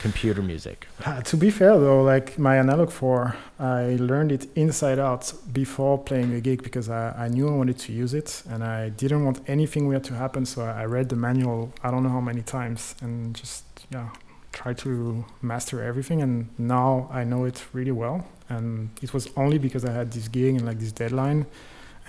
Computer 0.07 0.43
music. 0.43 0.87
Uh, 1.07 1.23
to 1.31 1.37
be 1.45 1.51
fair 1.51 1.75
though, 1.85 2.03
like 2.03 2.39
my 2.39 2.55
analog 2.65 2.91
four, 2.91 3.21
I 3.59 3.97
learned 4.11 4.33
it 4.33 4.45
inside 4.55 4.99
out 4.99 5.25
before 5.61 5.95
playing 6.09 6.31
a 6.35 6.41
gig 6.49 6.63
because 6.63 6.87
I, 6.91 7.03
I 7.25 7.29
knew 7.29 7.47
I 7.49 7.57
wanted 7.61 7.79
to 7.87 7.91
use 7.93 8.13
it 8.13 8.43
and 8.51 8.63
I 8.63 8.91
didn't 8.91 9.25
want 9.25 9.39
anything 9.47 9.83
weird 9.89 10.05
to 10.11 10.15
happen. 10.15 10.45
So 10.45 10.59
I 10.83 10.85
read 10.85 11.09
the 11.09 11.17
manual 11.17 11.73
I 11.83 11.91
don't 11.91 12.03
know 12.03 12.15
how 12.19 12.25
many 12.33 12.43
times 12.43 12.95
and 13.01 13.35
just 13.35 13.65
yeah 13.91 14.11
try 14.53 14.73
to 14.85 15.25
master 15.43 15.83
everything. 15.91 16.23
And 16.23 16.35
now 16.59 17.09
I 17.11 17.25
know 17.25 17.45
it 17.45 17.59
really 17.73 17.97
well. 18.05 18.19
And 18.49 18.91
it 19.03 19.11
was 19.13 19.25
only 19.37 19.59
because 19.59 19.85
I 19.85 19.93
had 20.01 20.13
this 20.13 20.29
gig 20.29 20.55
and 20.57 20.65
like 20.67 20.79
this 20.79 20.93
deadline. 20.93 21.47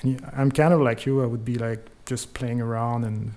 And 0.01 0.07
I'm 0.39 0.51
kind 0.51 0.73
of 0.73 0.81
like 0.81 1.05
you. 1.05 1.23
I 1.23 1.27
would 1.33 1.45
be 1.45 1.55
like 1.67 1.81
just 2.05 2.33
playing 2.33 2.59
around 2.61 3.03
and 3.03 3.33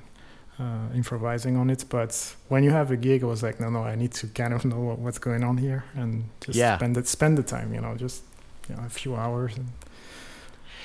uh, 0.59 0.88
improvising 0.94 1.57
on 1.57 1.71
it. 1.71 1.85
But 1.88 2.35
when 2.49 2.64
you 2.64 2.71
have 2.71 2.90
a 2.90 2.97
gig, 2.97 3.23
I 3.23 3.27
was 3.27 3.42
like, 3.42 3.61
no, 3.61 3.71
no, 3.71 3.83
I 3.85 3.94
need 3.94 4.12
to 4.12 4.27
kind 4.29 4.53
of 4.55 4.64
know 4.64 4.81
what, 4.81 4.99
what's 4.99 5.18
going 5.18 5.44
on 5.44 5.59
here 5.59 5.85
and 5.94 6.25
just 6.40 6.59
Yeah. 6.59 6.77
spend 6.77 6.97
it, 6.97 7.07
spend 7.09 7.38
the 7.38 7.42
time, 7.42 7.75
you 7.75 7.81
know, 7.81 7.94
just 7.97 8.23
you 8.68 8.77
know, 8.77 8.83
a 8.85 8.90
few 8.90 9.14
hours. 9.16 9.57
And, 9.57 9.68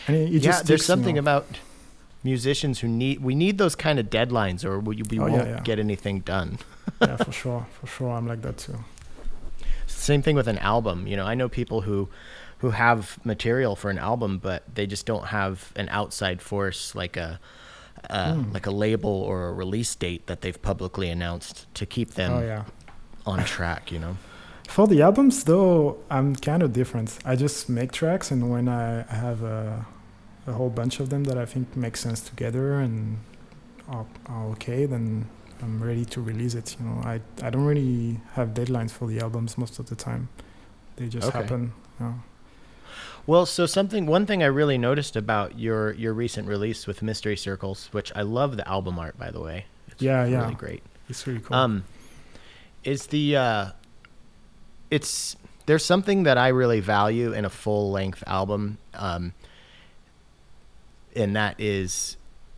and 0.07 0.15
it, 0.17 0.33
it 0.35 0.41
yeah, 0.41 0.61
just 0.61 0.65
there's 0.67 0.83
sticks, 0.83 0.95
you 0.95 1.03
something 1.03 1.15
know. 1.15 1.19
about 1.19 1.45
musicians 2.23 2.79
who 2.79 2.87
need 2.87 3.19
we 3.21 3.35
need 3.35 3.57
those 3.57 3.75
kind 3.75 3.99
of 3.99 4.09
deadlines, 4.09 4.63
or 4.63 4.79
we, 4.79 5.01
we 5.09 5.19
Oh, 5.19 5.27
won't 5.27 5.49
yeah. 5.49 5.59
get 5.63 5.79
anything 5.79 6.21
done. 6.21 6.59
yeah, 7.01 7.17
for 7.17 7.31
sure, 7.31 7.67
for 7.79 7.87
sure, 7.87 8.11
I'm 8.11 8.27
like 8.27 8.41
that 8.41 8.57
too. 8.57 8.77
same 9.87 10.21
thing 10.21 10.35
with 10.35 10.47
an 10.47 10.57
album. 10.59 11.07
You 11.07 11.15
know, 11.17 11.25
I 11.25 11.35
know 11.35 11.49
people 11.49 11.81
who 11.81 12.09
who 12.59 12.71
have 12.71 13.19
material 13.25 13.75
for 13.75 13.89
an 13.89 13.97
album, 13.97 14.37
but 14.37 14.63
they 14.73 14.87
just 14.87 15.05
don't 15.05 15.27
have 15.27 15.71
an 15.75 15.89
outside 15.89 16.41
force 16.41 16.95
like 16.95 17.17
a 17.17 17.39
uh, 18.09 18.33
Hmm. 18.33 18.51
like 18.53 18.65
a 18.67 18.71
label 18.71 19.09
or 19.09 19.47
a 19.49 19.53
release 19.53 19.95
date 19.95 20.27
that 20.27 20.41
they've 20.41 20.61
publicly 20.61 21.09
announced 21.09 21.67
to 21.75 21.85
keep 21.85 22.13
them 22.15 22.31
Oh 22.33 22.41
yeah. 22.41 22.63
on 23.25 23.43
track. 23.45 23.91
You 23.91 23.99
know. 23.99 24.17
For 24.67 24.87
the 24.87 25.01
albums, 25.01 25.43
though, 25.43 25.97
I'm 26.09 26.35
kind 26.35 26.63
of 26.63 26.71
different. 26.73 27.19
I 27.25 27.35
just 27.35 27.69
make 27.69 27.91
tracks, 27.91 28.31
and 28.31 28.49
when 28.49 28.67
I 28.67 29.03
have 29.13 29.43
a, 29.43 29.85
a 30.47 30.51
whole 30.53 30.69
bunch 30.69 30.99
of 30.99 31.09
them 31.09 31.25
that 31.25 31.37
I 31.37 31.45
think 31.45 31.75
make 31.75 31.97
sense 31.97 32.21
together 32.21 32.79
and 32.79 33.17
are, 33.87 34.05
are 34.27 34.45
okay, 34.51 34.85
then 34.85 35.27
I'm 35.61 35.83
ready 35.83 36.05
to 36.05 36.21
release 36.21 36.55
it. 36.55 36.75
You 36.79 36.85
know, 36.87 37.01
I 37.05 37.19
I 37.45 37.49
don't 37.49 37.65
really 37.65 38.19
have 38.33 38.49
deadlines 38.53 38.91
for 38.91 39.07
the 39.07 39.19
albums 39.19 39.57
most 39.57 39.79
of 39.79 39.85
the 39.89 39.95
time. 39.95 40.27
They 40.95 41.07
just 41.07 41.27
Okay. 41.27 41.37
happen. 41.39 41.73
you 41.99 42.05
know. 42.05 42.15
Well, 43.25 43.45
so 43.45 43.65
something 43.65 44.05
one 44.05 44.25
thing 44.25 44.43
I 44.43 44.47
really 44.47 44.77
noticed 44.77 45.15
about 45.15 45.57
your 45.57 45.93
your 45.93 46.13
recent 46.13 46.47
release 46.47 46.85
with 46.87 47.01
Mystery 47.01 47.37
Circles, 47.37 47.87
which 47.91 48.11
I 48.15 48.21
love 48.21 48.57
the 48.57 48.67
album 48.67 48.99
art 48.99 49.17
by 49.17 49.31
the 49.31 49.39
way. 49.39 49.65
It's 49.87 50.01
Yeah, 50.01 50.25
yeah. 50.25 50.41
really 50.41 50.55
great. 50.55 50.83
It's 51.09 51.25
really 51.25 51.39
cool. 51.39 51.55
Um, 51.55 51.83
is 52.83 53.07
the 53.07 53.35
uh, 53.37 53.65
it's 54.91 55.37
there's 55.65 55.85
something 55.85 56.23
that 56.23 56.37
I 56.37 56.49
really 56.49 56.81
value 56.81 57.31
in 57.31 57.45
a 57.45 57.49
full 57.49 57.91
length 57.91 58.23
album, 58.27 58.77
um, 58.93 59.33
and 61.15 61.33
that 61.37 61.55
is 61.59 62.17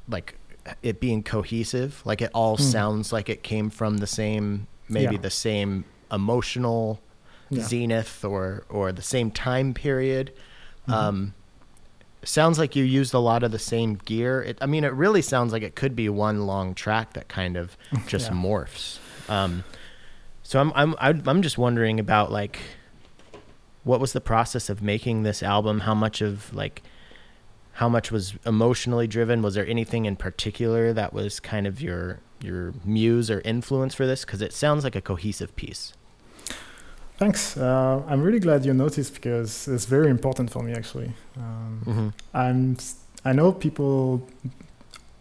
like 0.10 0.36
it 0.82 1.00
being 1.00 1.22
cohesive. 1.22 2.02
Like 2.06 2.22
it 2.24 2.32
all 2.34 2.58
Hmm. 2.58 2.64
sounds 2.64 3.14
like 3.14 3.30
it 3.30 3.44
came 3.44 3.70
from 3.70 3.98
the 3.98 4.08
same, 4.08 4.66
maybe 4.90 5.14
Yeah. 5.16 5.22
the 5.22 5.30
same 5.30 5.86
emotional 6.12 7.00
Yeah. 7.52 7.62
zenith 7.64 8.26
or 8.26 8.64
or 8.70 8.92
the 8.92 9.04
same 9.04 9.30
time 9.30 9.76
period. 9.76 10.34
Mhm. 10.88 10.94
Um, 10.94 11.34
sounds 12.24 12.58
like 12.60 12.76
you 12.76 12.84
used 12.84 13.14
a 13.14 13.20
lot 13.20 13.44
of 13.44 13.52
the 13.52 13.60
same 13.60 13.96
gear. 13.96 14.42
It, 14.42 14.58
I 14.62 14.66
mean, 14.66 14.84
it 14.84 14.94
really 14.94 15.22
sounds 15.22 15.54
like 15.54 15.62
it 15.64 15.76
could 15.76 15.96
be 15.96 16.10
one 16.10 16.48
long 16.48 16.74
track 16.74 17.14
that 17.14 17.28
kind 17.28 17.56
of 17.58 17.78
just 18.08 18.30
Yeah. 18.32 18.38
morphs. 18.38 18.98
Um, 19.30 19.64
so 20.44 20.60
I'm 20.60 20.72
I'm 20.76 20.96
I'm 21.00 21.24
I'm 21.28 21.42
just 21.42 21.58
wondering 21.58 22.00
about 22.00 22.32
like 22.32 22.60
what 23.84 24.00
was 24.00 24.14
the 24.14 24.22
process 24.22 24.70
of 24.70 24.82
making 24.82 25.24
this 25.24 25.44
album? 25.44 25.82
How 25.82 25.94
much 25.96 26.22
of 26.22 26.54
like 26.54 26.82
how 27.74 27.90
much 27.90 28.12
was 28.12 28.34
emotionally 28.46 29.08
driven? 29.08 29.42
Was 29.42 29.56
there 29.56 29.68
anything 29.68 30.06
in 30.06 30.16
particular 30.16 30.94
that 30.94 31.14
was 31.14 31.40
kind 31.40 31.68
of 31.68 31.82
your 31.82 32.20
your 32.42 32.74
muse 32.84 33.30
or 33.32 33.42
influence 33.42 33.94
for 33.96 34.06
this? 34.08 34.24
Because 34.26 34.42
it 34.42 34.54
sounds 34.54 34.84
like 34.84 34.96
a 34.96 35.02
cohesive 35.02 35.56
piece. 35.56 35.94
Thanks. 37.18 37.56
Uh, 37.58 38.04
I'm 38.08 38.22
really 38.22 38.40
glad 38.40 38.66
you 38.66 38.74
noticed 38.74 39.14
because 39.14 39.68
it's 39.68 39.86
very 39.86 40.10
important 40.10 40.52
for 40.52 40.64
me 40.64 40.74
actually. 40.74 41.12
Um, 41.38 41.82
Mm-hmm. 41.86 42.10
I'm 42.34 42.78
I 43.24 43.34
know 43.34 43.52
people 43.52 44.28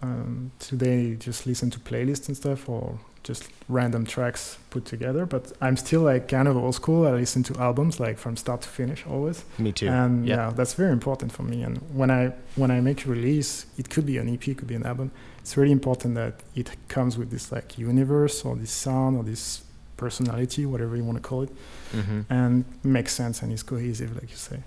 um, 0.02 0.50
today 0.59 1.14
just 1.14 1.46
listen 1.46 1.70
to 1.70 1.78
playlists 1.80 2.28
and 2.28 2.37
stuff 2.37 2.68
or 2.68 2.98
just 3.22 3.48
random 3.70 4.04
tracks 4.04 4.59
put 4.68 4.85
together, 4.85 5.24
but 5.24 5.50
I'm 5.62 5.76
still 5.78 6.02
like 6.02 6.28
kind 6.28 6.46
of 6.46 6.57
old 6.59 6.74
school. 6.74 7.07
I 7.07 7.12
listen 7.12 7.42
to 7.44 7.59
albums 7.59 7.98
like 7.98 8.18
from 8.18 8.37
start 8.37 8.61
to 8.62 8.68
finish 8.68 9.07
always, 9.07 9.44
Me 9.59 9.72
too. 9.72 9.88
and 9.88 10.26
yeah. 10.26 10.37
yeah. 10.37 10.50
that's 10.54 10.74
very 10.74 10.92
important 10.92 11.33
for 11.33 11.42
me. 11.42 11.62
And 11.62 11.78
when 11.94 12.11
I 12.11 12.33
when 12.57 12.70
I 12.70 12.80
make 12.80 13.07
a 13.07 13.09
release, 13.09 13.64
it 13.78 13.88
could 13.88 14.04
be 14.04 14.18
an 14.18 14.28
EP, 14.28 14.46
it 14.48 14.59
could 14.59 14.68
be 14.68 14.74
an 14.74 14.85
album. 14.87 15.11
It's 15.40 15.57
really 15.57 15.72
important 15.72 16.14
that 16.16 16.35
it 16.54 16.70
comes 16.88 17.16
with 17.16 17.30
this 17.30 17.50
like 17.50 17.78
universe 17.78 18.44
or 18.44 18.57
this 18.57 18.70
sound 18.72 19.16
or 19.16 19.22
this 19.24 19.63
personality, 19.96 20.66
whatever 20.66 20.96
you 20.96 21.04
want 21.04 21.18
to 21.22 21.28
call 21.28 21.42
it 21.42 21.50
Mm-hmm. 21.92 22.20
and 22.28 22.64
makes 22.83 23.12
sense 23.12 23.40
and 23.42 23.52
is 23.52 23.62
cohesive, 23.62 24.14
like 24.14 24.28
you 24.30 24.37
say. 24.37 24.59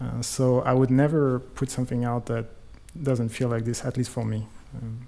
Uh, 0.00 0.22
so 0.22 0.60
I 0.62 0.72
would 0.72 0.90
never 0.90 1.40
put 1.40 1.70
something 1.70 2.02
out 2.04 2.26
that 2.26 2.46
doesn't 3.02 3.28
feel 3.28 3.48
like 3.48 3.64
this, 3.66 3.84
at 3.84 3.96
least 3.98 4.10
for 4.10 4.24
me. 4.24 4.46
Um, 4.74 5.06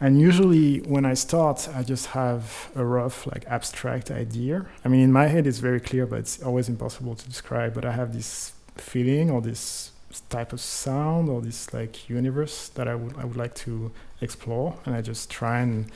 and 0.00 0.20
usually 0.20 0.80
when 0.80 1.04
I 1.06 1.14
start, 1.14 1.68
I 1.74 1.82
just 1.84 2.06
have 2.08 2.70
a 2.74 2.84
rough, 2.84 3.26
like 3.26 3.44
abstract 3.46 4.10
idea. 4.10 4.66
I 4.84 4.88
mean, 4.88 5.00
in 5.00 5.12
my 5.12 5.28
head, 5.28 5.46
it's 5.46 5.58
very 5.60 5.80
clear, 5.80 6.06
but 6.06 6.18
it's 6.18 6.42
always 6.42 6.68
impossible 6.68 7.14
to 7.14 7.26
describe. 7.28 7.72
But 7.72 7.84
I 7.84 7.92
have 7.92 8.12
this 8.12 8.52
feeling 8.76 9.30
or 9.30 9.40
this 9.40 9.92
type 10.28 10.52
of 10.52 10.60
sound 10.60 11.28
or 11.30 11.40
this 11.40 11.72
like 11.72 12.10
universe 12.10 12.68
that 12.74 12.86
I 12.88 12.94
would 12.94 13.16
I 13.16 13.24
would 13.24 13.36
like 13.36 13.54
to 13.66 13.90
explore, 14.20 14.76
and 14.84 14.94
I 14.94 15.00
just 15.02 15.30
try 15.30 15.60
and 15.60 15.86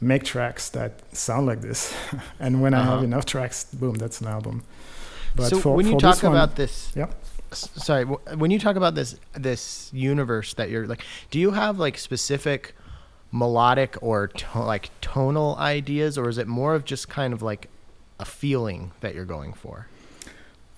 make 0.00 0.24
tracks 0.24 0.68
that 0.70 0.92
sound 1.14 1.46
like 1.46 1.60
this. 1.60 1.94
and 2.40 2.62
when 2.62 2.74
I 2.74 2.82
have 2.82 2.94
Uh-huh. 2.94 3.04
enough 3.04 3.26
tracks, 3.26 3.64
boom, 3.64 3.94
that's 3.94 4.20
an 4.20 4.26
album. 4.28 4.62
But 5.36 5.48
so 5.50 5.58
for, 5.60 5.76
when 5.76 5.86
you 5.86 5.98
talk 5.98 6.16
this 6.16 6.22
one- 6.22 6.32
about 6.32 6.56
this, 6.56 6.92
Yeah. 6.96 7.06
sorry, 7.52 8.04
when 8.04 8.50
you 8.50 8.58
talk 8.58 8.76
about 8.76 8.94
this 8.94 9.16
this 9.34 9.90
universe 9.92 10.54
that 10.54 10.70
you're 10.70 10.86
like, 10.86 11.04
do 11.30 11.38
you 11.38 11.50
have 11.52 11.78
like 11.78 11.98
specific 11.98 12.74
melodic 13.32 13.96
or 14.02 14.26
to- 14.28 14.58
like 14.60 14.90
tonal 15.00 15.56
ideas, 15.58 16.16
or 16.18 16.28
is 16.28 16.38
it 16.38 16.48
more 16.48 16.74
of 16.74 16.84
just 16.84 17.08
kind 17.08 17.32
of 17.32 17.42
like 17.42 17.68
a 18.18 18.24
feeling 18.24 18.90
that 19.00 19.14
you're 19.14 19.24
going 19.36 19.52
for? 19.52 19.86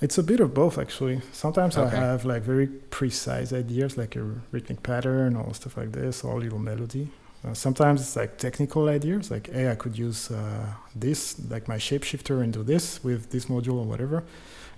It's 0.01 0.19
a 0.19 0.23
bit 0.23 0.41
of 0.41 0.53
both, 0.53 0.79
actually. 0.79 1.21
Sometimes 1.33 1.79
Okay. 1.79 1.97
I 1.97 2.01
have 2.01 2.25
like 2.25 2.43
very 2.43 2.67
precise 2.67 3.53
ideas, 3.53 3.97
like 3.97 4.17
a 4.17 4.23
rhythmic 4.51 4.83
pattern 4.83 5.37
or 5.37 5.55
stuff 5.55 5.77
like 5.77 5.93
this, 5.93 6.25
or 6.25 6.37
a 6.37 6.41
little 6.41 6.59
melody. 6.59 7.09
Uh, 7.45 7.53
sometimes 7.55 8.01
it's 8.01 8.15
like 8.17 8.39
technical 8.39 8.89
ideas, 8.89 9.31
like, 9.31 9.51
hey, 9.51 9.69
I 9.71 9.75
could 9.75 9.99
use 9.99 10.31
uh, 10.31 10.67
this, 10.95 11.37
like 11.51 11.67
my 11.67 11.77
shapeshifter, 11.77 12.41
and 12.43 12.53
do 12.53 12.63
this 12.63 13.03
with 13.03 13.31
this 13.31 13.47
module 13.47 13.79
or 13.81 13.85
whatever. 13.85 14.23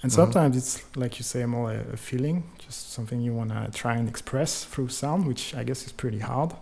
And 0.03 0.11
Mhm. 0.11 0.15
sometimes 0.15 0.57
it's 0.57 0.83
like 0.97 1.19
you 1.19 1.25
say, 1.25 1.45
more 1.47 1.73
a, 1.73 1.93
a 1.93 1.97
feeling, 1.97 2.43
just 2.59 2.93
something 2.93 3.21
you 3.21 3.35
want 3.35 3.51
to 3.51 3.71
try 3.73 3.97
and 3.97 4.09
express 4.09 4.65
through 4.65 4.89
sound, 4.89 5.27
which 5.27 5.55
I 5.55 5.63
guess 5.65 5.85
is 5.87 5.93
pretty 5.93 6.21
hard. 6.21 6.53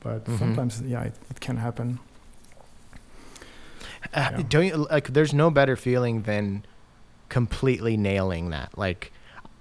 But 0.00 0.24
Mhm. 0.26 0.38
sometimes, 0.38 0.80
yeah, 0.82 1.02
it, 1.04 1.14
it 1.30 1.38
can 1.40 1.56
happen. 1.58 1.98
Uh, 4.14 4.28
Yeah. 4.32 4.42
Don't 4.48 4.66
you 4.66 4.86
like? 4.90 5.12
There's 5.12 5.32
no 5.32 5.50
better 5.50 5.76
feeling 5.76 6.22
than 6.22 6.64
completely 7.28 7.96
nailing 7.96 8.50
that. 8.50 8.76
Like, 8.76 9.12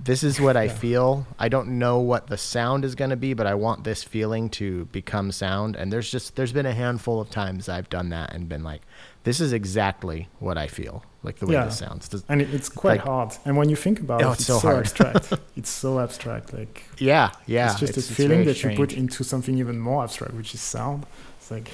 this 0.04 0.24
is 0.24 0.40
what 0.42 0.58
I 0.58 0.64
Yeah. 0.64 0.74
feel. 0.74 1.28
I 1.38 1.48
don't 1.50 1.78
know 1.80 2.00
what 2.00 2.28
the 2.28 2.38
sound 2.38 2.84
is 2.86 2.96
going 2.96 3.12
to 3.12 3.16
be, 3.16 3.34
but 3.34 3.46
I 3.46 3.54
want 3.54 3.84
this 3.84 4.04
feeling 4.04 4.50
to 4.52 4.86
become 4.86 5.32
sound. 5.32 5.76
And 5.76 5.92
there's 5.94 6.10
just 6.10 6.36
there's 6.36 6.52
been 6.54 6.66
a 6.66 6.74
handful 6.74 7.20
of 7.22 7.30
times 7.30 7.70
I've 7.70 7.90
done 7.90 8.10
that 8.10 8.34
and 8.34 8.50
been 8.50 8.64
like, 8.64 8.82
this 9.24 9.40
is 9.40 9.54
exactly 9.54 10.28
what 10.40 10.58
I 10.58 10.68
feel. 10.68 11.04
Like 11.24 11.38
the 11.38 11.46
way 11.46 11.54
Yeah. 11.54 11.66
this 11.66 11.78
sounds. 11.78 12.08
Does, 12.10 12.24
And 12.28 12.42
it's 12.42 12.68
quite 12.70 12.98
Like- 13.00 13.06
hard. 13.06 13.34
And 13.46 13.56
when 13.58 13.70
you 13.70 13.76
think 13.76 14.00
about 14.00 14.24
Oh, 14.24 14.30
it, 14.30 14.32
it's 14.34 14.40
it's, 14.42 14.48
so 14.48 14.60
so, 14.60 14.78
abstract. 14.80 15.34
it's 15.56 15.70
so 15.70 16.00
abstract. 16.00 16.52
Like, 16.54 16.84
yeah, 16.98 17.30
yeah. 17.46 17.70
it's 17.72 17.80
just 17.80 17.96
it's, 17.98 18.10
a 18.10 18.14
feeling 18.14 18.44
very 18.44 18.54
that 18.54 18.64
you 18.64 18.76
put 18.76 18.94
into 18.94 19.24
something 19.24 19.56
even 19.60 19.78
more 19.80 20.04
abstract, 20.04 20.34
which 20.34 20.56
is 20.56 20.62
sound. 20.62 21.06
It's 21.38 21.52
like, 21.52 21.66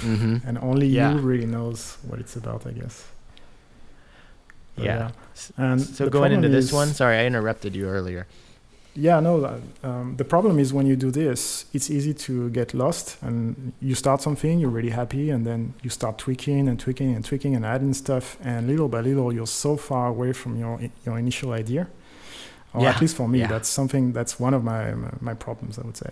Mhm. 0.00 0.42
and 0.46 0.56
only 0.58 0.86
Yeah. 0.86 1.12
you 1.12 1.18
really 1.18 1.44
knows 1.46 1.98
what 2.08 2.20
it's 2.20 2.36
about, 2.36 2.66
I 2.66 2.70
guess. 2.72 3.04
But 4.80 4.86
Yeah. 4.86 5.10
And 5.56 5.80
So 5.80 6.08
going 6.08 6.32
into 6.32 6.48
this 6.48 6.72
one, 6.72 6.88
sorry, 6.94 7.16
I 7.22 7.26
interrupted 7.26 7.74
you 7.74 7.86
earlier. 7.88 8.26
Yeah, 8.94 9.20
no. 9.20 9.32
uh, 9.44 9.58
Um, 9.88 10.16
the 10.16 10.24
problem 10.24 10.58
is 10.58 10.72
when 10.72 10.86
you 10.86 10.96
do 10.96 11.10
this, 11.10 11.64
it's 11.72 11.88
easy 11.90 12.12
to 12.26 12.50
get 12.50 12.74
lost, 12.74 13.16
and 13.22 13.72
you 13.80 13.94
start 13.94 14.20
something, 14.20 14.58
you're 14.60 14.74
really 14.78 14.90
happy, 14.90 15.30
and 15.30 15.44
then 15.46 15.74
you 15.84 15.90
start 15.90 16.18
tweaking 16.18 16.68
and 16.68 16.78
tweaking 16.78 17.14
and 17.16 17.24
tweaking 17.24 17.54
and 17.56 17.64
adding 17.64 17.94
stuff, 17.94 18.36
and 18.44 18.66
little 18.66 18.88
by 18.88 19.00
little, 19.00 19.32
you're 19.32 19.46
so 19.46 19.76
far 19.76 20.08
away 20.08 20.32
from 20.32 20.56
your 20.58 20.80
your 21.06 21.18
initial 21.18 21.52
idea. 21.52 21.86
Or 22.74 22.82
Yeah, 22.82 22.90
at 22.94 23.00
least 23.00 23.16
for 23.16 23.28
me, 23.28 23.38
yeah. 23.38 23.48
that's 23.52 23.68
something 23.68 24.12
that's 24.12 24.40
one 24.40 24.54
of 24.56 24.62
my 24.64 24.82
my- 24.94 25.18
my 25.20 25.34
problems, 25.34 25.78
I 25.78 25.82
would 25.82 25.96
say. 25.96 26.10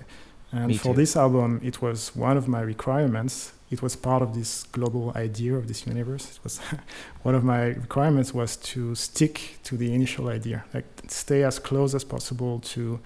And 0.52 0.66
Me 0.68 0.74
for 0.78 0.92
too. 0.94 1.00
this 1.02 1.16
album, 1.16 1.60
it 1.62 1.76
was 1.82 2.12
one 2.16 2.36
of 2.38 2.46
my 2.46 2.60
requirements. 2.62 3.52
It 3.70 3.82
was 3.82 3.96
part 3.96 4.22
of 4.22 4.34
this 4.34 4.64
global 4.72 5.12
idea 5.14 5.54
of 5.54 5.66
this 5.68 5.86
universe. 5.86 6.30
It 6.30 6.40
was 6.44 6.58
one 7.22 7.34
of 7.34 7.44
my 7.44 7.64
requirements 7.66 8.32
was 8.32 8.56
to 8.56 8.94
stick 8.94 9.58
to 9.64 9.76
the 9.76 9.92
initial 9.94 10.28
idea, 10.28 10.64
like 10.72 10.86
stay 11.08 11.44
as 11.44 11.58
close 11.58 11.94
as 11.94 12.04
possible 12.04 12.60
to 12.60 12.98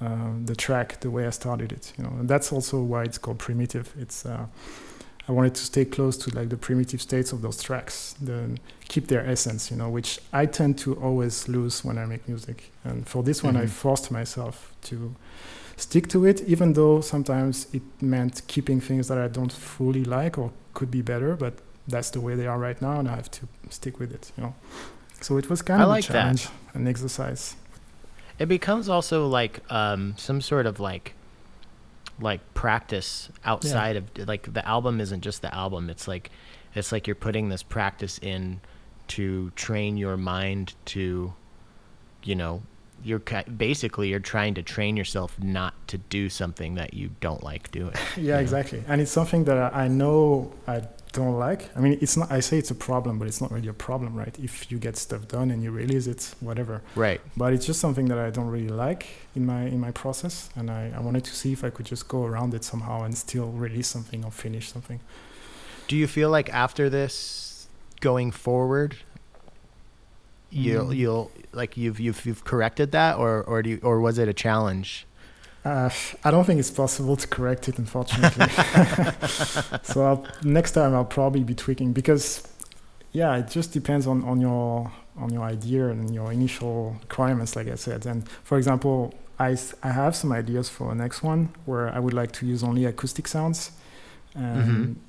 um, 0.00 0.44
the 0.46 0.54
track 0.56 1.00
the 1.00 1.10
way 1.10 1.26
I 1.26 1.30
started 1.30 1.72
it. 1.72 1.92
You 1.96 2.04
know, 2.04 2.10
and 2.20 2.28
that's 2.28 2.52
also 2.52 2.82
why 2.82 3.04
it's 3.04 3.18
called 3.18 3.38
primitive. 3.38 3.94
It's 3.98 4.24
uh, 4.26 4.46
I 5.28 5.32
wanted 5.32 5.54
to 5.56 5.62
stay 5.62 5.84
close 5.84 6.16
to 6.18 6.30
like 6.34 6.48
the 6.48 6.56
primitive 6.56 7.00
states 7.02 7.32
of 7.32 7.42
those 7.42 7.62
tracks, 7.62 8.14
then 8.20 8.58
keep 8.88 9.08
their 9.08 9.24
essence. 9.26 9.70
You 9.70 9.76
know, 9.76 9.88
which 9.90 10.18
I 10.32 10.46
tend 10.46 10.78
to 10.78 10.94
always 10.94 11.48
lose 11.48 11.84
when 11.84 11.98
I 11.98 12.06
make 12.06 12.26
music. 12.26 12.72
And 12.84 13.06
for 13.06 13.22
this 13.22 13.42
one, 13.44 13.56
I 13.56 13.64
Mhm. 13.66 13.70
forced 13.70 14.10
myself 14.10 14.72
to 14.84 15.14
stick 15.78 16.08
to 16.08 16.26
it, 16.26 16.42
even 16.42 16.74
though 16.74 17.00
sometimes 17.00 17.66
it 17.72 17.82
meant 18.02 18.42
keeping 18.46 18.80
things 18.80 19.08
that 19.08 19.18
I 19.18 19.28
don't 19.28 19.52
fully 19.52 20.04
like 20.04 20.36
or 20.36 20.52
could 20.74 20.90
be 20.90 21.02
better. 21.02 21.36
But 21.36 21.54
that's 21.86 22.10
the 22.10 22.20
way 22.20 22.34
they 22.34 22.46
are 22.46 22.58
right 22.58 22.80
now, 22.82 22.98
and 22.98 23.08
I 23.08 23.16
have 23.16 23.30
to 23.32 23.48
stick 23.70 23.98
with 23.98 24.12
it. 24.12 24.32
You 24.36 24.42
know, 24.44 24.54
so 25.20 25.38
it 25.38 25.48
was 25.48 25.62
kind 25.62 25.80
I 25.80 25.84
of 25.84 25.88
like 25.88 26.04
a 26.04 26.12
that. 26.12 26.12
challenge, 26.12 26.48
an 26.74 26.86
exercise. 26.86 27.56
It 28.38 28.46
becomes 28.46 28.88
also 28.88 29.26
like 29.26 29.60
um, 29.72 30.14
some 30.16 30.40
sort 30.40 30.66
of 30.66 30.78
like 30.78 31.14
like 32.20 32.40
practice 32.54 33.30
outside 33.44 33.96
of 33.96 34.04
like 34.28 34.52
the 34.52 34.66
album 34.66 35.00
isn't 35.00 35.22
just 35.22 35.42
the 35.42 35.54
album. 35.54 35.88
It's 35.90 36.06
like 36.08 36.30
it's 36.74 36.92
like 36.92 37.06
you're 37.06 37.16
putting 37.16 37.48
this 37.48 37.62
practice 37.62 38.18
in 38.18 38.60
to 39.08 39.50
train 39.56 39.96
your 39.96 40.16
mind 40.16 40.74
to, 40.84 41.32
you 42.22 42.34
know, 42.34 42.62
you're 43.02 43.20
basically 43.56 44.08
you're 44.08 44.20
trying 44.20 44.54
to 44.54 44.62
train 44.62 44.96
yourself 44.96 45.38
not 45.40 45.74
to 45.88 45.98
do 45.98 46.28
something 46.28 46.74
that 46.74 46.94
you 46.94 47.10
don't 47.20 47.42
like 47.42 47.70
doing. 47.70 47.94
yeah, 48.16 48.34
know? 48.34 48.40
exactly. 48.40 48.82
And 48.88 49.00
it's 49.00 49.10
something 49.10 49.44
that 49.44 49.56
I 49.74 49.84
I 49.84 49.88
know 49.88 50.52
I 50.66 50.82
don't 51.12 51.38
like. 51.38 51.70
I 51.76 51.80
mean, 51.80 51.98
it's 52.00 52.16
not. 52.16 52.30
I 52.30 52.40
say 52.40 52.58
it's 52.58 52.70
a 52.70 52.74
problem, 52.74 53.18
but 53.18 53.26
it's 53.26 53.40
not 53.40 53.50
really 53.50 53.68
a 53.68 53.72
problem, 53.72 54.14
right? 54.14 54.36
If 54.38 54.70
you 54.70 54.78
get 54.78 54.96
stuff 54.96 55.26
done 55.28 55.50
and 55.50 55.62
you 55.62 55.70
release 55.70 56.06
it, 56.06 56.34
whatever. 56.40 56.82
Right. 56.94 57.20
But 57.36 57.52
it's 57.52 57.66
just 57.66 57.80
something 57.80 58.06
that 58.06 58.18
I 58.18 58.30
don't 58.30 58.48
really 58.48 58.68
like 58.68 59.06
in 59.34 59.46
my 59.46 59.62
in 59.62 59.80
my 59.80 59.90
process, 59.90 60.50
and 60.56 60.70
I, 60.70 60.92
I 60.94 61.00
wanted 61.00 61.24
to 61.24 61.34
see 61.34 61.52
if 61.52 61.64
I 61.64 61.70
could 61.70 61.86
just 61.86 62.08
go 62.08 62.24
around 62.24 62.54
it 62.54 62.64
somehow 62.64 63.02
and 63.02 63.16
still 63.16 63.48
release 63.48 63.88
something 63.88 64.24
or 64.24 64.30
finish 64.30 64.70
something. 64.70 65.00
Do 65.86 65.96
you 65.96 66.06
feel 66.06 66.30
like 66.30 66.52
after 66.52 66.90
this, 66.90 67.66
going 68.00 68.30
forward, 68.30 68.96
you'll 70.50 70.86
Mm. 70.86 70.96
you'll 70.96 71.30
like 71.52 71.76
you've 71.76 72.00
you've 72.00 72.24
you've 72.26 72.44
corrected 72.44 72.92
that, 72.92 73.16
or 73.16 73.42
or 73.44 73.62
do 73.62 73.70
you, 73.70 73.80
or 73.82 74.00
was 74.00 74.18
it 74.18 74.28
a 74.28 74.34
challenge? 74.34 75.06
Uh, 75.64 75.90
I 76.24 76.30
don't 76.30 76.44
think 76.44 76.60
it's 76.60 76.70
possible 76.70 77.16
to 77.16 77.26
correct 77.26 77.68
it, 77.68 77.78
unfortunately. 77.78 78.46
so 79.82 80.06
I'll, 80.06 80.26
next 80.42 80.72
time 80.72 80.94
I'll 80.94 81.04
probably 81.04 81.42
be 81.44 81.54
tweaking 81.54 81.92
because, 81.92 82.46
yeah, 83.12 83.36
it 83.36 83.48
just 83.48 83.72
depends 83.72 84.06
on, 84.06 84.24
on 84.24 84.40
your 84.40 84.90
on 85.16 85.30
your 85.32 85.42
idea 85.42 85.88
and 85.88 86.14
your 86.14 86.32
initial 86.32 86.96
requirements, 87.02 87.56
like 87.56 87.68
I 87.68 87.74
said. 87.74 88.06
And 88.06 88.26
for 88.44 88.56
example, 88.56 89.12
I, 89.38 89.56
I 89.82 89.90
have 89.90 90.14
some 90.14 90.32
ideas 90.32 90.68
for 90.68 90.92
a 90.92 90.94
next 90.94 91.22
one 91.24 91.50
where 91.66 91.88
I 91.92 91.98
would 91.98 92.14
like 92.14 92.30
to 92.32 92.46
use 92.46 92.62
only 92.62 92.84
acoustic 92.84 93.26
sounds. 93.26 93.72
And 94.34 95.00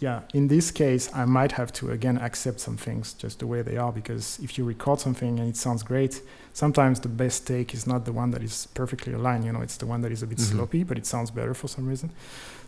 yeah, 0.00 0.20
in 0.34 0.48
this 0.48 0.70
case, 0.70 1.10
I 1.14 1.24
might 1.26 1.52
have 1.52 1.72
to 1.74 1.90
again 1.90 2.16
accept 2.18 2.58
some 2.60 2.76
things 2.76 3.12
just 3.12 3.38
the 3.38 3.46
way 3.46 3.62
they 3.62 3.76
are 3.76 3.92
because 3.92 4.38
if 4.42 4.56
you 4.56 4.64
record 4.64 4.98
something 4.98 5.38
and 5.38 5.48
it 5.48 5.56
sounds 5.56 5.82
great, 5.82 6.22
sometimes 6.52 7.00
the 7.00 7.08
best 7.08 7.46
take 7.46 7.74
is 7.74 7.86
not 7.86 8.04
the 8.04 8.12
one 8.12 8.30
that 8.32 8.42
is 8.42 8.66
perfectly 8.74 9.12
aligned. 9.12 9.44
You 9.44 9.52
know, 9.52 9.60
it's 9.62 9.76
the 9.76 9.86
one 9.86 10.00
that 10.02 10.10
is 10.12 10.22
a 10.22 10.26
bit 10.26 10.38
Mhm. 10.38 10.52
sloppy, 10.52 10.84
but 10.84 10.96
it 10.98 11.06
sounds 11.06 11.30
better 11.30 11.54
for 11.54 11.68
some 11.68 11.86
reason. 11.86 12.10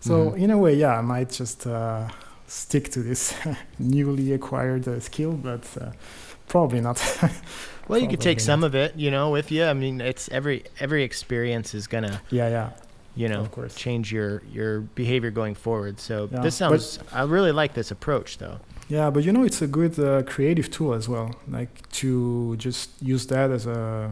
So 0.01 0.13
Mhm. 0.31 0.37
in 0.39 0.51
a 0.51 0.59
way, 0.59 0.75
yeah, 0.75 0.99
I 0.99 1.03
might 1.03 1.31
just 1.31 1.67
uh, 1.67 2.09
stick 2.47 2.91
to 2.91 3.01
this 3.03 3.35
newly 3.79 4.33
acquired 4.35 4.87
uh, 4.87 5.01
skill, 5.01 5.33
but 5.33 5.65
uh, 5.81 5.93
probably 6.49 6.81
not. 6.81 6.99
Well, 7.89 7.99
you 8.01 8.09
could 8.09 8.21
take 8.21 8.39
Probably 8.39 8.45
some 8.45 8.65
of 8.65 8.75
it, 8.75 8.95
you 8.97 9.11
know, 9.11 9.31
with 9.31 9.51
you. 9.51 9.65
I 9.65 9.75
mean, 9.75 10.01
it's 10.01 10.29
every 10.31 10.63
every 10.81 11.03
experience 11.03 11.75
is 11.75 11.87
gonna, 11.89 12.21
yeah, 12.31 12.49
yeah, 12.49 12.71
you 13.15 13.29
know, 13.29 13.41
of 13.41 13.51
course. 13.51 13.75
change 13.75 14.13
your 14.13 14.43
your 14.53 14.81
behavior 14.95 15.31
going 15.31 15.55
forward. 15.55 15.99
So 16.01 16.29
Yeah, 16.33 16.41
this 16.41 16.59
but- 16.59 16.81
sounds. 16.81 16.99
I 17.13 17.23
really 17.25 17.53
like 17.53 17.75
this 17.75 17.91
approach, 17.91 18.39
though. 18.39 18.59
Yeah, 18.89 19.11
but 19.11 19.25
you 19.25 19.33
know, 19.33 19.45
it's 19.45 19.63
a 19.63 19.67
good 19.67 19.99
uh, 19.99 20.23
creative 20.23 20.71
tool 20.71 20.93
as 20.95 21.09
well. 21.09 21.35
Like 21.49 21.89
to 22.01 22.57
just 22.57 22.91
use 23.01 23.27
that 23.29 23.51
as 23.51 23.67
a 23.67 24.11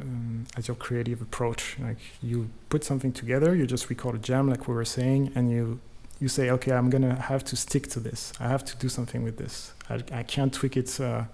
um, 0.00 0.46
as 0.56 0.68
your 0.68 0.76
creative 0.76 1.20
approach. 1.22 1.76
Like 1.80 1.98
you 2.22 2.48
put 2.68 2.84
something 2.84 3.12
together, 3.12 3.54
you 3.54 3.66
just 3.66 3.88
record 3.90 4.14
a 4.14 4.18
jam, 4.18 4.48
like 4.48 4.68
we 4.68 4.74
were 4.74 4.84
saying, 4.84 5.32
and 5.34 5.50
you 5.50 5.80
you 6.20 6.28
say, 6.28 6.50
okay, 6.50 6.72
I'm 6.72 6.90
gonna 6.90 7.16
have 7.20 7.42
to 7.44 7.56
stick 7.56 7.88
to 7.88 8.00
this. 8.00 8.32
I 8.38 8.48
have 8.48 8.64
to 8.64 8.76
do 8.76 8.88
something 8.88 9.24
with 9.24 9.36
this. 9.38 9.72
I, 9.90 9.94
I 10.20 10.22
can't 10.22 10.52
tweak 10.52 10.76
it 10.76 11.00
uh, 11.00 11.24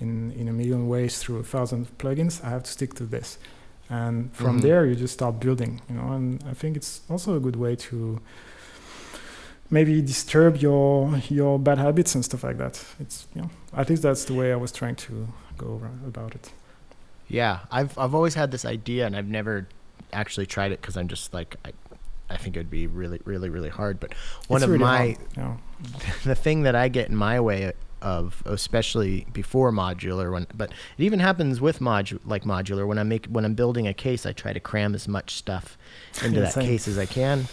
in 0.00 0.32
in 0.32 0.48
a 0.48 0.52
million 0.52 0.88
ways 0.88 1.18
through 1.18 1.38
a 1.38 1.44
thousand 1.44 1.86
plugins. 1.98 2.42
I 2.44 2.48
have 2.50 2.62
to 2.64 2.70
stick 2.70 2.94
to 2.94 3.04
this. 3.04 3.38
And 3.88 4.32
from 4.32 4.58
Mhm. 4.58 4.62
there, 4.62 4.84
you 4.86 4.96
just 4.96 5.14
start 5.14 5.40
building, 5.40 5.80
you 5.88 5.94
know. 5.96 6.12
And 6.12 6.42
I 6.48 6.54
think 6.54 6.76
it's 6.76 7.02
also 7.08 7.36
a 7.36 7.40
good 7.40 7.56
way 7.56 7.76
to 7.76 8.20
maybe 9.70 10.00
disturb 10.02 10.56
your 10.56 11.16
your 11.28 11.58
bad 11.58 11.78
habits 11.78 12.14
and 12.14 12.24
stuff 12.24 12.44
like 12.44 12.58
that. 12.58 12.84
It's 13.00 13.26
you 13.34 13.42
know, 13.42 13.50
at 13.76 13.88
least 13.90 14.02
that's 14.02 14.24
the 14.24 14.34
way 14.34 14.52
I 14.52 14.56
was 14.56 14.72
trying 14.72 14.96
to 14.96 15.28
go 15.58 15.80
about 16.06 16.34
it. 16.34 16.52
Yeah, 17.28 17.60
I've 17.70 17.96
I've 17.98 18.14
always 18.14 18.34
had 18.34 18.50
this 18.50 18.64
idea, 18.64 19.06
and 19.06 19.16
I've 19.16 19.26
never 19.28 19.66
actually 20.12 20.46
tried 20.46 20.72
it 20.72 20.80
because 20.80 20.96
I'm 20.96 21.08
just 21.08 21.34
like 21.34 21.56
I, 21.64 21.72
I 22.30 22.36
think 22.36 22.56
it 22.56 22.60
would 22.60 22.70
be 22.70 22.86
really 22.86 23.20
really 23.24 23.48
really 23.48 23.68
hard. 23.68 23.98
But 24.00 24.14
one 24.48 24.58
It's 24.58 24.64
of 24.64 24.70
really 24.70 24.80
my 24.80 25.16
you 25.36 25.42
the 26.24 26.34
thing 26.34 26.62
that 26.62 26.74
I 26.74 26.88
get 26.88 27.08
in 27.08 27.16
my 27.16 27.40
way 27.40 27.72
of, 28.06 28.42
especially 28.46 29.26
before 29.32 29.72
modular, 29.72 30.32
when 30.32 30.46
but 30.54 30.70
it 30.96 31.02
even 31.04 31.18
happens 31.18 31.60
with 31.60 31.80
modu 31.80 32.18
like 32.24 32.44
modular. 32.44 32.86
When 32.86 32.98
I 32.98 33.02
make 33.02 33.26
when 33.26 33.44
I'm 33.44 33.54
building 33.54 33.86
a 33.88 33.94
case, 33.94 34.24
I 34.26 34.32
try 34.32 34.52
to 34.52 34.60
cram 34.60 34.94
as 34.94 35.08
much 35.08 35.34
stuff 35.34 35.76
into 36.24 36.40
that 36.40 36.54
same. 36.54 36.64
case 36.66 36.86
as 36.88 36.98
I 36.98 37.06
can. 37.06 37.48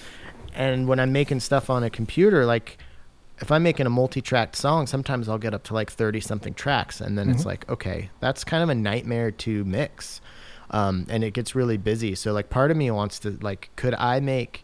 And 0.53 0.87
when 0.87 0.99
I'm 0.99 1.11
making 1.11 1.39
stuff 1.39 1.69
on 1.69 1.83
a 1.83 1.89
computer, 1.89 2.45
like 2.45 2.77
if 3.39 3.51
I'm 3.51 3.63
making 3.63 3.87
a 3.87 3.89
multi-tracked 3.89 4.55
song, 4.55 4.85
sometimes 4.85 5.27
I'll 5.27 5.39
get 5.39 5.53
up 5.55 5.63
to 5.63 5.73
like 5.73 5.91
30 5.91 6.19
something 6.21 6.53
tracks, 6.53 7.01
and 7.01 7.17
then 7.17 7.29
it's 7.31 7.41
Mhm. 7.43 7.47
like, 7.47 7.67
okay, 7.69 8.09
that's 8.19 8.43
kind 8.43 8.61
of 8.63 8.69
a 8.69 8.75
nightmare 8.75 9.31
to 9.31 9.65
mix, 9.65 10.21
um, 10.69 11.05
and 11.09 11.23
it 11.23 11.33
gets 11.33 11.55
really 11.55 11.77
busy. 11.77 12.13
So 12.15 12.31
like, 12.31 12.49
part 12.51 12.69
of 12.69 12.77
me 12.77 12.91
wants 12.91 13.17
to 13.19 13.37
like, 13.41 13.71
could 13.75 13.95
I 13.95 14.19
make, 14.19 14.63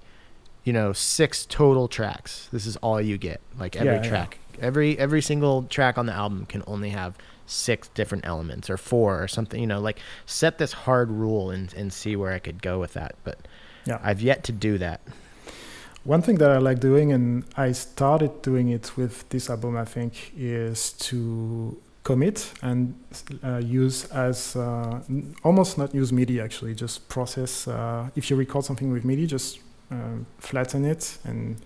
you 0.64 0.72
know, 0.72 0.94
six 0.94 1.46
total 1.48 1.88
tracks? 1.88 2.48
This 2.52 2.66
is 2.68 2.76
all 2.78 3.02
you 3.02 3.18
get, 3.18 3.42
like 3.58 3.76
every 3.76 3.96
yeah. 3.96 4.10
track, 4.12 4.38
every 4.62 4.98
every 5.00 5.22
single 5.22 5.64
track 5.64 5.98
on 5.98 6.06
the 6.06 6.14
album 6.14 6.46
can 6.46 6.64
only 6.68 6.90
have 6.90 7.16
six 7.46 7.88
different 7.90 8.26
elements 8.28 8.70
or 8.70 8.78
four 8.78 9.22
or 9.22 9.28
something. 9.28 9.60
You 9.60 9.68
know, 9.68 9.80
like 9.80 10.00
set 10.26 10.58
this 10.58 10.74
hard 10.74 11.10
rule 11.12 11.52
and 11.52 11.74
and 11.74 11.92
see 11.92 12.16
where 12.16 12.32
I 12.34 12.40
could 12.40 12.62
go 12.62 12.80
with 12.80 12.94
that. 12.94 13.16
But 13.24 13.38
Yeah. 13.86 14.00
I've 14.04 14.22
yet 14.22 14.44
to 14.44 14.52
do 14.52 14.78
that. 14.78 15.00
One 16.04 16.22
thing 16.22 16.38
that 16.38 16.50
I 16.52 16.58
like 16.58 16.80
doing, 16.80 17.12
and 17.12 17.44
I 17.58 17.74
started 17.74 18.42
doing 18.42 18.70
it 18.70 18.96
with 18.98 19.28
this 19.30 19.50
album, 19.50 19.76
I 19.76 19.86
think, 19.86 20.32
is 20.38 20.94
to 21.10 21.78
commit 22.04 22.52
and 22.62 22.96
uh, 23.44 23.58
use 23.58 24.06
as 24.12 24.56
uh, 24.56 25.02
n- 25.10 25.36
almost 25.44 25.78
not 25.78 25.94
use 25.94 26.12
MIDI 26.14 26.40
actually, 26.42 26.74
just 26.74 27.10
process. 27.10 27.68
Uh, 27.68 28.10
if 28.16 28.30
you 28.30 28.38
record 28.38 28.64
something 28.66 28.92
with 28.94 29.04
MIDI, 29.04 29.28
just 29.28 29.60
um, 29.92 30.26
flatten 30.40 30.86
it 30.86 31.18
and 31.26 31.58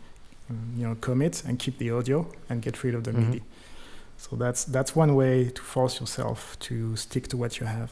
um, 0.50 0.74
you 0.78 0.88
know 0.88 0.96
commit 0.96 1.44
and 1.48 1.58
keep 1.60 1.78
the 1.78 1.92
audio 1.92 2.28
and 2.50 2.62
get 2.62 2.84
rid 2.84 2.96
of 2.96 3.04
the 3.04 3.12
Mhm. 3.12 3.30
MIDI. 3.30 3.42
So 4.18 4.36
that's 4.36 4.64
that's 4.66 4.96
one 4.96 5.16
way 5.16 5.50
to 5.50 5.62
force 5.62 6.00
yourself 6.00 6.58
to 6.68 6.96
stick 6.96 7.28
to 7.30 7.38
what 7.38 7.60
you 7.60 7.66
have. 7.68 7.92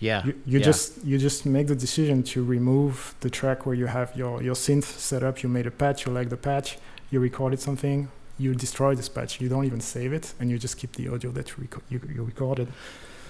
Yeah. 0.00 0.24
You, 0.26 0.34
you 0.46 0.58
yeah. 0.58 0.64
just 0.64 1.04
you 1.04 1.18
just 1.18 1.44
make 1.46 1.66
the 1.66 1.74
decision 1.74 2.22
to 2.24 2.44
remove 2.44 3.14
the 3.20 3.30
track 3.30 3.66
where 3.66 3.74
you 3.74 3.86
have 3.86 4.12
your, 4.16 4.42
your 4.42 4.54
synth 4.54 4.84
set 4.84 5.22
up. 5.22 5.42
You 5.42 5.48
made 5.48 5.66
a 5.66 5.70
patch. 5.72 6.06
You 6.06 6.12
like 6.12 6.28
the 6.28 6.36
patch. 6.36 6.78
You 7.10 7.20
recorded 7.20 7.60
something. 7.60 8.08
You 8.38 8.54
destroy 8.54 8.94
this 8.94 9.08
patch. 9.08 9.40
You 9.40 9.48
don't 9.48 9.64
even 9.64 9.80
save 9.80 10.12
it, 10.12 10.34
and 10.38 10.48
you 10.50 10.58
just 10.58 10.76
keep 10.76 10.92
the 10.92 11.08
audio 11.08 11.32
that 11.32 11.48
you, 11.50 11.64
reco- 11.64 11.82
you, 11.88 12.00
you 12.14 12.22
recorded. 12.22 12.68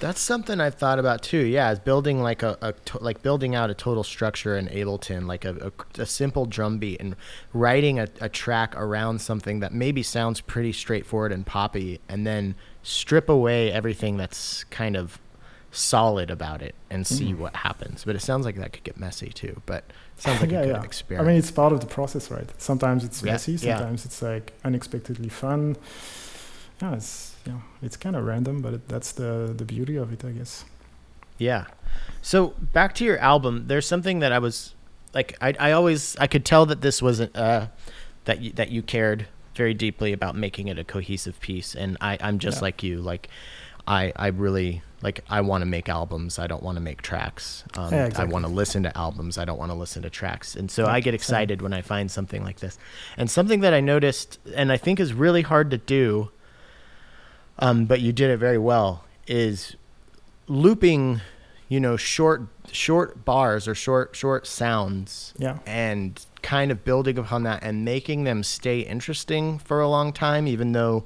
That's 0.00 0.20
something 0.20 0.60
I've 0.60 0.76
thought 0.76 0.98
about 0.98 1.22
too. 1.22 1.44
Yeah, 1.44 1.70
is 1.72 1.78
building 1.78 2.22
like 2.22 2.42
a, 2.42 2.56
a 2.62 2.72
to- 2.72 3.02
like 3.02 3.22
building 3.22 3.54
out 3.54 3.68
a 3.70 3.74
total 3.74 4.04
structure 4.04 4.56
in 4.56 4.68
Ableton, 4.68 5.26
like 5.26 5.44
a, 5.44 5.72
a, 5.98 6.02
a 6.02 6.06
simple 6.06 6.46
drum 6.46 6.78
beat, 6.78 7.00
and 7.00 7.16
writing 7.52 7.98
a, 7.98 8.08
a 8.20 8.28
track 8.28 8.74
around 8.76 9.20
something 9.20 9.60
that 9.60 9.72
maybe 9.74 10.02
sounds 10.02 10.40
pretty 10.40 10.72
straightforward 10.72 11.32
and 11.32 11.44
poppy, 11.44 12.00
and 12.08 12.26
then 12.26 12.54
strip 12.82 13.28
away 13.28 13.72
everything 13.72 14.16
that's 14.16 14.64
kind 14.64 14.96
of 14.96 15.18
solid 15.70 16.30
about 16.30 16.62
it 16.62 16.74
and 16.90 17.06
see 17.06 17.32
Mhm. 17.32 17.38
what 17.38 17.56
happens. 17.56 18.04
But 18.04 18.16
it 18.16 18.20
sounds 18.20 18.46
like 18.46 18.56
that 18.56 18.72
could 18.72 18.84
get 18.84 18.98
messy 18.98 19.28
too. 19.28 19.60
But 19.66 19.84
it 20.16 20.22
sounds 20.22 20.40
like 20.42 20.50
Yeah, 20.50 20.60
a 20.60 20.80
good 20.80 21.02
yeah. 21.10 21.20
I 21.20 21.22
mean, 21.24 21.36
it's 21.36 21.50
part 21.50 21.72
of 21.72 21.80
the 21.80 21.86
process, 21.86 22.30
right? 22.30 22.48
Sometimes 22.60 23.04
it's 23.04 23.22
Yeah, 23.22 23.32
messy. 23.32 23.56
Sometimes 23.56 24.04
it's 24.06 24.22
like 24.22 24.52
unexpectedly 24.64 25.28
fun. 25.28 25.76
Yeah, 26.80 26.94
it's 26.94 27.34
know, 27.48 27.62
it's 27.82 27.96
kind 27.96 28.16
of 28.16 28.24
random, 28.24 28.62
but 28.62 28.74
it, 28.74 28.88
that's 28.88 29.12
the 29.12 29.52
the 29.56 29.64
beauty 29.64 29.96
of 29.96 30.12
it, 30.12 30.24
I 30.24 30.30
guess. 30.30 30.64
Yeah. 31.38 31.66
So 32.22 32.54
back 32.72 32.94
to 32.96 33.04
your 33.04 33.18
album, 33.18 33.64
there's 33.68 33.86
something 33.86 34.18
that 34.20 34.32
I 34.32 34.38
was 34.38 34.74
like, 35.14 35.36
I, 35.40 35.54
I 35.58 35.72
always, 35.72 36.16
I 36.16 36.26
could 36.26 36.44
tell 36.44 36.66
that 36.66 36.80
this 36.80 37.00
wasn't, 37.00 37.34
uh, 37.36 37.68
that 38.24 38.40
you, 38.40 38.52
that 38.52 38.70
you 38.70 38.82
cared 38.82 39.26
very 39.54 39.72
deeply 39.72 40.12
about 40.12 40.36
making 40.36 40.68
it 40.68 40.78
a 40.78 40.84
cohesive 40.84 41.40
piece. 41.40 41.74
And 41.74 41.96
I, 42.00 42.18
I'm 42.20 42.38
just 42.38 42.58
Yeah. 42.58 42.62
like 42.62 42.82
you, 42.82 43.00
like, 43.00 43.28
I, 43.86 44.12
I 44.16 44.26
really, 44.28 44.82
like, 45.00 45.24
I 45.30 45.40
want 45.40 45.62
to 45.62 45.66
make 45.66 45.88
albums. 45.88 46.38
I 46.38 46.46
don't 46.46 46.62
want 46.62 46.76
to 46.76 46.80
make 46.82 47.00
tracks. 47.02 47.64
Um, 47.76 47.92
Yeah, 47.94 48.10
I 48.16 48.24
want 48.24 48.44
to 48.44 48.50
listen 48.50 48.82
to 48.82 48.96
albums. 48.98 49.38
I 49.38 49.44
don't 49.44 49.58
want 49.58 49.70
to 49.70 49.78
listen 49.78 50.02
to 50.02 50.10
tracks. 50.10 50.56
And 50.56 50.70
so 50.70 50.82
Yeah, 50.84 50.92
I 50.92 51.00
get 51.00 51.12
same. 51.12 51.14
excited 51.14 51.62
when 51.62 51.72
I 51.72 51.82
find 51.82 52.10
something 52.10 52.44
like 52.44 52.58
this. 52.58 52.76
And 53.16 53.30
something 53.30 53.60
that 53.60 53.72
I 53.72 53.80
noticed, 53.80 54.40
and 54.54 54.70
I 54.72 54.76
think 54.76 54.98
is 55.00 55.14
really 55.14 55.42
hard 55.42 55.70
to 55.70 55.78
do, 55.78 56.30
um, 57.58 57.84
but 57.86 58.00
you 58.00 58.12
did 58.12 58.30
it 58.30 58.36
very 58.38 58.58
well, 58.58 59.04
is 59.26 59.76
looping, 60.46 61.20
you 61.68 61.80
know, 61.80 61.96
short 61.96 62.42
short 62.70 63.24
bars 63.24 63.66
or 63.66 63.74
short 63.74 64.14
short 64.14 64.46
sounds 64.46 65.32
Yeah. 65.38 65.58
and 65.66 66.24
kind 66.42 66.70
of 66.70 66.84
building 66.84 67.16
upon 67.16 67.44
that 67.44 67.62
and 67.62 67.82
making 67.82 68.24
them 68.24 68.42
stay 68.42 68.80
interesting 68.80 69.58
for 69.58 69.80
a 69.80 69.88
long 69.88 70.12
time 70.12 70.46
even 70.46 70.72
though 70.72 71.04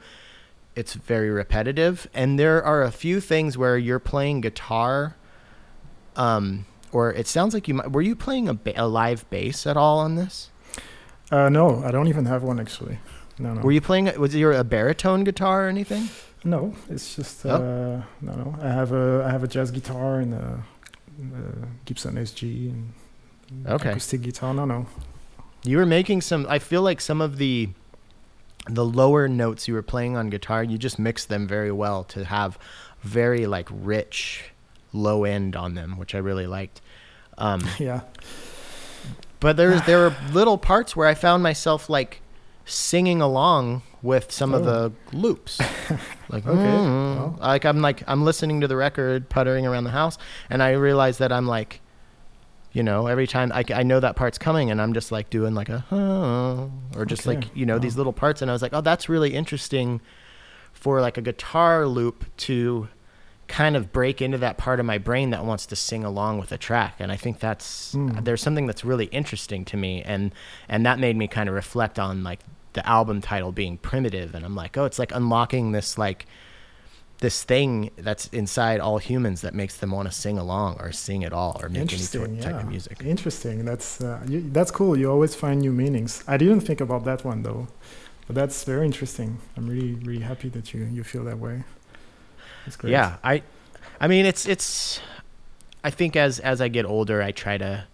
it's 0.75 0.95
very 0.95 1.31
repetitive 1.31 2.09
and 2.13 2.37
there 2.37 2.61
are 2.65 2.83
a 2.83 2.91
few 2.91 3.21
things 3.21 3.57
where 3.57 3.79
you're 3.79 4.01
playing 4.01 4.41
guitar 4.41 5.15
um 6.17 6.67
or 6.91 7.13
it 7.13 7.29
sounds 7.29 7.55
like 7.55 7.69
you 7.69 7.75
might 7.75 7.93
were 7.93 8.03
you 8.03 8.17
playing 8.17 8.49
a, 8.49 8.55
ba- 8.55 8.75
a 8.77 8.89
live 8.89 9.29
bass 9.31 9.65
at 9.65 9.77
all 9.77 10.01
on 10.01 10.17
this 10.17 10.51
Uh, 11.31 11.49
no, 11.49 11.83
I 11.85 11.93
don't 11.93 12.09
even 12.09 12.25
have 12.27 12.43
one 12.43 12.59
actually. 12.59 12.99
No, 13.39 13.55
no. 13.55 13.61
were 13.63 13.71
you 13.73 13.81
playing 13.81 14.11
was 14.19 14.35
your 14.35 14.51
a 14.51 14.65
baritone 14.65 15.23
guitar 15.23 15.67
or 15.67 15.69
anything 15.69 16.09
No, 16.45 16.74
it's 16.90 17.14
just 17.14 17.47
uh, 17.47 17.51
Oh. 17.51 18.05
no, 18.20 18.32
no. 18.32 18.57
I 18.61 18.68
have 18.68 18.93
a 18.93 19.24
I 19.26 19.30
have 19.30 19.45
a 19.45 19.49
jazz 19.49 19.70
guitar 19.70 20.18
and 20.20 20.34
a, 20.34 20.62
a 21.20 21.66
Gibson 21.84 22.16
SG 22.16 22.70
and 22.70 22.93
Okay. 23.66 23.90
acoustic 23.90 24.22
guitar. 24.22 24.53
No, 24.55 24.64
no. 24.64 24.86
You 25.64 25.76
were 25.76 25.86
making 25.86 26.22
some. 26.22 26.47
I 26.49 26.59
feel 26.59 26.82
like 26.82 27.01
some 27.01 27.20
of 27.20 27.36
the 27.38 27.68
the 28.68 28.84
lower 28.84 29.28
notes 29.28 29.66
you 29.68 29.74
were 29.74 29.82
playing 29.82 30.16
on 30.16 30.30
guitar, 30.30 30.62
you 30.64 30.78
just 30.78 30.99
mixed 30.99 31.28
them 31.28 31.47
very 31.49 31.70
well 31.72 32.05
to 32.05 32.24
have 32.24 32.59
very 33.03 33.47
like 33.47 33.68
rich 33.70 34.45
low 34.93 35.24
end 35.24 35.55
on 35.57 35.74
them, 35.74 35.97
which 35.99 36.14
I 36.14 36.18
really 36.18 36.47
liked. 36.47 36.80
Um, 37.38 37.66
yeah. 37.78 38.01
but 39.40 39.57
there 39.57 39.70
was 39.70 39.82
there 39.86 39.99
were 39.99 40.16
little 40.32 40.59
parts 40.59 40.97
where 40.97 41.07
I 41.07 41.14
found 41.14 41.43
myself 41.43 41.88
like 41.88 42.20
singing 42.64 43.20
along 43.20 43.82
with 44.03 44.33
some 44.33 44.53
of 44.55 44.67
Oh. 44.67 44.89
the 45.13 45.17
loops. 45.17 45.61
Like 46.29 46.47
Okay, 46.47 46.61
mm, 46.63 47.17
well. 47.17 47.37
like 47.41 47.65
I'm 47.67 47.83
like 47.83 48.03
I'm 48.07 48.25
listening 48.25 48.63
to 48.63 48.69
the 48.69 48.77
record, 48.77 49.29
puttering 49.29 49.67
around 49.67 49.85
the 49.85 49.91
house, 49.91 50.17
and 50.49 50.63
I 50.63 50.71
realize 50.73 51.19
that 51.19 51.31
I'm 51.31 51.47
like, 51.47 51.81
you 52.73 52.83
know, 52.83 53.07
every 53.07 53.27
time 53.27 53.53
I, 53.53 53.65
I 53.75 53.83
know 53.83 54.01
that 54.01 54.17
part's 54.17 54.39
coming, 54.39 54.71
and 54.71 54.81
I'm 54.81 54.95
just 54.95 55.13
like 55.13 55.29
doing 55.29 55.55
like 55.55 55.69
a 55.69 55.81
"Huh," 55.91 56.69
or 56.97 57.05
just 57.05 57.27
Okay, 57.27 57.37
like 57.37 57.55
you 57.55 57.67
know 57.67 57.79
these 57.79 57.97
little 57.99 58.15
parts, 58.15 58.41
and 58.41 58.51
I 58.51 58.55
was 58.55 58.63
like, 58.63 58.73
oh, 58.73 58.81
that's 58.81 59.11
really 59.11 59.35
interesting 59.35 60.01
for 60.73 61.03
like 61.03 61.19
a 61.19 61.23
guitar 61.23 61.87
loop 61.87 62.25
to 62.49 62.89
kind 63.47 63.77
of 63.77 63.93
break 63.93 64.23
into 64.23 64.39
that 64.39 64.57
part 64.57 64.81
of 64.81 64.87
my 64.87 64.97
brain 64.97 65.29
that 65.31 65.45
wants 65.45 65.67
to 65.67 65.77
sing 65.77 66.03
along 66.05 66.39
with 66.39 66.51
a 66.53 66.57
track 66.57 66.95
and 66.99 67.13
i 67.13 67.17
think 67.17 67.39
that's 67.41 67.95
Mm. 67.95 68.25
there's 68.25 68.41
something 68.41 68.67
that's 68.67 68.83
really 68.85 69.07
interesting 69.07 69.67
to 69.67 69.77
me 69.77 70.01
and 70.03 70.33
and 70.71 70.87
that 70.87 70.99
made 70.99 71.17
me 71.17 71.29
kind 71.29 71.51
of 71.51 71.55
reflect 71.55 71.99
on 71.99 72.23
like 72.25 72.41
the 72.75 72.87
album 72.89 73.20
title 73.20 73.53
being 73.53 73.77
primitive 73.79 74.35
and 74.35 74.45
i'm 74.45 74.55
like 74.55 74.77
oh 74.79 74.85
it's 74.85 74.99
like 74.99 75.12
unlocking 75.14 75.73
this 75.73 75.99
like 75.99 76.27
this 77.18 77.45
thing 77.45 77.91
that's 77.99 78.27
inside 78.29 78.81
all 78.81 78.99
humans 78.99 79.43
that 79.43 79.55
makes 79.55 79.77
them 79.77 79.93
want 79.93 80.09
to 80.09 80.12
sing 80.12 80.39
along 80.39 80.77
or 80.81 80.91
sing 80.91 81.23
at 81.23 81.33
all 81.33 81.61
or 81.62 81.68
make 81.68 81.93
any 81.93 82.03
sort 82.03 82.29
of 82.29 82.35
Yeah. 82.37 82.43
type 82.43 82.62
of 82.64 82.68
music 82.68 83.01
Interesting. 83.05 83.64
That's 83.64 84.01
uh, 84.01 84.20
you, 84.27 84.41
that's 84.51 84.73
cool. 84.73 84.97
You 84.99 85.09
always 85.09 85.35
find 85.37 85.61
new 85.61 85.73
meanings. 85.73 86.25
I 86.27 86.37
didn't 86.37 86.62
think 86.62 86.81
about 86.81 87.05
that 87.05 87.25
one 87.25 87.45
though, 87.45 87.68
but 88.27 88.35
that's 88.35 88.64
very 88.64 88.85
interesting. 88.87 89.39
I'm 89.57 89.68
really 89.68 89.95
really 89.95 90.23
happy 90.25 90.49
that 90.49 90.75
you 90.75 90.85
you 90.93 91.05
feel 91.05 91.23
that 91.25 91.39
way. 91.39 91.62
That's 92.64 92.77
great. 92.77 92.91
Yeah, 92.91 93.18
I, 93.23 93.43
I 94.01 94.09
mean, 94.09 94.27
it's 94.27 94.47
it's. 94.49 94.99
I 95.85 95.91
think 95.91 96.16
as 96.16 96.41
as 96.41 96.61
I 96.61 96.66
get 96.68 96.87
older, 96.87 97.23
I 97.23 97.31
try 97.31 97.57
to, 97.59 97.85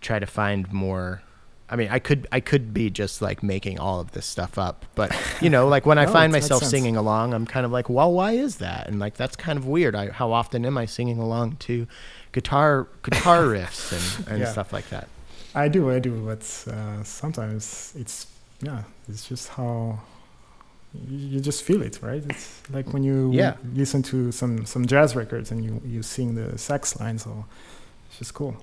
try 0.00 0.18
to 0.18 0.26
find 0.26 0.72
more. 0.72 1.20
I 1.68 1.74
mean, 1.76 1.88
I 1.90 1.98
could 1.98 2.26
I 2.30 2.40
could 2.40 2.72
be 2.72 2.90
just 2.90 3.20
like 3.20 3.42
making 3.42 3.78
all 3.80 3.98
of 4.00 4.12
this 4.12 4.24
stuff 4.26 4.56
up, 4.58 4.84
but 4.94 5.10
you 5.40 5.50
know, 5.50 5.66
like 5.68 5.84
when 5.84 5.98
I 5.98 6.06
find 6.06 6.30
myself 6.32 6.62
singing 6.64 6.96
along, 6.96 7.34
I'm 7.34 7.46
kind 7.46 7.66
of 7.66 7.72
like, 7.72 7.88
well, 7.88 8.12
why 8.12 8.32
is 8.32 8.56
that? 8.58 8.86
And 8.88 8.98
like 9.00 9.14
that's 9.16 9.34
kind 9.36 9.58
of 9.58 9.66
weird. 9.66 9.94
I, 9.96 10.10
how 10.10 10.32
often 10.32 10.64
am 10.64 10.78
I 10.78 10.86
singing 10.86 11.18
along 11.18 11.56
to 11.66 11.86
guitar 12.32 12.86
guitar 13.02 13.42
riffs 13.54 13.90
and, 13.92 14.28
and 14.28 14.38
Yeah. 14.40 14.52
stuff 14.52 14.72
like 14.72 14.88
that? 14.90 15.08
I 15.54 15.68
do, 15.68 15.90
I 15.90 15.98
do, 15.98 16.12
but 16.24 16.42
uh, 16.72 17.02
sometimes 17.02 17.92
it's 17.98 18.26
yeah, 18.62 18.82
it's 19.08 19.28
just 19.28 19.48
how 19.48 19.98
you, 20.94 21.16
you 21.32 21.40
just 21.40 21.62
feel 21.64 21.82
it, 21.82 21.98
right? 22.02 22.22
It's 22.28 22.62
like 22.70 22.92
when 22.92 23.02
you 23.02 23.32
Yeah. 23.32 23.54
listen 23.74 24.02
to 24.04 24.30
some 24.32 24.66
some 24.66 24.86
jazz 24.86 25.16
records 25.16 25.50
and 25.50 25.64
you 25.64 25.80
you 25.84 26.02
sing 26.02 26.34
the 26.36 26.56
sax 26.58 27.00
lines, 27.00 27.24
so 27.24 27.44
it's 28.08 28.18
just 28.18 28.34
cool. 28.34 28.54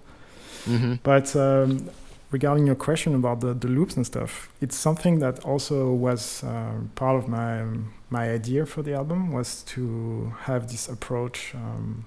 Mm-hmm. 0.66 0.94
But 1.04 1.36
um, 1.36 1.90
regarding 2.34 2.66
your 2.66 2.76
question 2.76 3.14
about 3.14 3.40
the, 3.40 3.54
the 3.54 3.68
loops 3.68 3.96
and 3.96 4.06
stuff, 4.06 4.50
it's 4.60 4.76
something 4.76 5.20
that 5.20 5.40
also 5.46 5.94
was 5.94 6.44
um, 6.44 6.92
part 6.96 7.16
of 7.16 7.28
my 7.30 7.64
my 8.10 8.30
idea 8.40 8.66
for 8.66 8.82
the 8.84 8.94
album 8.94 9.32
was 9.32 9.64
to 9.74 10.34
have 10.48 10.68
this 10.72 10.90
approach 10.90 11.54
um, 11.56 12.06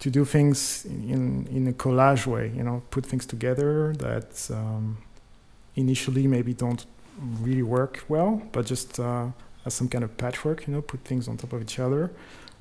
to 0.00 0.10
do 0.10 0.24
things 0.24 0.84
in 0.84 1.46
in 1.56 1.62
a 1.68 1.72
collage 1.72 2.26
way. 2.26 2.52
You 2.58 2.64
know, 2.64 2.82
put 2.90 3.06
things 3.06 3.24
together 3.24 3.94
that 4.06 4.30
um, 4.50 4.98
initially 5.76 6.26
maybe 6.26 6.52
don't 6.52 6.84
really 7.46 7.66
work 7.78 8.04
well, 8.08 8.42
but 8.52 8.66
just 8.66 8.98
uh, 8.98 9.26
as 9.64 9.72
some 9.74 9.88
kind 9.88 10.04
of 10.04 10.10
patchwork. 10.16 10.66
You 10.66 10.74
know, 10.74 10.82
put 10.82 11.00
things 11.04 11.28
on 11.28 11.36
top 11.36 11.52
of 11.52 11.62
each 11.62 11.78
other 11.78 12.10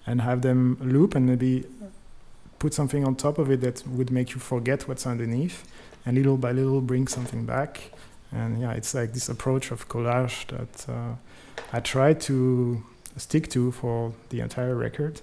and 0.06 0.22
have 0.22 0.40
them 0.42 0.78
loop 0.80 1.16
and 1.16 1.26
maybe 1.26 1.66
put 2.60 2.74
something 2.74 3.04
on 3.08 3.16
top 3.16 3.40
of 3.40 3.50
it 3.50 3.62
that 3.62 3.78
would 3.88 4.12
make 4.12 4.30
you 4.34 4.40
forget 4.40 4.88
what's 4.88 5.08
underneath 5.08 5.58
and 6.06 6.18
little 6.18 6.38
by 6.38 6.52
little 6.52 6.82
bring 6.82 7.08
something 7.08 7.46
back. 7.46 7.92
And 8.32 8.62
yeah 8.62 8.72
it's 8.74 8.94
like 8.94 9.14
this 9.14 9.30
approach 9.30 9.72
of 9.72 9.88
collage 9.90 10.48
that 10.48 10.90
uh, 10.90 11.16
i 11.74 11.80
try 11.82 12.14
to 12.14 12.82
stick 13.18 13.50
to 13.50 13.72
for 13.72 14.14
the 14.30 14.40
entire 14.40 14.76
record. 14.76 15.22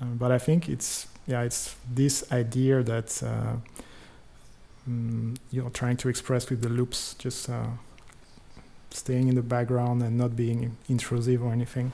Uh, 0.00 0.04
but 0.18 0.30
i 0.30 0.38
think 0.38 0.68
it's 0.68 1.06
yeah 1.26 1.42
it's 1.46 1.74
this 1.94 2.24
idea 2.32 2.82
that 2.82 3.22
uh, 3.22 3.56
mm, 4.88 5.36
you're 5.50 5.70
trying 5.70 5.96
to 5.96 6.08
express 6.08 6.50
with 6.50 6.60
the 6.62 6.68
loops 6.68 7.14
just 7.18 7.48
uh, 7.50 7.66
staying 8.90 9.28
in 9.28 9.34
the 9.34 9.42
background 9.42 10.02
and 10.02 10.16
not 10.16 10.36
being 10.36 10.76
intrusive 10.88 11.42
or 11.42 11.52
anything 11.52 11.92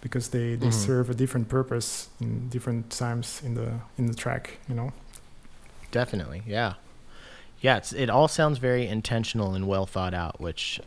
because 0.00 0.28
they, 0.28 0.56
they 0.56 0.68
Mhm. 0.68 0.72
serve 0.86 1.10
a 1.10 1.14
different 1.14 1.48
purpose 1.48 2.08
in 2.20 2.48
different 2.48 2.90
times 2.90 3.42
in 3.44 3.54
the 3.54 3.80
in 3.98 4.06
the 4.06 4.14
track 4.14 4.58
you 4.68 4.74
know? 4.74 4.92
Definitely, 5.90 6.42
yeah, 6.46 6.74
yeah. 7.60 7.76
It's 7.78 7.92
it 7.92 8.10
all 8.10 8.28
sounds 8.28 8.58
very 8.58 8.86
intentional 8.86 9.54
and 9.54 9.66
well 9.66 9.86
thought 9.86 10.14
out, 10.14 10.40
which 10.40 10.80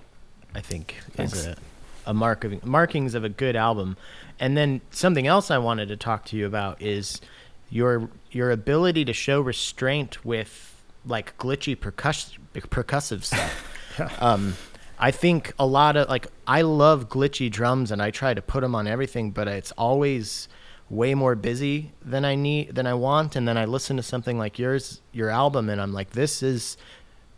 I 0.56 0.62
think 0.62 0.96
Thanks. 1.12 1.34
is 1.34 1.46
a 1.48 1.58
a 2.06 2.14
mark 2.14 2.44
of 2.44 2.66
markings 2.66 3.16
of 3.16 3.24
a 3.24 3.30
good 3.30 3.56
album. 3.56 3.98
And 4.40 4.58
then 4.58 4.82
something 4.92 5.28
else 5.28 5.50
I 5.52 5.58
wanted 5.58 5.88
to 5.90 5.98
talk 5.98 6.26
to 6.26 6.38
you 6.38 6.46
about 6.46 6.82
is 6.82 7.22
your 7.70 8.10
your 8.32 8.52
ability 8.52 9.06
to 9.06 9.14
show 9.14 9.42
restraint 9.42 10.24
with 10.26 10.82
like 11.06 11.38
glitchy 11.38 11.76
percuss- 11.76 12.38
percussive 12.54 13.24
stuff. 13.24 13.70
Yeah. 14.00 14.10
Um, 14.20 14.56
I 14.98 15.12
think 15.12 15.54
a 15.60 15.68
lot 15.68 15.96
of 15.98 16.10
like 16.10 16.26
I 16.48 16.64
love 16.64 17.10
glitchy 17.10 17.52
drums 17.52 17.92
and 17.92 18.02
I 18.02 18.10
try 18.10 18.34
to 18.34 18.42
put 18.42 18.62
them 18.62 18.74
on 18.74 18.88
everything, 18.88 19.30
but 19.30 19.48
it's 19.48 19.72
always 19.74 20.48
way 20.94 21.16
more 21.16 21.36
busy 21.36 21.92
than 22.04 22.24
I 22.24 22.36
need 22.36 22.76
than 22.76 22.86
I 22.88 22.94
want. 22.94 23.36
And 23.36 23.48
then 23.48 23.58
I 23.58 23.66
listen 23.66 23.98
to 23.98 24.04
something 24.04 24.38
like 24.38 24.60
yours, 24.60 25.02
your 25.12 25.30
album, 25.30 25.70
and 25.70 25.82
I'm 25.82 25.94
like, 25.94 26.12
this 26.12 26.44
is 26.44 26.78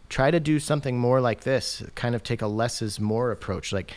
try 0.10 0.30
to 0.30 0.40
do 0.40 0.60
something 0.60 0.98
more 1.00 1.22
like 1.22 1.42
this. 1.42 1.84
Kind 1.96 2.16
of 2.16 2.22
take 2.24 2.42
a 2.42 2.48
less 2.48 2.82
is 2.82 3.00
more 3.00 3.32
approach. 3.32 3.72
Like, 3.72 3.92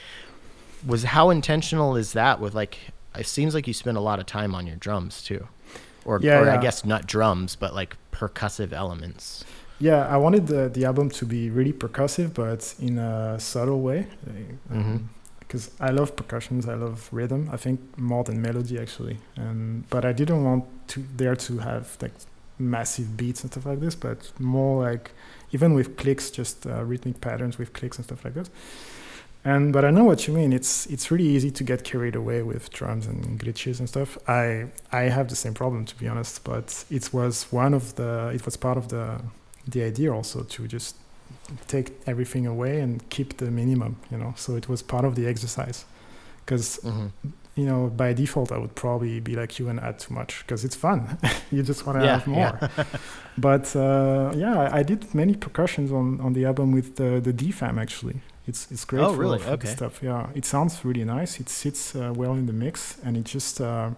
was 0.86 1.02
how 1.04 1.30
intentional 1.30 1.96
is 1.96 2.12
that? 2.12 2.40
With 2.40 2.54
like, 2.54 2.78
it 3.16 3.26
seems 3.26 3.54
like 3.54 3.66
you 3.66 3.74
spend 3.74 3.96
a 3.96 4.00
lot 4.00 4.18
of 4.20 4.26
time 4.26 4.54
on 4.54 4.66
your 4.66 4.76
drums 4.76 5.22
too, 5.22 5.46
or 6.04 6.20
Yeah, 6.22 6.40
or 6.40 6.50
I 6.50 6.56
guess 6.58 6.84
not 6.84 7.06
drums, 7.06 7.56
but 7.56 7.74
like 7.74 7.96
percussive 8.12 8.72
elements. 8.72 9.44
Yeah, 9.80 10.06
I 10.08 10.16
wanted 10.16 10.48
the, 10.48 10.68
the 10.68 10.84
album 10.84 11.08
to 11.10 11.24
be 11.24 11.50
really 11.50 11.72
percussive, 11.72 12.34
but 12.34 12.74
in 12.80 12.98
a 12.98 13.38
subtle 13.38 13.80
way. 13.80 14.06
Mhm. 14.72 15.04
Because 15.48 15.70
I 15.80 15.90
love 15.90 16.14
percussions, 16.14 16.68
I 16.68 16.74
love 16.74 17.08
rhythm. 17.10 17.48
I 17.50 17.56
think 17.56 17.80
more 17.98 18.22
than 18.22 18.40
melody 18.40 18.78
actually. 18.78 19.16
And 19.34 19.88
but 19.88 20.04
I 20.04 20.12
didn't 20.12 20.44
want 20.44 20.64
to 20.88 21.04
there 21.16 21.34
to 21.36 21.58
have 21.58 21.96
like 22.00 22.12
massive 22.58 23.16
beats 23.16 23.42
and 23.42 23.50
stuff 23.50 23.66
like 23.66 23.80
this, 23.80 23.94
but 23.94 24.30
more 24.38 24.84
like 24.84 25.10
even 25.52 25.74
with 25.74 25.96
clicks, 25.96 26.30
just 26.30 26.66
uh, 26.66 26.84
rhythmic 26.84 27.20
patterns 27.20 27.58
with 27.58 27.72
clicks 27.72 27.96
and 27.96 28.04
stuff 28.04 28.24
like 28.24 28.34
that. 28.34 28.50
And 29.44 29.72
but 29.72 29.84
I 29.84 29.90
know 29.90 30.04
what 30.04 30.26
you 30.26 30.34
mean. 30.34 30.52
It's 30.52 30.86
it's 30.86 31.10
really 31.10 31.26
easy 31.26 31.50
to 31.50 31.64
get 31.64 31.84
carried 31.84 32.16
away 32.16 32.42
with 32.42 32.70
drums 32.70 33.06
and 33.06 33.40
glitches 33.40 33.78
and 33.78 33.88
stuff. 33.88 34.18
I 34.28 34.66
I 34.92 35.02
have 35.02 35.28
the 35.28 35.36
same 35.36 35.54
problem 35.54 35.84
to 35.86 35.96
be 35.96 36.08
honest, 36.08 36.44
but 36.44 36.84
it 36.90 37.12
was 37.12 37.44
one 37.50 37.72
of 37.72 37.94
the 37.94 38.30
it 38.34 38.44
was 38.44 38.56
part 38.56 38.76
of 38.76 38.88
the 38.88 39.20
the 39.66 39.82
idea 39.84 40.12
also 40.12 40.42
to 40.42 40.66
just 40.66 40.96
take 41.66 41.92
everything 42.06 42.46
away 42.46 42.80
and 42.80 43.08
keep 43.10 43.36
the 43.38 43.50
minimum, 43.50 43.96
you 44.10 44.18
know. 44.18 44.34
So 44.36 44.56
it 44.56 44.68
was 44.68 44.82
part 44.82 45.04
of 45.04 45.14
the 45.14 45.26
exercise. 45.26 45.84
Because 46.44 46.80
Mm-hmm. 46.84 47.08
you 47.56 47.66
know, 47.66 47.88
by 47.96 48.12
default, 48.14 48.52
I 48.52 48.58
would 48.58 48.74
probably 48.74 49.20
be 49.20 49.34
like 49.34 49.58
you 49.58 49.68
and 49.68 49.80
add 49.80 49.98
too 49.98 50.14
much 50.14 50.44
because 50.46 50.64
it's 50.64 50.76
fun. 50.76 51.18
you 51.50 51.62
just 51.64 51.84
want 51.86 51.98
to 51.98 52.04
Yeah, 52.04 52.12
have 52.18 52.26
more. 52.26 52.58
yeah. 52.60 52.84
but 53.38 53.74
uh, 53.76 54.32
yeah, 54.36 54.70
I 54.72 54.82
did 54.84 55.12
many 55.14 55.34
percussions 55.34 55.90
on, 55.92 56.20
on 56.20 56.32
the 56.34 56.44
album 56.46 56.72
with 56.72 56.94
the 56.96 57.20
the 57.20 57.32
DFAM 57.32 57.78
actually. 57.80 58.20
It's 58.46 58.70
it's 58.70 58.84
great 58.86 59.02
Oh, 59.02 59.12
for, 59.12 59.20
really? 59.20 59.38
for 59.38 59.50
Okay. 59.54 59.68
stuff. 59.68 60.00
Yeah, 60.02 60.28
it 60.34 60.44
sounds 60.46 60.84
really 60.84 61.04
nice. 61.04 61.40
It 61.40 61.48
sits 61.48 61.94
uh, 61.94 62.12
well 62.16 62.34
in 62.34 62.46
the 62.46 62.52
mix, 62.52 62.96
and 63.04 63.16
it 63.16 63.24
just 63.34 63.60
uh, 63.60 63.90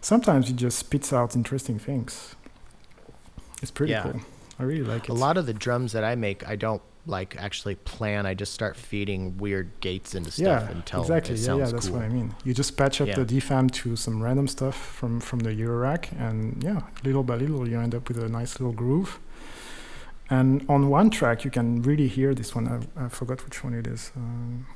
sometimes 0.00 0.48
it 0.50 0.56
just 0.56 0.78
spits 0.78 1.12
out 1.12 1.34
interesting 1.36 1.78
things. 1.78 2.34
It's 3.62 3.70
pretty 3.70 3.92
Yeah. 3.92 4.02
cool. 4.02 4.20
I 4.64 4.66
really 4.66 4.84
like 4.84 5.04
it. 5.04 5.10
A 5.10 5.14
lot 5.14 5.36
of 5.36 5.44
the 5.46 5.52
drums 5.52 5.92
that 5.92 6.04
I 6.04 6.14
make, 6.14 6.48
I 6.48 6.56
don't 6.56 6.82
like 7.06 7.36
actually 7.38 7.74
plan. 7.74 8.24
I 8.24 8.32
just 8.32 8.52
start 8.54 8.76
feeding 8.76 9.36
weird 9.36 9.68
gates 9.80 10.14
into 10.14 10.30
stuff 10.30 10.62
yeah, 10.62 10.70
until 10.70 11.02
exactly. 11.02 11.34
it 11.34 11.38
Yeah, 11.40 11.44
sounds 11.46 11.60
yeah, 11.60 11.70
that's 11.72 11.88
cool. 11.88 11.96
what 11.96 12.04
I 12.06 12.08
mean. 12.08 12.34
You 12.44 12.54
just 12.54 12.76
patch 12.78 13.00
up 13.02 13.08
Yeah. 13.08 13.16
the 13.22 13.26
DFAM 13.26 13.70
to 13.82 13.94
some 13.96 14.22
random 14.22 14.48
stuff 14.48 14.74
from 14.74 15.20
from 15.20 15.40
the 15.40 15.50
Eurorack, 15.50 16.02
and 16.18 16.62
yeah, 16.64 16.80
little 17.04 17.22
by 17.22 17.36
little, 17.36 17.68
you 17.68 17.78
end 17.78 17.94
up 17.94 18.08
with 18.08 18.18
a 18.18 18.28
nice 18.28 18.58
little 18.58 18.72
groove. 18.72 19.18
And 20.30 20.64
on 20.68 20.88
one 20.88 21.10
track, 21.10 21.44
you 21.44 21.50
can 21.50 21.82
really 21.82 22.08
hear 22.08 22.34
this 22.34 22.54
one. 22.54 22.66
I, 22.66 23.04
I 23.04 23.08
forgot 23.10 23.44
which 23.44 23.62
one 23.62 23.74
it 23.74 23.86
is. 23.86 24.10
Um, 24.16 24.66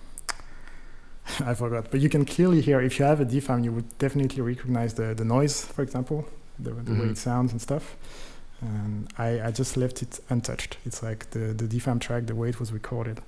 I 1.51 1.55
forgot. 1.55 1.91
But 1.91 2.01
you 2.01 2.11
can 2.11 2.24
clearly 2.26 2.61
hear 2.61 2.80
if 2.82 2.99
you 2.99 3.07
have 3.07 3.20
a 3.20 3.24
DFAM, 3.24 3.64
you 3.64 3.72
would 3.72 3.89
definitely 3.99 4.43
recognize 4.43 4.93
the, 4.95 5.14
the 5.14 5.24
noise, 5.24 5.64
for 5.64 5.82
example, 5.82 6.26
the, 6.59 6.70
the 6.72 6.93
way 6.93 7.07
Mhm. 7.07 7.12
it 7.12 7.18
sounds 7.18 7.53
and 7.53 7.61
stuff. 7.62 7.97
And 8.61 9.09
I, 9.19 9.41
I 9.41 9.51
just 9.53 9.77
left 9.77 10.03
it 10.03 10.19
untouched. 10.29 10.79
It's 10.85 11.03
like 11.03 11.31
the, 11.31 11.55
the 11.55 11.65
DFAM 11.65 12.01
track, 12.01 12.27
the 12.27 12.35
way 12.35 12.49
it 12.49 12.59
was 12.59 12.73
recorded. 12.73 13.21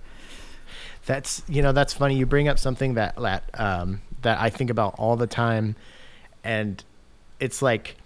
That's 1.07 1.43
you 1.49 1.63
know 1.63 1.73
that's 1.73 1.93
funny. 1.93 2.17
You 2.17 2.27
bring 2.27 2.49
up 2.49 2.59
something 2.59 2.95
that 2.95 3.17
that 3.17 3.45
um, 3.59 4.03
that 4.23 4.39
I 4.41 4.51
think 4.51 4.71
about 4.71 4.95
all 4.99 5.17
the 5.17 5.27
time, 5.27 5.75
and 6.45 6.83
it's 7.41 7.63
like 7.63 7.97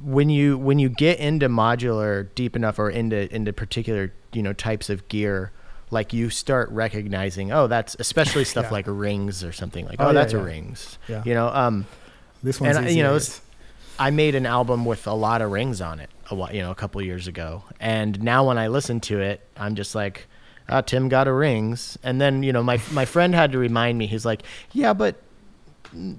when 0.00 0.30
you 0.30 0.58
when 0.58 0.78
you 0.78 0.88
get 0.88 1.18
into 1.18 1.48
modular 1.48 2.28
deep 2.34 2.54
enough 2.56 2.78
or 2.78 2.90
into 2.90 3.32
into 3.34 3.52
particular 3.52 4.12
you 4.32 4.42
know 4.42 4.52
types 4.52 4.90
of 4.90 5.08
gear 5.08 5.52
like 5.90 6.12
you 6.12 6.28
start 6.28 6.68
recognizing 6.70 7.50
oh 7.52 7.66
that's 7.66 7.96
especially 7.98 8.44
stuff 8.54 8.64
Yeah. 8.66 8.70
like 8.72 8.84
rings 8.88 9.42
or 9.44 9.52
something 9.52 9.86
like 9.86 9.96
Oh, 10.00 10.04
oh, 10.04 10.06
yeah, 10.08 10.12
that's 10.12 10.32
a 10.34 10.38
rings 10.38 10.98
Yeah. 11.08 11.22
you 11.24 11.32
know 11.34 11.48
um 11.48 11.86
This 12.42 12.60
one's 12.60 12.76
And, 12.76 12.86
easy, 12.86 12.96
you 12.98 13.02
know, 13.04 13.14
it's-. 13.16 13.40
I 13.98 14.10
made 14.10 14.34
an 14.34 14.46
album 14.46 14.84
with 14.84 15.06
a 15.06 15.12
lot 15.14 15.40
of 15.42 15.50
rings 15.52 15.80
on 15.80 16.00
it, 16.00 16.10
a 16.30 16.34
while, 16.34 16.52
you 16.54 16.60
know, 16.62 16.70
a 16.70 16.74
couple 16.74 17.00
years 17.02 17.26
ago. 17.28 17.62
And 17.80 18.22
now 18.22 18.46
when 18.48 18.58
I 18.58 18.68
listen 18.68 19.00
to 19.00 19.20
it, 19.20 19.46
I'm 19.56 19.74
just 19.74 19.94
like, 19.94 20.26
ah, 20.68 20.80
Tim 20.80 21.08
got 21.08 21.28
a 21.28 21.32
rings. 21.32 21.96
And 22.02 22.20
then, 22.20 22.42
you 22.42 22.52
know, 22.52 22.62
my 22.62 22.80
my 22.92 23.04
friend 23.04 23.34
had 23.34 23.52
to 23.52 23.58
remind 23.58 23.98
me. 23.98 24.06
He's 24.06 24.24
like, 24.26 24.42
yeah, 24.72 24.94
but 24.94 25.16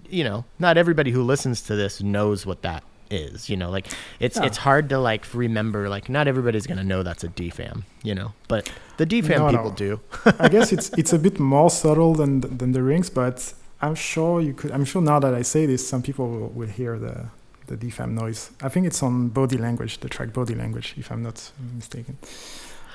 you 0.09 0.23
know, 0.23 0.45
not 0.59 0.78
everybody 0.78 1.11
who 1.11 1.21
listens 1.23 1.61
to 1.63 1.76
this 1.76 2.01
knows 2.01 2.45
what 2.45 2.61
that 2.61 2.84
is. 3.11 3.49
You 3.49 3.57
know, 3.57 3.69
like 3.69 3.88
it's 4.19 4.38
Yeah. 4.38 4.45
it's 4.45 4.57
hard 4.57 4.89
to 4.89 4.99
like 4.99 5.26
remember. 5.34 5.89
Like 5.89 6.07
not 6.09 6.28
everybody's 6.28 6.65
gonna 6.67 6.84
know 6.84 7.03
that's 7.03 7.23
a 7.23 7.28
DFAM. 7.30 7.84
You 8.03 8.15
know, 8.15 8.34
but 8.47 8.71
the 8.97 9.05
DFAM 9.05 9.38
No, 9.39 9.49
people 9.49 9.69
no. 9.71 9.76
do. 9.76 9.99
I 10.39 10.47
guess 10.49 10.71
it's 10.71 10.89
it's 10.97 11.11
a 11.13 11.19
bit 11.19 11.39
more 11.39 11.69
subtle 11.69 12.13
than 12.15 12.39
than 12.41 12.71
the 12.71 12.82
rings, 12.84 13.09
but 13.09 13.53
I'm 13.82 13.95
sure 13.95 14.39
you 14.39 14.53
could. 14.53 14.71
I'm 14.71 14.86
sure 14.86 15.01
now 15.01 15.19
that 15.19 15.34
I 15.34 15.41
say 15.43 15.65
this, 15.65 15.86
some 15.88 16.01
people 16.01 16.30
will, 16.30 16.47
will 16.49 16.67
hear 16.69 16.97
the 16.97 17.26
the 17.68 17.78
DFAM 17.78 18.11
noise. 18.11 18.51
I 18.61 18.70
think 18.70 18.86
it's 18.86 19.01
on 19.03 19.30
Body 19.30 19.57
Language, 19.57 19.99
the 19.99 20.09
track 20.09 20.34
Body 20.34 20.55
Language, 20.55 20.95
if 20.97 21.11
I'm 21.11 21.24
not 21.24 21.51
mistaken. 21.76 22.18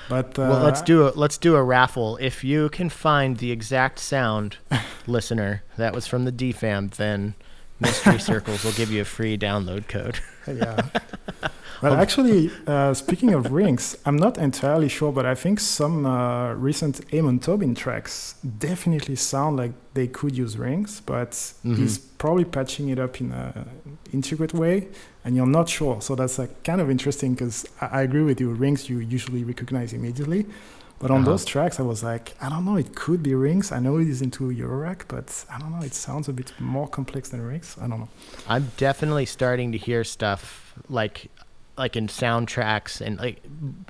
But 0.08 0.38
uh, 0.38 0.42
well, 0.42 0.62
let's 0.62 0.82
do 0.82 1.06
a 1.06 1.10
let's 1.10 1.38
do 1.38 1.54
a 1.54 1.62
raffle. 1.62 2.16
If 2.16 2.42
you 2.42 2.68
can 2.68 2.88
find 2.88 3.36
the 3.36 3.52
exact 3.52 3.98
sound, 3.98 4.58
listener, 5.06 5.62
that 5.76 5.94
was 5.94 6.06
from 6.06 6.24
the 6.24 6.32
DFAM, 6.32 6.90
then 6.96 7.34
Mystery 7.78 8.18
Circles 8.32 8.64
will 8.64 8.72
give 8.72 8.90
you 8.90 9.02
a 9.02 9.04
free 9.04 9.38
download 9.38 9.86
code. 9.88 10.18
yeah. 10.46 10.88
Well, 11.82 11.94
actually, 11.94 12.50
uh, 12.66 12.92
speaking 12.92 13.32
of 13.32 13.52
rings, 13.52 13.96
I'm 14.04 14.16
not 14.16 14.36
entirely 14.36 14.88
sure, 14.88 15.12
but 15.12 15.24
I 15.24 15.34
think 15.34 15.60
some 15.60 16.04
uh, 16.04 16.52
recent 16.54 17.00
Amon 17.14 17.38
Tobin 17.38 17.74
tracks 17.74 18.34
definitely 18.58 19.16
sound 19.16 19.56
like 19.56 19.72
they 19.94 20.06
could 20.06 20.36
use 20.36 20.58
rings, 20.58 21.00
but 21.00 21.54
he's 21.62 21.96
probably 21.98 22.44
patching 22.44 22.90
it 22.90 22.98
up 22.98 23.20
in 23.20 23.32
a 23.32 23.66
intricate 24.12 24.52
way, 24.52 24.88
and 25.24 25.34
you're 25.36 25.46
not 25.46 25.68
sure. 25.70 26.00
So 26.02 26.14
that's 26.14 26.38
like 26.38 26.62
kind 26.64 26.80
of 26.82 26.90
interesting 26.90 27.32
because 27.34 27.66
I, 27.80 27.86
I 27.86 28.02
agree 28.02 28.22
with 28.24 28.40
you. 28.40 28.50
Rings 28.52 28.88
you 28.90 28.98
usually 28.98 29.42
recognize 29.42 29.94
immediately, 29.94 30.44
but 30.98 31.10
on 31.10 31.22
Uh-huh. 31.22 31.30
those 31.30 31.46
tracks, 31.46 31.80
I 31.80 31.82
was 31.82 32.02
like, 32.04 32.34
I 32.42 32.50
don't 32.50 32.66
know, 32.66 32.76
it 32.76 32.94
could 32.94 33.22
be 33.22 33.34
rings. 33.34 33.72
I 33.72 33.78
know 33.80 33.96
it 33.98 34.06
is 34.08 34.20
into 34.20 34.50
Eurorack, 34.50 35.00
but 35.08 35.44
I 35.50 35.58
don't 35.58 35.70
know. 35.72 35.82
It 35.82 35.94
sounds 35.94 36.28
a 36.28 36.32
bit 36.34 36.52
more 36.58 36.86
complex 36.88 37.30
than 37.30 37.40
rings. 37.40 37.76
I 37.80 37.86
don't 37.88 38.00
know. 38.00 38.08
I'm 38.46 38.70
definitely 38.76 39.24
starting 39.26 39.72
to 39.72 39.78
hear 39.78 40.04
stuff 40.04 40.74
like 40.88 41.30
like 41.80 41.96
in 41.96 42.06
soundtracks 42.08 43.00
and 43.00 43.18
like 43.18 43.42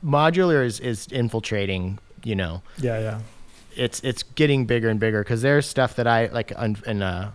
modular 0.03 0.65
is, 0.65 0.79
is 0.81 1.07
infiltrating, 1.09 1.99
you 2.25 2.37
know, 2.37 2.63
Yeah, 2.79 2.99
yeah. 3.01 3.21
it's 3.77 3.99
it's 4.01 4.23
getting 4.23 4.65
bigger 4.65 4.89
and 4.89 5.01
bigger 5.01 5.23
because 5.25 5.43
there's 5.43 5.67
stuff 5.67 5.97
that 5.97 6.07
I 6.07 6.27
like 6.27 6.53
un, 6.57 6.77
in 6.87 7.03
uh 7.03 7.33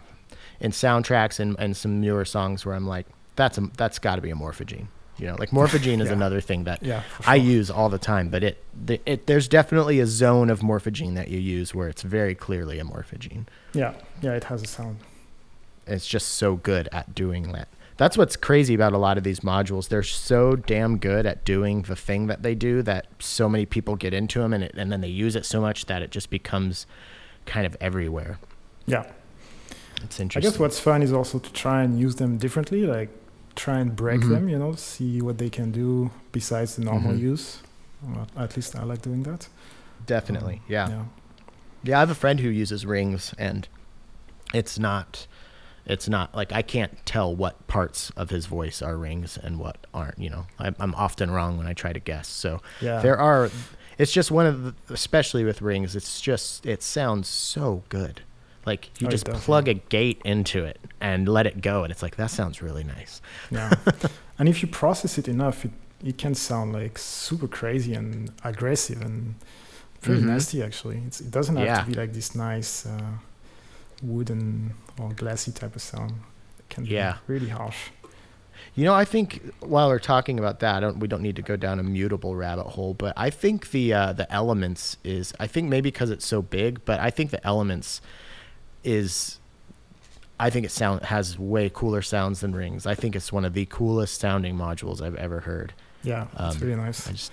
in 0.61 0.71
soundtracks 0.71 1.39
and, 1.41 1.55
and 1.59 1.75
some 1.75 1.99
newer 2.01 2.23
songs 2.25 2.65
where 2.65 2.73
I'm 2.73 2.87
like 2.87 3.05
that's 3.35 3.57
a 3.57 3.69
that's 3.77 3.99
got 3.99 4.15
to 4.15 4.21
be 4.21 4.31
a 4.31 4.35
morphagene 4.35 4.87
you 5.17 5.27
know 5.27 5.35
like 5.37 5.49
morphagene 5.59 5.99
is 6.01 6.07
Yeah. 6.07 6.13
another 6.13 6.39
thing 6.39 6.63
that 6.63 6.81
Yeah, 6.81 7.01
for 7.01 7.29
I 7.29 7.35
use 7.35 7.69
all 7.69 7.89
the 7.89 7.99
time 7.99 8.29
but 8.29 8.41
it, 8.43 8.63
the, 8.85 9.01
it 9.05 9.27
there's 9.27 9.49
definitely 9.49 9.99
a 9.99 10.07
zone 10.07 10.49
of 10.49 10.61
morphagene 10.61 11.15
that 11.15 11.27
you 11.27 11.39
use 11.39 11.75
where 11.75 11.89
it's 11.89 12.01
very 12.01 12.33
clearly 12.33 12.79
a 12.79 12.85
morphagene 12.85 13.45
Yeah, 13.73 13.93
yeah, 14.21 14.33
it 14.39 14.45
has 14.45 14.63
a 14.63 14.67
sound. 14.67 14.99
it's 15.85 16.07
just 16.07 16.29
so 16.29 16.55
good 16.55 16.87
at 16.93 17.13
doing 17.13 17.51
that 17.51 17.67
that's 17.97 18.17
what's 18.17 18.35
crazy 18.35 18.73
about 18.73 18.93
a 18.93 18.97
lot 18.97 19.17
of 19.17 19.23
these 19.23 19.39
modules 19.41 19.87
they're 19.89 20.03
so 20.03 20.55
damn 20.55 20.97
good 20.97 21.25
at 21.25 21.45
doing 21.45 21.83
the 21.83 21.95
thing 21.95 22.27
that 22.27 22.43
they 22.43 22.53
do 22.55 22.81
that 22.81 23.07
so 23.19 23.47
many 23.47 23.65
people 23.65 23.95
get 23.95 24.13
into 24.13 24.39
them 24.39 24.53
and, 24.53 24.63
it, 24.63 24.73
and 24.75 24.91
then 24.91 25.01
they 25.01 25.07
use 25.07 25.35
it 25.35 25.45
so 25.45 25.61
much 25.61 25.85
that 25.85 26.01
it 26.01 26.11
just 26.11 26.29
becomes 26.29 26.85
kind 27.45 27.65
of 27.65 27.75
everywhere 27.79 28.37
Yeah. 28.85 29.05
it's 30.03 30.19
interesting. 30.19 30.47
I 30.47 30.51
guess 30.51 30.59
what's 30.59 30.79
fun 30.79 31.01
is 31.01 31.13
also 31.13 31.39
to 31.39 31.53
try 31.53 31.83
and 31.83 31.99
use 31.99 32.15
them 32.15 32.37
differently, 32.37 32.85
like 32.85 33.09
try 33.55 33.79
and 33.79 33.95
break 33.95 34.21
Mhm. 34.21 34.29
them, 34.29 34.49
you 34.49 34.59
know, 34.59 34.73
see 34.75 35.21
what 35.21 35.37
they 35.37 35.49
can 35.49 35.71
do 35.71 36.11
besides 36.31 36.75
the 36.75 36.83
normal 36.83 37.13
Mhm. 37.13 37.19
use. 37.31 37.59
Well, 38.03 38.27
at 38.37 38.55
least 38.57 38.75
I 38.75 38.83
like 38.83 39.01
doing 39.01 39.23
that. 39.23 39.47
definitely 40.05 40.61
yeah. 40.67 40.87
Yeah. 40.89 41.03
Yeah, 41.83 41.97
I 41.97 41.99
have 42.01 42.09
a 42.11 42.15
friend 42.15 42.39
who 42.39 42.49
uses 42.49 42.85
rings, 42.85 43.33
and 43.39 43.67
it's 44.53 44.77
not, 44.77 45.25
it's 45.85 46.09
not 46.09 46.33
like 46.35 46.51
I 46.51 46.61
can't 46.61 47.05
tell 47.05 47.35
what 47.35 47.67
parts 47.67 48.11
of 48.17 48.29
his 48.29 48.45
voice 48.47 48.81
are 48.81 48.97
rings 48.97 49.37
and 49.37 49.59
what 49.59 49.77
aren't. 49.93 50.17
You 50.19 50.29
know, 50.29 50.45
I'm, 50.59 50.75
I'm 50.79 50.95
often 50.95 51.29
wrong 51.31 51.57
when 51.57 51.67
I 51.67 51.73
try 51.73 51.93
to 51.93 51.99
guess. 51.99 52.27
So 52.27 52.61
Yeah. 52.81 53.01
there 53.01 53.17
are, 53.17 53.49
it's 53.97 54.11
just 54.11 54.31
one 54.31 54.45
of 54.45 54.63
the, 54.63 54.73
especially 54.93 55.43
with 55.43 55.61
rings, 55.61 55.95
it's 55.95 56.19
just 56.21 56.65
it 56.65 56.81
sounds 56.83 57.27
so 57.27 57.83
good. 57.89 58.21
Like 58.65 58.89
you 58.99 59.07
Oh, 59.07 59.11
just 59.11 59.25
does, 59.25 59.43
plug 59.43 59.67
a 59.67 59.75
gate 59.75 60.21
into 60.25 60.63
it 60.65 60.79
and 60.99 61.29
let 61.29 61.45
it 61.45 61.61
go, 61.61 61.83
and 61.83 61.91
it's 61.91 62.01
like 62.01 62.15
that 62.15 62.31
sounds 62.31 62.61
really 62.63 62.83
nice. 62.83 63.21
yeah. 63.51 63.71
and 64.39 64.49
if 64.49 64.61
you 64.63 64.67
process 64.67 65.19
it 65.19 65.27
enough, 65.27 65.65
it, 65.65 65.71
it 66.03 66.17
can 66.17 66.33
sound 66.33 66.73
like 66.73 66.97
super 66.97 67.47
crazy 67.47 67.93
and 67.93 68.31
aggressive 68.43 69.01
and 69.01 69.35
pretty 70.01 70.21
Mhm. 70.21 70.25
nasty, 70.29 70.63
actually. 70.63 70.97
It's, 71.05 71.21
it 71.21 71.29
doesn't 71.29 71.55
have 71.57 71.65
Yeah. 71.65 71.81
to 71.81 71.85
be 71.85 71.93
like 71.93 72.13
this 72.13 72.33
nice 72.35 72.87
uh, 72.87 73.01
wooden 74.01 74.73
or 74.99 75.09
glassy 75.13 75.51
type 75.51 75.75
of 75.75 75.81
sound. 75.81 76.11
It 76.59 76.69
can 76.69 76.85
Yeah. 76.85 77.17
be 77.27 77.33
really 77.33 77.49
harsh. 77.49 77.77
You 78.73 78.83
know, 78.85 78.93
I 78.93 79.05
think 79.05 79.41
while 79.59 79.87
we're 79.89 79.99
talking 79.99 80.37
about 80.39 80.59
that, 80.59 80.75
I 80.75 80.79
don't, 80.79 80.99
we 80.99 81.07
don't 81.07 81.21
need 81.21 81.35
to 81.37 81.41
go 81.41 81.55
down 81.55 81.79
a 81.79 81.83
mutable 81.83 82.35
rabbit 82.35 82.67
hole, 82.67 82.93
but 82.93 83.13
I 83.15 83.29
think 83.29 83.71
the 83.71 83.93
uh, 83.93 84.13
the 84.13 84.31
elements 84.31 84.97
is 85.03 85.33
I 85.39 85.47
think 85.47 85.69
maybe 85.69 85.89
because 85.91 86.09
it's 86.09 86.25
so 86.25 86.41
big, 86.41 86.83
but 86.85 86.99
I 86.99 87.09
think 87.09 87.31
the 87.31 87.45
elements 87.45 88.01
is 88.83 89.39
I 90.39 90.49
think 90.49 90.65
it 90.65 90.71
sound 90.71 91.03
has 91.03 91.39
way 91.39 91.69
cooler 91.73 92.01
sounds 92.01 92.41
than 92.41 92.53
rings. 92.55 92.85
I 92.85 92.95
think 92.95 93.15
it's 93.15 93.31
one 93.31 93.45
of 93.45 93.53
the 93.53 93.65
coolest 93.65 94.19
sounding 94.19 94.55
modules 94.55 95.01
I've 95.01 95.15
ever 95.15 95.41
heard. 95.41 95.73
Yeah, 96.03 96.27
it's 96.39 96.55
Um, 96.55 96.61
really 96.61 96.75
nice. 96.75 97.07
I 97.07 97.11
just 97.11 97.31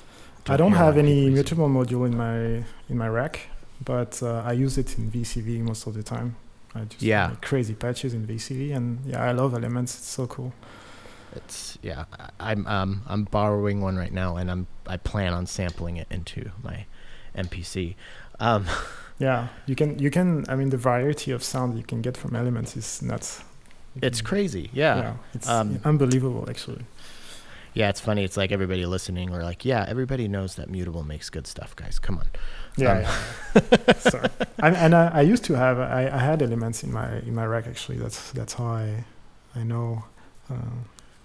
I 0.48 0.56
don't 0.56 0.72
have 0.72 0.96
any 0.96 1.14
people 1.14 1.30
use 1.30 1.38
it. 1.40 1.56
mutable 1.56 1.68
module 1.68 2.06
in 2.06 2.16
my 2.16 2.64
in 2.88 2.96
my 2.98 3.08
rack, 3.08 3.40
but 3.84 4.22
uh, 4.22 4.42
I 4.46 4.52
use 4.52 4.78
it 4.78 4.96
in 4.98 5.10
VCV 5.10 5.60
most 5.60 5.86
of 5.86 5.94
the 5.94 6.02
time. 6.02 6.36
I 6.74 6.84
just 6.84 7.02
Yeah. 7.02 7.28
make 7.28 7.42
crazy 7.42 7.74
patches 7.74 8.14
in 8.14 8.26
VCV, 8.26 8.72
and 8.74 9.00
yeah, 9.06 9.22
I 9.22 9.32
love 9.32 9.54
elements. 9.54 9.94
It's 9.96 10.08
so 10.08 10.26
cool. 10.26 10.52
It's 11.34 11.78
yeah. 11.82 12.04
I'm 12.40 12.66
um 12.66 13.02
I'm 13.06 13.24
borrowing 13.24 13.80
one 13.80 13.96
right 13.96 14.12
now, 14.12 14.36
and 14.36 14.50
I'm 14.50 14.66
I 14.86 14.96
plan 14.98 15.32
on 15.32 15.46
sampling 15.46 15.96
it 15.96 16.06
into 16.10 16.50
my 16.62 16.86
MPC. 17.36 17.94
Um, 18.40 18.66
Yeah, 19.18 19.48
you 19.66 19.76
can 19.76 19.98
you 20.00 20.10
can. 20.10 20.44
I 20.48 20.56
mean, 20.56 20.70
the 20.70 20.76
variety 20.76 21.30
of 21.30 21.44
sound 21.44 21.76
you 21.78 21.84
can 21.84 22.02
get 22.02 22.16
from 22.16 22.34
elements 22.34 22.76
is 22.76 23.02
nuts. 23.02 23.44
You 23.94 24.00
it's 24.02 24.20
can- 24.20 24.26
crazy. 24.28 24.70
Yeah. 24.72 25.14
it's 25.34 25.48
Um, 25.48 25.78
unbelievable 25.84 26.46
actually. 26.50 26.84
Yeah, 27.74 27.88
it's 27.88 28.00
funny. 28.00 28.24
It's 28.24 28.36
like 28.36 28.50
everybody 28.52 28.84
listening, 28.84 29.30
we're 29.30 29.44
like, 29.44 29.64
yeah, 29.64 29.84
everybody 29.88 30.28
knows 30.28 30.56
that 30.56 30.68
Mutable 30.68 31.04
makes 31.06 31.30
good 31.30 31.46
stuff, 31.46 31.74
guys. 31.76 31.98
Come 32.00 32.18
on. 32.18 32.26
Yeah, 32.76 32.92
Um, 32.92 33.02
yeah. 33.02 33.92
Sorry. 33.98 34.28
And, 34.58 34.76
and 34.76 34.94
I, 34.94 35.08
I 35.08 35.20
used 35.22 35.44
to 35.44 35.54
have 35.54 35.78
I, 35.78 36.08
I 36.12 36.18
had 36.18 36.42
elements 36.42 36.82
in 36.82 36.92
my 36.92 37.18
in 37.20 37.34
my 37.34 37.44
rack 37.46 37.66
actually. 37.66 37.98
That's 37.98 38.32
that's 38.32 38.54
how 38.54 38.66
I 38.66 39.04
I 39.54 39.62
know 39.64 40.04
uh, 40.50 40.54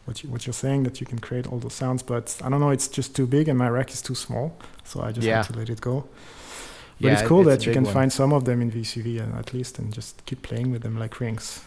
what 0.06 0.24
you 0.24 0.30
what 0.30 0.46
you're 0.46 0.54
saying 0.66 0.84
that 0.84 1.00
you 1.00 1.08
can 1.08 1.20
create 1.20 1.48
all 1.48 1.60
those 1.60 1.74
sounds. 1.74 2.04
But 2.04 2.38
I 2.44 2.50
don't 2.50 2.60
know. 2.60 2.72
It's 2.72 2.88
just 2.90 3.16
too 3.16 3.26
big 3.28 3.48
and 3.48 3.58
my 3.58 3.70
rack 3.70 3.92
is 3.92 4.02
too 4.02 4.16
small, 4.16 4.58
so 4.84 5.02
I 5.02 5.12
just 5.12 5.26
Yeah. 5.28 5.38
had 5.38 5.54
to 5.54 5.60
let 5.60 5.70
it 5.70 5.80
go. 5.82 6.02
But 7.00 7.08
Yeah, 7.08 7.14
it's 7.20 7.28
cool 7.28 7.48
it's 7.48 7.50
that 7.50 7.66
you 7.68 7.74
can 7.74 7.84
one. 7.86 7.94
find 7.94 8.12
some 8.12 8.34
of 8.34 8.44
them 8.44 8.62
in 8.62 8.72
VCV 8.72 9.20
and 9.22 9.34
at 9.38 9.54
least 9.54 9.80
and 9.80 9.94
just 9.96 10.26
keep 10.26 10.42
playing 10.42 10.72
with 10.72 10.82
them 10.82 10.98
like 11.00 11.20
rings. 11.22 11.62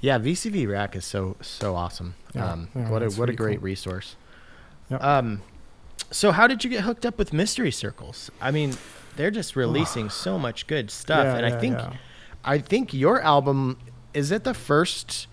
Yeah, 0.00 0.18
VCV 0.18 0.66
Rack 0.68 0.96
is 0.96 1.04
so 1.04 1.36
so 1.40 1.74
awesome. 1.74 2.14
Yeah, 2.34 2.52
um, 2.52 2.68
what 2.90 3.02
a 3.02 3.08
what 3.10 3.28
a 3.30 3.32
great 3.32 3.58
cool. 3.60 3.70
resource. 3.70 4.16
Um, 4.90 5.40
so 6.12 6.30
how 6.30 6.46
did 6.46 6.62
you 6.62 6.70
get 6.70 6.82
hooked 6.84 7.04
up 7.04 7.18
with 7.18 7.32
Mystery 7.32 7.72
Circles? 7.72 8.30
I 8.40 8.50
mean, 8.52 8.76
they're 9.16 9.30
just 9.32 9.56
releasing 9.56 10.08
so 10.24 10.38
much 10.38 10.66
good 10.68 10.90
stuff, 10.90 11.24
Yeah, 11.24 11.36
and 11.36 11.46
I 11.46 11.58
think 11.58 11.74
yeah. 11.78 11.92
I 12.44 12.58
think 12.58 12.94
your 12.94 13.20
album 13.20 13.78
is 14.14 14.30
it 14.30 14.44
the 14.44 14.54
first 14.54 15.26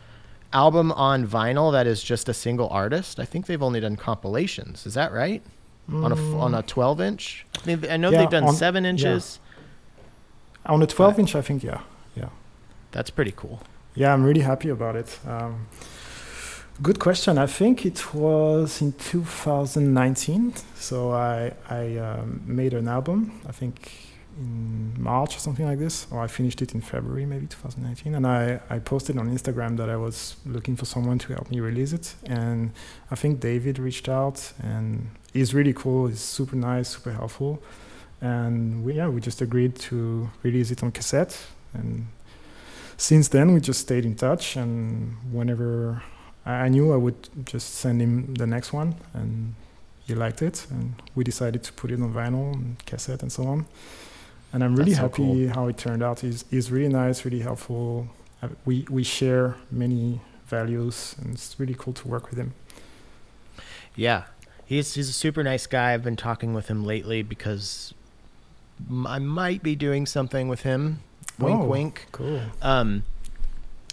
album 0.54 0.92
on 0.94 1.28
vinyl 1.28 1.72
that 1.72 1.86
is 1.86 2.02
just 2.02 2.28
a 2.30 2.34
single 2.34 2.70
artist. 2.70 3.20
I 3.20 3.26
think 3.26 3.46
they've 3.46 3.62
only 3.62 3.80
done 3.80 3.96
compilations. 3.98 4.86
Is 4.88 4.96
that 4.96 5.12
right? 5.12 5.44
On 5.92 6.12
a 6.12 6.38
on 6.38 6.54
a 6.54 6.62
12 6.62 7.02
inch. 7.02 7.46
I, 7.64 7.68
mean, 7.68 7.86
I 7.90 7.98
know 7.98 8.10
Mm. 8.10 8.14
Yeah, 8.14 8.20
they've 8.22 8.30
done 8.30 8.44
on- 8.46 8.54
seven 8.56 8.86
inches. 8.86 9.40
on 10.68 10.82
a 10.84 10.88
12 10.88 11.18
inch, 11.20 11.36
I 11.36 11.42
think, 11.42 11.64
yeah, 11.64 11.82
yeah. 12.16 12.30
That's 12.92 13.10
pretty 13.10 13.34
cool. 13.36 13.62
Yeah, 13.96 14.14
I'm 14.14 14.24
really 14.24 14.42
happy 14.42 14.70
about 14.70 14.96
it. 14.96 15.18
Um, 15.28 15.66
good 16.82 17.00
question. 17.00 17.38
I 17.38 17.48
think 17.48 17.86
it 17.86 18.14
was 18.14 18.82
in 18.82 18.94
2019. 18.94 20.54
So 20.76 21.12
I 21.12 21.54
I 21.70 21.98
um, 21.98 22.42
made 22.46 22.74
an 22.74 22.88
album. 22.88 23.42
I 23.48 23.52
think 23.52 23.92
in 24.40 24.94
March 24.98 25.36
or 25.36 25.40
something 25.40 25.66
like 25.66 25.80
this, 25.80 26.08
or 26.12 26.22
I 26.22 26.28
finished 26.28 26.62
it 26.62 26.74
in 26.74 26.82
February, 26.82 27.26
maybe 27.26 27.48
2019. 27.48 28.16
And 28.16 28.26
I, 28.26 28.60
I 28.70 28.80
posted 28.80 29.18
on 29.18 29.30
Instagram 29.30 29.76
that 29.78 29.90
I 29.90 29.98
was 29.98 30.38
looking 30.46 30.76
for 30.76 30.86
someone 30.86 31.20
to 31.20 31.34
help 31.34 31.52
me 31.52 31.60
release 31.60 31.92
it. 31.92 32.16
And 32.26 32.72
I 33.12 33.16
think 33.16 33.42
David 33.42 33.80
reached 33.80 34.08
out, 34.08 34.54
and 34.62 35.10
he's 35.34 35.54
really 35.54 35.74
cool. 35.74 36.08
He's 36.08 36.22
super 36.22 36.56
nice, 36.56 36.90
super 36.90 37.12
helpful. 37.12 37.62
And 38.22 38.84
we, 38.84 38.94
yeah, 38.94 39.10
we 39.10 39.20
just 39.22 39.42
agreed 39.42 39.76
to 39.90 40.30
release 40.44 40.72
it 40.72 40.84
on 40.84 40.92
cassette. 40.92 41.38
And 41.74 42.08
since 42.98 43.28
then, 43.28 43.54
we 43.54 43.60
just 43.60 43.82
stayed 43.82 44.06
in 44.06 44.16
touch. 44.16 44.56
And 44.56 45.18
whenever 45.32 46.02
I 46.46 46.70
knew 46.70 46.94
I 46.94 46.98
would 46.98 47.30
just 47.46 47.76
send 47.76 48.02
him 48.02 48.34
the 48.36 48.48
next 48.48 48.74
one, 48.74 48.96
and 49.14 49.56
he 50.08 50.16
liked 50.16 50.42
it, 50.42 50.66
and 50.70 50.96
we 51.16 51.24
decided 51.24 51.64
to 51.64 51.74
put 51.74 51.92
it 51.92 52.02
on 52.02 52.14
vinyl 52.14 52.54
and 52.54 52.84
cassette 52.86 53.22
and 53.22 53.32
so 53.32 53.44
on 53.44 53.66
and 54.54 54.64
I'm 54.64 54.76
really 54.76 54.94
happy 54.94 55.46
cool. 55.46 55.50
how 55.50 55.68
it 55.68 55.78
turned 55.78 56.04
out. 56.04 56.22
He's, 56.22 56.46
he's 56.50 56.72
really 56.72 56.92
nice, 56.92 57.24
really 57.26 57.40
helpful. 57.40 58.08
Uh, 58.42 58.50
we 58.66 58.86
we 58.90 59.04
share 59.04 59.56
many 59.70 60.22
values, 60.48 61.16
and 61.20 61.34
it's 61.34 61.60
really 61.60 61.76
cool 61.78 61.94
to 61.94 62.08
work 62.08 62.30
with 62.30 62.40
him. 62.40 62.54
Yeah, 63.96 64.24
he's 64.66 64.94
he's 64.94 65.10
a 65.10 65.14
super 65.14 65.44
nice 65.44 65.68
guy. 65.68 65.94
I've 65.94 66.04
been 66.04 66.16
talking 66.16 66.54
with 66.54 66.68
him 66.68 66.84
lately 66.86 67.22
because 67.22 67.94
I 69.06 69.20
might 69.20 69.62
be 69.62 69.76
doing 69.76 70.06
something 70.06 70.48
with 70.48 70.62
him. 70.62 71.02
Wink, 71.38 71.60
oh, 71.60 71.66
wink. 71.66 72.08
Cool. 72.12 72.42
Um, 72.62 73.04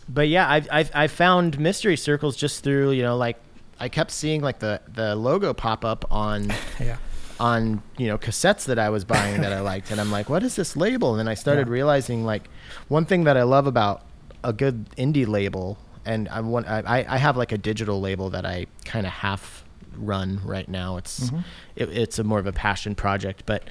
but 0.08 0.28
yeah, 0.28 0.50
I've, 0.50 0.68
I 0.70 0.88
I 0.94 1.06
found 1.08 1.58
mystery 1.58 1.96
circles 1.96 2.36
just 2.36 2.62
through 2.62 2.92
you 2.92 3.02
know 3.02 3.16
like 3.16 3.36
I 3.78 3.88
kept 3.88 4.10
seeing 4.10 4.40
like 4.40 4.58
the 4.58 4.80
the 4.92 5.16
logo 5.16 5.52
pop 5.52 5.84
up 5.84 6.04
on 6.10 6.52
yeah 6.80 6.96
on 7.38 7.82
you 7.98 8.06
know 8.06 8.18
cassettes 8.18 8.64
that 8.66 8.78
I 8.78 8.90
was 8.90 9.04
buying 9.04 9.40
that 9.40 9.52
I 9.52 9.60
liked, 9.60 9.90
and 9.90 10.00
I'm 10.00 10.10
like, 10.10 10.28
what 10.28 10.42
is 10.42 10.56
this 10.56 10.76
label? 10.76 11.12
And 11.12 11.20
then 11.20 11.28
I 11.28 11.34
started 11.34 11.66
yeah. 11.66 11.72
realizing 11.72 12.24
like 12.24 12.48
one 12.88 13.04
thing 13.04 13.24
that 13.24 13.36
I 13.36 13.42
love 13.42 13.66
about 13.66 14.02
a 14.44 14.52
good 14.52 14.88
indie 14.96 15.26
label, 15.26 15.78
and 16.04 16.28
I 16.28 16.40
want 16.40 16.68
I, 16.68 17.04
I 17.08 17.18
have 17.18 17.36
like 17.36 17.52
a 17.52 17.58
digital 17.58 18.00
label 18.00 18.30
that 18.30 18.46
I 18.46 18.66
kind 18.84 19.06
of 19.06 19.12
half 19.12 19.64
run 19.96 20.40
right 20.44 20.68
now. 20.68 20.96
It's 20.96 21.30
mm-hmm. 21.30 21.40
it, 21.74 21.88
it's 21.90 22.18
a 22.18 22.24
more 22.24 22.38
of 22.38 22.46
a 22.46 22.52
passion 22.52 22.94
project, 22.94 23.42
but 23.46 23.64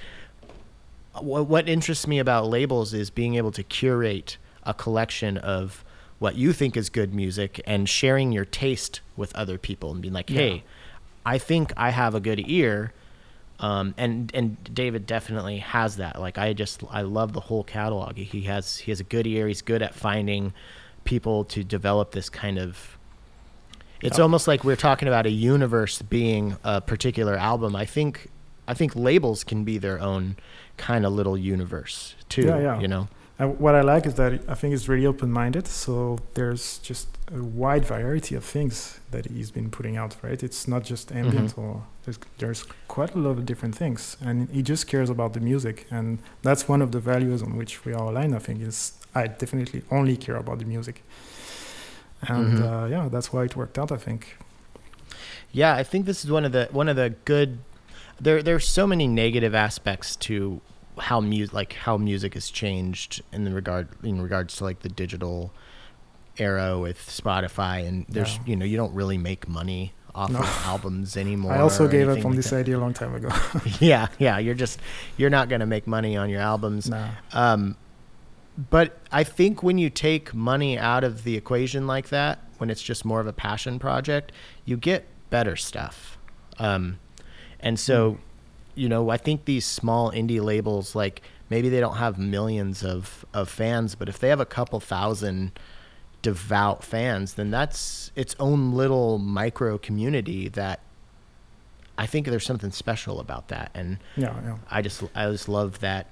what, 1.22 1.48
what 1.48 1.70
interests 1.70 2.08
me 2.08 2.20
about 2.20 2.48
labels 2.48 2.94
is 2.94 3.10
being 3.10 3.36
able 3.36 3.52
to 3.54 3.64
curate 3.64 4.38
a 4.64 4.74
collection 4.74 5.38
of 5.38 5.85
what 6.26 6.36
you 6.36 6.52
think 6.54 6.76
is 6.76 6.90
good 6.90 7.14
music 7.14 7.62
and 7.68 7.88
sharing 7.88 8.32
your 8.32 8.46
taste 8.46 9.02
with 9.16 9.36
other 9.36 9.60
people 9.60 9.92
and 9.92 10.02
being 10.02 10.14
like, 10.14 10.28
hey, 10.28 10.56
yeah. 10.56 10.62
I 11.24 11.38
think 11.38 11.72
I 11.78 11.92
have 11.92 12.16
a 12.16 12.20
good 12.20 12.42
ear 12.50 12.94
um, 13.60 13.94
and 13.96 14.32
and 14.34 14.58
David 14.74 15.06
definitely 15.06 15.60
has 15.60 15.98
that. 15.98 16.20
Like 16.20 16.38
I 16.38 16.54
just 16.54 16.84
I 16.90 17.04
love 17.04 17.34
the 17.34 17.40
whole 17.40 17.64
catalog. 17.64 18.18
He 18.18 18.42
has 18.42 18.78
he 18.80 18.92
has 18.92 19.00
a 19.00 19.04
good 19.04 19.26
ear. 19.28 19.48
He's 19.48 19.62
good 19.62 19.82
at 19.82 19.94
finding 19.94 20.54
people 21.04 21.46
to 21.46 21.64
develop 21.64 22.12
this 22.12 22.30
kind 22.30 22.58
of. 22.58 22.98
It's 24.02 24.18
yep. 24.18 24.24
almost 24.24 24.48
like 24.48 24.64
we're 24.64 24.76
talking 24.76 25.08
about 25.08 25.26
a 25.26 25.32
universe 25.32 26.02
being 26.02 26.58
a 26.64 26.82
particular 26.82 27.36
album. 27.36 27.76
I 27.76 27.86
think 27.86 28.30
I 28.68 28.74
think 28.74 28.96
labels 28.96 29.44
can 29.44 29.64
be 29.64 29.78
their 29.78 30.02
own 30.02 30.36
kind 30.78 31.06
of 31.06 31.14
little 31.14 31.38
universe 31.38 32.16
too. 32.28 32.48
Yeah, 32.48 32.60
yeah. 32.60 32.80
You 32.80 32.88
know. 32.88 33.08
And 33.38 33.60
what 33.60 33.76
I 33.76 33.82
like 33.82 34.06
is 34.06 34.14
that 34.16 34.42
I 34.48 34.54
think 34.54 34.74
it's 34.74 34.88
really 34.88 35.06
open-minded. 35.06 35.68
So 35.68 36.20
there's 36.36 36.78
just 36.78 37.08
a 37.34 37.44
wide 37.44 37.84
variety 37.84 38.36
of 38.36 38.46
things 38.46 39.00
that 39.12 39.26
he's 39.26 39.52
been 39.52 39.70
putting 39.70 39.98
out. 39.98 40.16
Right? 40.22 40.42
It's 40.42 40.68
not 40.68 40.84
just 40.84 41.12
ambient 41.12 41.52
mm-hmm. 41.52 41.62
or 41.62 41.84
there's 42.06 42.20
there's 42.38 42.64
quite 42.88 43.14
a 43.16 43.18
lot 43.18 43.32
of 43.32 43.46
different 43.46 43.76
things, 43.76 44.16
and 44.22 44.50
he 44.50 44.62
just 44.62 44.88
cares 44.88 45.10
about 45.10 45.34
the 45.34 45.40
music, 45.40 45.88
and 45.92 46.20
that's 46.44 46.70
one 46.70 46.82
of 46.82 46.92
the 46.92 47.00
values 47.00 47.42
on 47.42 47.58
which 47.58 47.84
we 47.84 47.94
are 47.94 48.10
aligned. 48.10 48.36
I 48.36 48.40
think 48.40 48.62
is 48.62 48.94
I 49.14 49.28
definitely 49.28 49.84
only 49.92 50.16
care 50.16 50.38
about 50.38 50.60
the 50.60 50.66
music, 50.66 51.04
and 52.22 52.60
mm-hmm. 52.60 52.64
uh, 52.64 52.88
yeah, 52.88 53.10
that's 53.10 53.34
why 53.34 53.44
it 53.44 53.56
worked 53.56 53.78
out. 53.78 53.92
I 53.92 53.98
think. 53.98 54.38
Yeah, 55.52 55.76
I 55.76 55.84
think 55.84 56.06
this 56.06 56.24
is 56.24 56.32
one 56.32 56.46
of 56.46 56.52
the 56.52 56.70
one 56.72 56.88
of 56.88 56.96
the 56.96 57.16
good. 57.26 57.58
There 58.22 58.42
there 58.44 58.56
are 58.56 58.68
so 58.80 58.88
many 58.88 59.08
negative 59.08 59.56
aspects 59.56 60.16
to 60.28 60.62
how 60.98 61.20
music 61.20 61.54
like 61.54 61.74
how 61.74 61.98
music 61.98 62.34
has 62.34 62.50
changed 62.50 63.22
in 63.32 63.44
the 63.44 63.52
regard 63.52 63.88
in 64.04 64.22
regards 64.22 64.56
to 64.58 64.64
like 64.64 64.80
the 64.80 64.90
digital 64.90 65.52
era 66.38 66.78
with 66.78 67.00
Spotify 67.00 67.88
and 67.88 68.06
there's 68.10 68.36
yeah. 68.38 68.44
you 68.46 68.56
know 68.56 68.66
you 68.66 68.78
don't 68.78 68.94
really 68.94 69.18
make 69.18 69.48
money 69.48 69.94
off 70.14 70.32
no. 70.32 70.40
of 70.40 70.46
albums 70.66 71.18
anymore. 71.18 71.54
I 71.54 71.60
also 71.60 71.88
gave 71.88 72.08
up 72.08 72.18
on 72.20 72.24
like 72.24 72.36
this 72.36 72.50
that. 72.50 72.58
idea 72.58 72.78
a 72.78 72.80
long 72.80 72.94
time 72.94 73.14
ago. 73.14 73.30
yeah, 73.80 74.08
yeah, 74.18 74.38
you're 74.38 74.56
just 74.56 74.80
you're 75.18 75.30
not 75.30 75.50
going 75.50 75.60
to 75.60 75.66
make 75.66 75.86
money 75.88 76.16
on 76.18 76.30
your 76.30 76.42
albums. 76.42 76.90
No. 76.90 77.10
Um, 77.34 77.78
but 78.70 79.00
I 79.12 79.26
think 79.26 79.62
when 79.62 79.78
you 79.78 79.90
take 79.90 80.34
money 80.34 80.80
out 80.80 81.04
of 81.04 81.26
the 81.26 81.36
equation 81.36 81.88
like 81.88 82.10
that, 82.10 82.40
when 82.58 82.70
it's 82.70 82.82
just 82.82 83.04
more 83.04 83.20
of 83.20 83.28
a 83.28 83.34
passion 83.34 83.80
project, 83.80 84.32
you 84.64 84.78
get 84.78 85.06
better 85.30 85.58
stuff. 85.58 86.18
Um, 86.58 87.00
and 87.60 87.78
so 87.80 88.14
mm 88.14 88.18
you 88.76 88.90
know, 88.90 89.10
I 89.10 89.18
think 89.18 89.46
these 89.46 89.66
small 89.66 90.12
indie 90.12 90.42
labels, 90.42 90.96
like 90.96 91.22
maybe 91.50 91.70
they 91.70 91.80
don't 91.80 91.98
have 91.98 92.18
millions 92.18 92.84
of, 92.84 93.26
of 93.34 93.50
fans, 93.50 93.96
but 93.96 94.10
if 94.10 94.20
they 94.20 94.30
have 94.30 94.40
a 94.40 94.46
couple 94.46 94.80
thousand 94.80 95.58
devout 96.22 96.84
fans, 96.84 97.36
then 97.36 97.52
that's 97.52 98.12
its 98.16 98.36
own 98.40 98.74
little 98.74 99.18
micro 99.18 99.78
community 99.78 100.50
that 100.50 100.80
I 101.98 102.06
think 102.06 102.28
there's 102.28 102.46
something 102.46 102.72
special 102.72 103.20
about 103.20 103.48
that. 103.50 103.72
And 103.74 103.98
yeah, 104.18 104.36
yeah. 104.44 104.58
I 104.70 104.82
just, 104.82 105.04
I 105.16 105.30
just 105.32 105.48
love 105.48 105.80
that, 105.80 106.08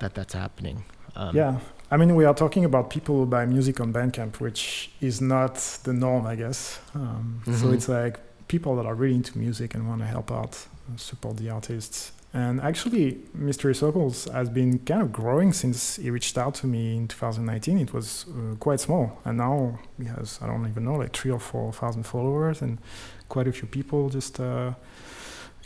that 0.00 0.14
that's 0.14 0.34
happening. 0.34 0.84
Um, 1.14 1.36
yeah. 1.36 1.60
I 1.90 1.96
mean, 1.96 2.14
we 2.14 2.24
are 2.24 2.34
talking 2.34 2.64
about 2.64 2.90
people 2.90 3.16
who 3.16 3.26
buy 3.26 3.46
music 3.46 3.80
on 3.80 3.92
Bandcamp, 3.92 4.40
which 4.40 4.90
is 5.00 5.20
not 5.20 5.54
the 5.84 5.92
norm, 5.92 6.26
I 6.26 6.34
guess. 6.34 6.80
Um, 6.94 7.42
mm-hmm. 7.46 7.54
So 7.54 7.72
it's 7.72 7.88
like 7.88 8.20
people 8.48 8.76
that 8.76 8.86
are 8.86 8.94
really 8.94 9.14
into 9.14 9.38
music 9.38 9.74
and 9.74 9.88
want 9.88 10.00
to 10.00 10.06
help 10.06 10.30
out 10.30 10.66
support 10.96 11.36
the 11.36 11.50
artists. 11.50 12.12
And 12.34 12.60
actually, 12.60 13.18
Mystery 13.32 13.74
Circles 13.74 14.26
has 14.26 14.50
been 14.50 14.80
kind 14.80 15.00
of 15.00 15.12
growing 15.12 15.52
since 15.52 15.96
he 15.96 16.10
reached 16.10 16.36
out 16.36 16.54
to 16.56 16.66
me 16.66 16.96
in 16.96 17.08
2019. 17.08 17.78
It 17.78 17.94
was 17.94 18.26
uh, 18.28 18.54
quite 18.56 18.80
small, 18.80 19.18
and 19.24 19.38
now 19.38 19.78
he 19.98 20.04
has 20.04 20.38
I 20.42 20.46
don't 20.46 20.68
even 20.68 20.84
know 20.84 20.96
like 20.96 21.16
three 21.16 21.30
or 21.30 21.40
four 21.40 21.72
thousand 21.72 22.02
followers 22.02 22.60
and 22.60 22.78
quite 23.30 23.48
a 23.48 23.52
few 23.52 23.66
people 23.66 24.10
just 24.10 24.40
uh, 24.40 24.74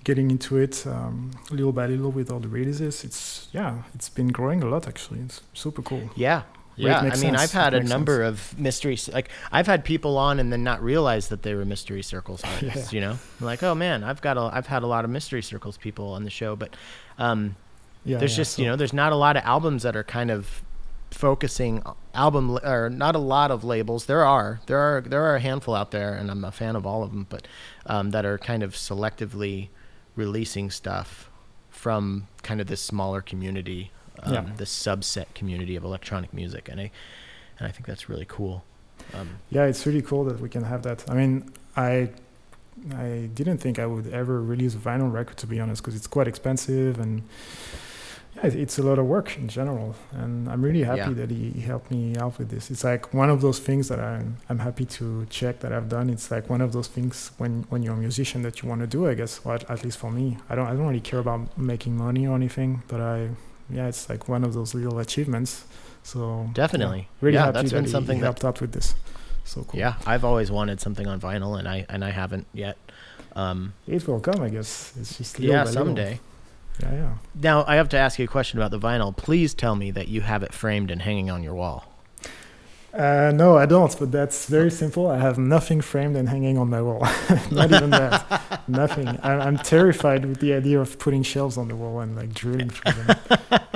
getting 0.05 0.31
into 0.31 0.57
it 0.57 0.87
um, 0.87 1.33
little 1.51 1.73
by 1.73 1.87
little 1.87 2.12
with 2.12 2.31
all 2.31 2.39
the 2.41 2.49
releases. 2.49 3.03
It's 3.03 3.49
yeah, 3.53 3.83
it's 3.95 4.09
been 4.09 4.29
growing 4.29 4.62
a 4.62 4.66
lot 4.66 4.87
actually. 4.87 5.20
It's 5.20 5.41
super 5.55 5.83
cool. 5.83 6.11
Yeah, 6.14 6.43
yeah, 6.77 6.99
I 6.99 7.03
mean, 7.03 7.16
sense. 7.16 7.41
I've 7.41 7.53
had 7.53 7.75
a 7.75 7.83
number 7.83 8.25
sense. 8.25 8.53
of 8.53 8.59
mystery, 8.59 8.99
like 9.12 9.31
I've 9.51 9.66
had 9.66 9.85
people 9.85 10.16
on 10.16 10.41
and 10.41 10.53
then 10.53 10.64
not 10.64 10.83
realize 10.83 11.29
that 11.29 11.43
they 11.43 11.55
were 11.55 11.64
mystery 11.64 12.03
circles 12.03 12.43
artists. 12.55 12.93
yeah. 12.93 12.97
You 12.97 13.07
know, 13.07 13.18
like 13.41 13.62
oh 13.62 13.75
man, 13.75 14.05
I've 14.05 14.20
got 14.20 14.37
a, 14.37 14.51
I've 14.53 14.66
had 14.66 14.83
a 14.83 14.87
lot 14.87 15.05
of 15.05 15.11
mystery 15.11 15.43
circles 15.43 15.77
people 15.77 16.09
on 16.09 16.25
the 16.25 16.31
show, 16.31 16.57
but 16.57 16.75
um, 17.18 17.57
yeah, 18.05 18.18
there's 18.18 18.33
yeah, 18.33 18.37
just 18.37 18.55
so. 18.55 18.62
you 18.62 18.68
know, 18.68 18.77
there's 18.77 18.93
not 18.93 19.12
a 19.12 19.16
lot 19.16 19.37
of 19.37 19.45
albums 19.45 19.83
that 19.83 19.97
are 19.97 20.05
kind 20.05 20.31
of 20.31 20.62
focusing 21.11 21.83
album 22.14 22.59
or 22.64 22.91
not 22.91 23.14
a 23.14 23.18
lot 23.18 23.51
of 23.51 23.64
labels. 23.64 24.07
There 24.07 24.25
are, 24.25 24.61
there 24.66 24.79
are, 24.79 25.01
there 25.03 25.23
are 25.25 25.37
a 25.37 25.41
handful 25.41 25.75
out 25.75 25.91
there, 25.91 26.14
and 26.14 26.31
I'm 26.31 26.45
a 26.45 26.53
fan 26.53 26.77
of 26.77 26.87
all 26.87 27.03
of 27.03 27.11
them, 27.11 27.27
but 27.29 27.47
um, 27.87 28.11
that 28.11 28.25
are 28.25 28.39
kind 28.39 28.62
of 28.62 28.75
selectively 28.75 29.68
releasing 30.16 30.70
stuff 30.70 31.31
from 31.70 32.29
kind 32.43 32.61
of 32.61 32.66
this 32.66 32.81
smaller 32.81 33.20
community 33.20 33.91
um, 34.21 34.35
yeah. 34.35 34.47
the 34.57 34.65
subset 34.65 35.27
community 35.35 35.77
of 35.77 35.85
electronic 35.85 36.33
music, 36.33 36.69
and 36.69 36.81
I 36.81 36.91
and 37.59 37.69
I 37.69 37.71
think 37.71 37.87
that's 37.87 38.09
really 38.09 38.27
cool. 38.27 38.65
Um, 39.15 39.39
yeah, 39.51 39.65
it's 39.65 39.87
really 39.87 40.03
cool 40.03 40.25
that 40.25 40.41
we 40.41 40.49
can 40.49 40.65
have 40.65 40.83
that. 40.83 41.09
I 41.11 41.15
mean, 41.15 41.51
I 41.77 42.11
I 42.95 43.31
didn't 43.35 43.59
think 43.59 43.79
I 43.79 43.87
would 43.87 44.09
ever 44.09 44.43
release 44.43 44.75
a 44.75 44.79
vinyl 44.79 45.13
record 45.13 45.37
to 45.39 45.47
be 45.47 45.61
honest, 45.61 45.83
because 45.83 45.95
it's 45.95 46.07
quite 46.07 46.29
expensive 46.29 46.99
and 46.99 47.23
yeah, 48.37 48.47
it's 48.47 48.79
a 48.79 48.83
lot 48.83 48.99
of 48.99 49.07
work 49.07 49.37
in 49.37 49.49
general. 49.49 49.95
And 50.13 50.49
I'm 50.49 50.63
really 50.63 50.83
happy 50.83 51.01
yeah. 51.01 51.11
that 51.11 51.31
he, 51.31 51.51
he, 51.51 51.61
helped 51.61 51.91
me 51.91 52.17
out 52.17 52.39
with 52.39 52.49
this. 52.49 52.71
It's 52.71 52.83
like 52.83 53.13
one 53.13 53.29
of 53.29 53.43
those 53.43 53.59
things 53.59 53.89
that 53.89 54.01
I'm 54.01 54.39
I'm 54.49 54.59
happy 54.59 54.87
to 54.87 55.27
check 55.29 55.61
that 55.61 55.73
I've 55.73 55.89
done. 55.89 56.09
It's 56.09 56.31
like 56.31 56.49
one 56.49 56.63
of 56.63 56.73
those 56.73 56.89
things 56.89 57.33
when 57.37 57.67
when 57.69 57.83
you're 57.83 57.95
a 57.95 57.99
musician 58.09 58.43
that 58.43 58.63
you 58.63 58.69
want 58.69 58.81
to 58.81 58.87
do. 58.87 59.07
I 59.07 59.15
guess, 59.15 59.41
or 59.45 59.55
at, 59.57 59.71
at 59.71 59.85
least 59.85 59.99
for 59.99 60.11
me, 60.11 60.39
I 60.49 60.55
don't 60.55 60.67
I 60.67 60.71
don't 60.71 60.87
really 60.87 61.01
care 61.01 61.21
about 61.21 61.59
making 61.59 61.97
money 61.97 62.27
or 62.27 62.35
anything, 62.35 62.83
but 62.89 63.01
I 63.01 63.31
yeah, 63.71 63.87
it's 63.89 64.09
like 64.09 64.29
one 64.29 64.45
of 64.45 64.55
those 64.55 64.75
little 64.75 64.99
achievements. 64.99 65.65
So 66.03 66.51
definitely, 66.53 66.99
yeah, 66.99 67.19
really 67.21 67.35
yeah, 67.35 67.45
happy 67.47 67.53
that's 67.53 67.73
been 67.73 67.85
that 67.85 67.91
something 67.91 68.19
he 68.19 68.23
helped 68.23 68.45
out 68.45 68.61
with 68.61 68.73
this. 68.73 68.95
So 69.45 69.65
cool. 69.65 69.79
Yeah, 69.79 69.95
I've 70.07 70.25
always 70.25 70.51
wanted 70.51 70.81
something 70.81 71.07
on 71.07 71.21
vinyl, 71.21 71.59
and 71.59 71.69
I 71.69 71.87
and 71.89 72.05
I 72.05 72.11
haven't 72.11 72.47
yet. 72.53 72.77
Um, 73.35 73.75
it 73.87 74.07
will 74.07 74.21
come, 74.21 74.43
I 74.43 74.49
guess. 74.49 74.93
It's 74.99 75.17
just 75.19 75.39
yeah, 75.39 75.65
someday. 75.65 76.21
Yeah, 76.81 76.93
yeah. 76.93 77.15
Now 77.35 77.65
I 77.67 77.77
have 77.77 77.89
to 77.91 77.97
ask 77.99 78.19
you 78.19 78.25
a 78.25 78.29
question 78.29 78.59
about 78.59 78.71
the 78.71 78.79
vinyl. 78.79 79.17
Please 79.17 79.55
tell 79.55 79.77
me 79.77 79.91
that 79.93 80.09
you 80.09 80.23
have 80.23 80.43
it 80.43 80.53
framed 80.53 80.91
and 80.91 81.03
hanging 81.03 81.31
on 81.31 81.43
your 81.43 81.55
wall. 81.55 81.91
Uh, 82.95 83.32
no, 83.34 83.57
I 83.57 83.64
don't. 83.66 83.99
But 83.99 84.12
that's 84.12 84.47
very 84.47 84.70
simple. 84.70 85.07
I 85.11 85.18
have 85.18 85.38
nothing 85.38 85.80
framed 85.80 86.14
and 86.16 86.28
hanging 86.28 86.59
on 86.59 86.68
my 86.68 86.82
wall. 86.82 87.01
Not 87.51 87.72
even 87.72 87.90
that. 87.90 88.62
nothing. 88.68 89.09
I, 89.22 89.38
I'm 89.47 89.57
terrified 89.57 90.24
with 90.26 90.40
the 90.40 90.53
idea 90.53 90.78
of 90.80 90.99
putting 90.99 91.22
shelves 91.22 91.57
on 91.57 91.68
the 91.68 91.76
wall 91.76 92.01
and 92.01 92.14
like 92.16 92.34
drilling 92.34 92.68
through 92.70 92.93
them. 92.93 93.16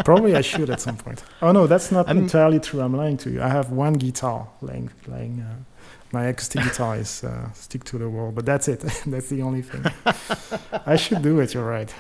Probably 0.04 0.36
I 0.36 0.42
should 0.42 0.68
at 0.70 0.80
some 0.80 0.96
point. 0.98 1.24
Oh 1.40 1.52
no, 1.52 1.66
that's 1.66 1.90
not 1.90 2.06
I'm- 2.08 2.18
entirely 2.18 2.60
true. 2.60 2.80
I'm 2.82 2.94
lying 2.96 3.16
to 3.18 3.30
you. 3.30 3.42
I 3.42 3.48
have 3.48 3.70
one 3.70 3.94
guitar 3.94 4.48
laying, 4.60 4.90
laying. 5.06 5.40
Uh, 5.40 5.54
my 6.12 6.26
acoustic 6.26 6.62
guitar 6.62 6.96
is 6.96 7.24
uh, 7.24 7.50
stick 7.52 7.82
to 7.84 7.98
the 7.98 8.08
wall, 8.08 8.30
but 8.32 8.46
that's 8.46 8.68
it. 8.68 8.80
that's 9.06 9.28
the 9.28 9.42
only 9.42 9.62
thing. 9.62 9.84
I 10.86 10.96
should 10.96 11.22
do 11.22 11.40
it. 11.40 11.52
You're 11.54 11.64
right. 11.66 11.92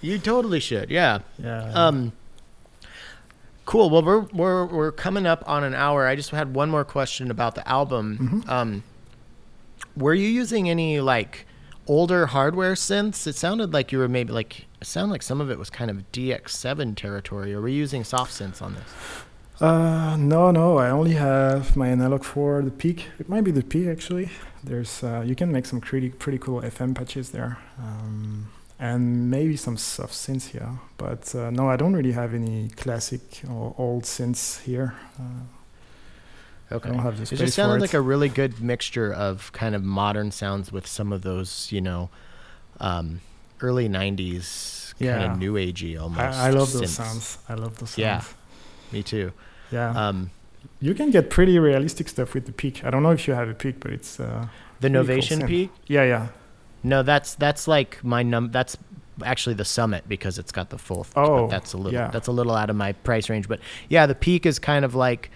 You 0.00 0.18
totally 0.18 0.60
should. 0.60 0.90
Yeah. 0.90 1.18
Yeah. 1.38 1.70
Um. 1.74 2.12
Cool. 3.66 3.90
Well, 3.90 4.02
we're 4.02 4.20
we're 4.32 4.64
we're 4.66 4.92
coming 4.92 5.26
up 5.26 5.42
on 5.46 5.62
an 5.64 5.74
hour. 5.74 6.06
I 6.06 6.16
just 6.16 6.30
had 6.30 6.54
one 6.54 6.70
more 6.70 6.84
question 6.84 7.30
about 7.30 7.54
the 7.56 7.68
album. 7.68 8.42
Mhm. 8.44 8.48
Um, 8.48 8.82
were 9.96 10.14
you 10.14 10.28
using 10.28 10.70
any 10.70 11.00
like 11.00 11.46
older 11.86 12.26
hardware 12.26 12.74
synths? 12.74 13.26
It 13.26 13.34
sounded 13.34 13.72
like 13.72 13.92
you 13.92 13.98
were 13.98 14.08
maybe 14.08 14.32
like 14.32 14.66
it 14.80 14.86
sounded 14.86 15.12
like 15.12 15.22
some 15.22 15.40
of 15.40 15.50
it 15.50 15.58
was 15.58 15.68
kind 15.68 15.90
of 15.90 16.10
DX7 16.12 16.94
territory. 16.96 17.52
Or 17.54 17.60
were 17.60 17.68
you 17.68 17.76
using 17.78 18.04
soft 18.04 18.32
synths 18.32 18.62
on 18.62 18.74
this? 18.74 18.88
Uh, 19.60 20.16
no, 20.18 20.50
no. 20.50 20.78
I 20.78 20.90
only 20.90 21.14
have 21.14 21.76
my 21.76 21.88
Analog 21.88 22.24
Four 22.24 22.62
the 22.62 22.70
peak. 22.70 23.06
It 23.18 23.28
might 23.28 23.42
be 23.44 23.50
the 23.50 23.62
peak 23.62 23.88
actually. 23.88 24.30
There's 24.62 25.02
uh, 25.02 25.22
you 25.26 25.34
can 25.34 25.50
make 25.50 25.66
some 25.66 25.80
pretty 25.80 26.10
pretty 26.10 26.38
cool 26.38 26.60
FM 26.60 26.94
patches 26.94 27.30
there, 27.30 27.58
um, 27.80 28.48
and 28.78 29.30
maybe 29.30 29.56
some 29.56 29.76
soft 29.76 30.12
synths 30.12 30.48
here. 30.50 30.68
But 30.98 31.34
uh, 31.34 31.50
no, 31.50 31.68
I 31.68 31.76
don't 31.76 31.94
really 31.94 32.12
have 32.12 32.34
any 32.34 32.68
classic 32.76 33.20
or 33.48 33.74
old 33.78 34.04
synths 34.04 34.62
here. 34.62 34.94
Uh, 35.18 35.22
Okay. 36.72 36.88
I 36.88 36.92
don't 36.92 37.02
have 37.02 37.16
the 37.16 37.22
It 37.22 37.26
space 37.26 37.38
just 37.38 37.54
sounded 37.54 37.80
like 37.80 37.94
a 37.94 38.00
really 38.00 38.28
good 38.28 38.60
mixture 38.60 39.12
of 39.12 39.52
kind 39.52 39.76
of 39.76 39.84
modern 39.84 40.32
sounds 40.32 40.72
with 40.72 40.84
some 40.84 41.12
of 41.12 41.22
those, 41.22 41.68
you 41.70 41.80
know, 41.80 42.10
um, 42.80 43.20
early 43.60 43.88
'90s 43.88 44.92
kind 44.98 45.20
Yeah. 45.22 45.32
of 45.32 45.38
new 45.38 45.52
agey 45.54 45.96
almost. 45.96 46.20
I, 46.20 46.48
I 46.48 46.50
love 46.50 46.72
those 46.72 46.90
sounds. 46.92 47.38
I 47.48 47.54
love 47.54 47.78
those 47.78 47.90
sounds. 47.90 47.98
Yeah. 47.98 48.22
Me 48.90 49.04
too. 49.04 49.30
Yeah. 49.70 49.90
Um, 49.90 50.32
you 50.80 50.92
can 50.94 51.12
get 51.12 51.30
pretty 51.30 51.56
realistic 51.60 52.08
stuff 52.08 52.34
with 52.34 52.46
the 52.46 52.52
peak. 52.52 52.84
I 52.84 52.90
don't 52.90 53.04
know 53.04 53.12
if 53.12 53.28
you 53.28 53.34
have 53.34 53.48
a 53.48 53.54
peak, 53.54 53.76
but 53.78 53.92
it's 53.92 54.18
uh, 54.18 54.48
the 54.80 54.90
Pretty 54.90 55.06
cool 55.06 55.14
Novation. 55.16 55.46
Peak. 55.46 55.70
yeah, 55.86 56.02
yeah. 56.02 56.26
No, 56.86 57.02
that's 57.02 57.34
that's 57.34 57.66
like 57.68 58.02
my 58.04 58.22
num. 58.22 58.50
That's 58.52 58.76
actually 59.24 59.54
the 59.54 59.64
Summit 59.64 60.04
because 60.08 60.38
it's 60.38 60.52
got 60.52 60.70
the 60.70 60.78
full. 60.78 61.06
Oh, 61.16 61.42
but 61.42 61.50
that's 61.50 61.72
a 61.72 61.76
little. 61.76 61.92
yeah. 61.92 62.08
That's 62.10 62.28
a 62.28 62.32
little 62.32 62.54
out 62.54 62.70
of 62.70 62.76
my 62.76 62.92
price 62.92 63.28
range, 63.28 63.48
but 63.48 63.60
yeah, 63.88 64.06
the 64.06 64.14
Peak 64.14 64.46
is 64.46 64.58
kind 64.58 64.84
of 64.84 64.94
like 64.94 65.30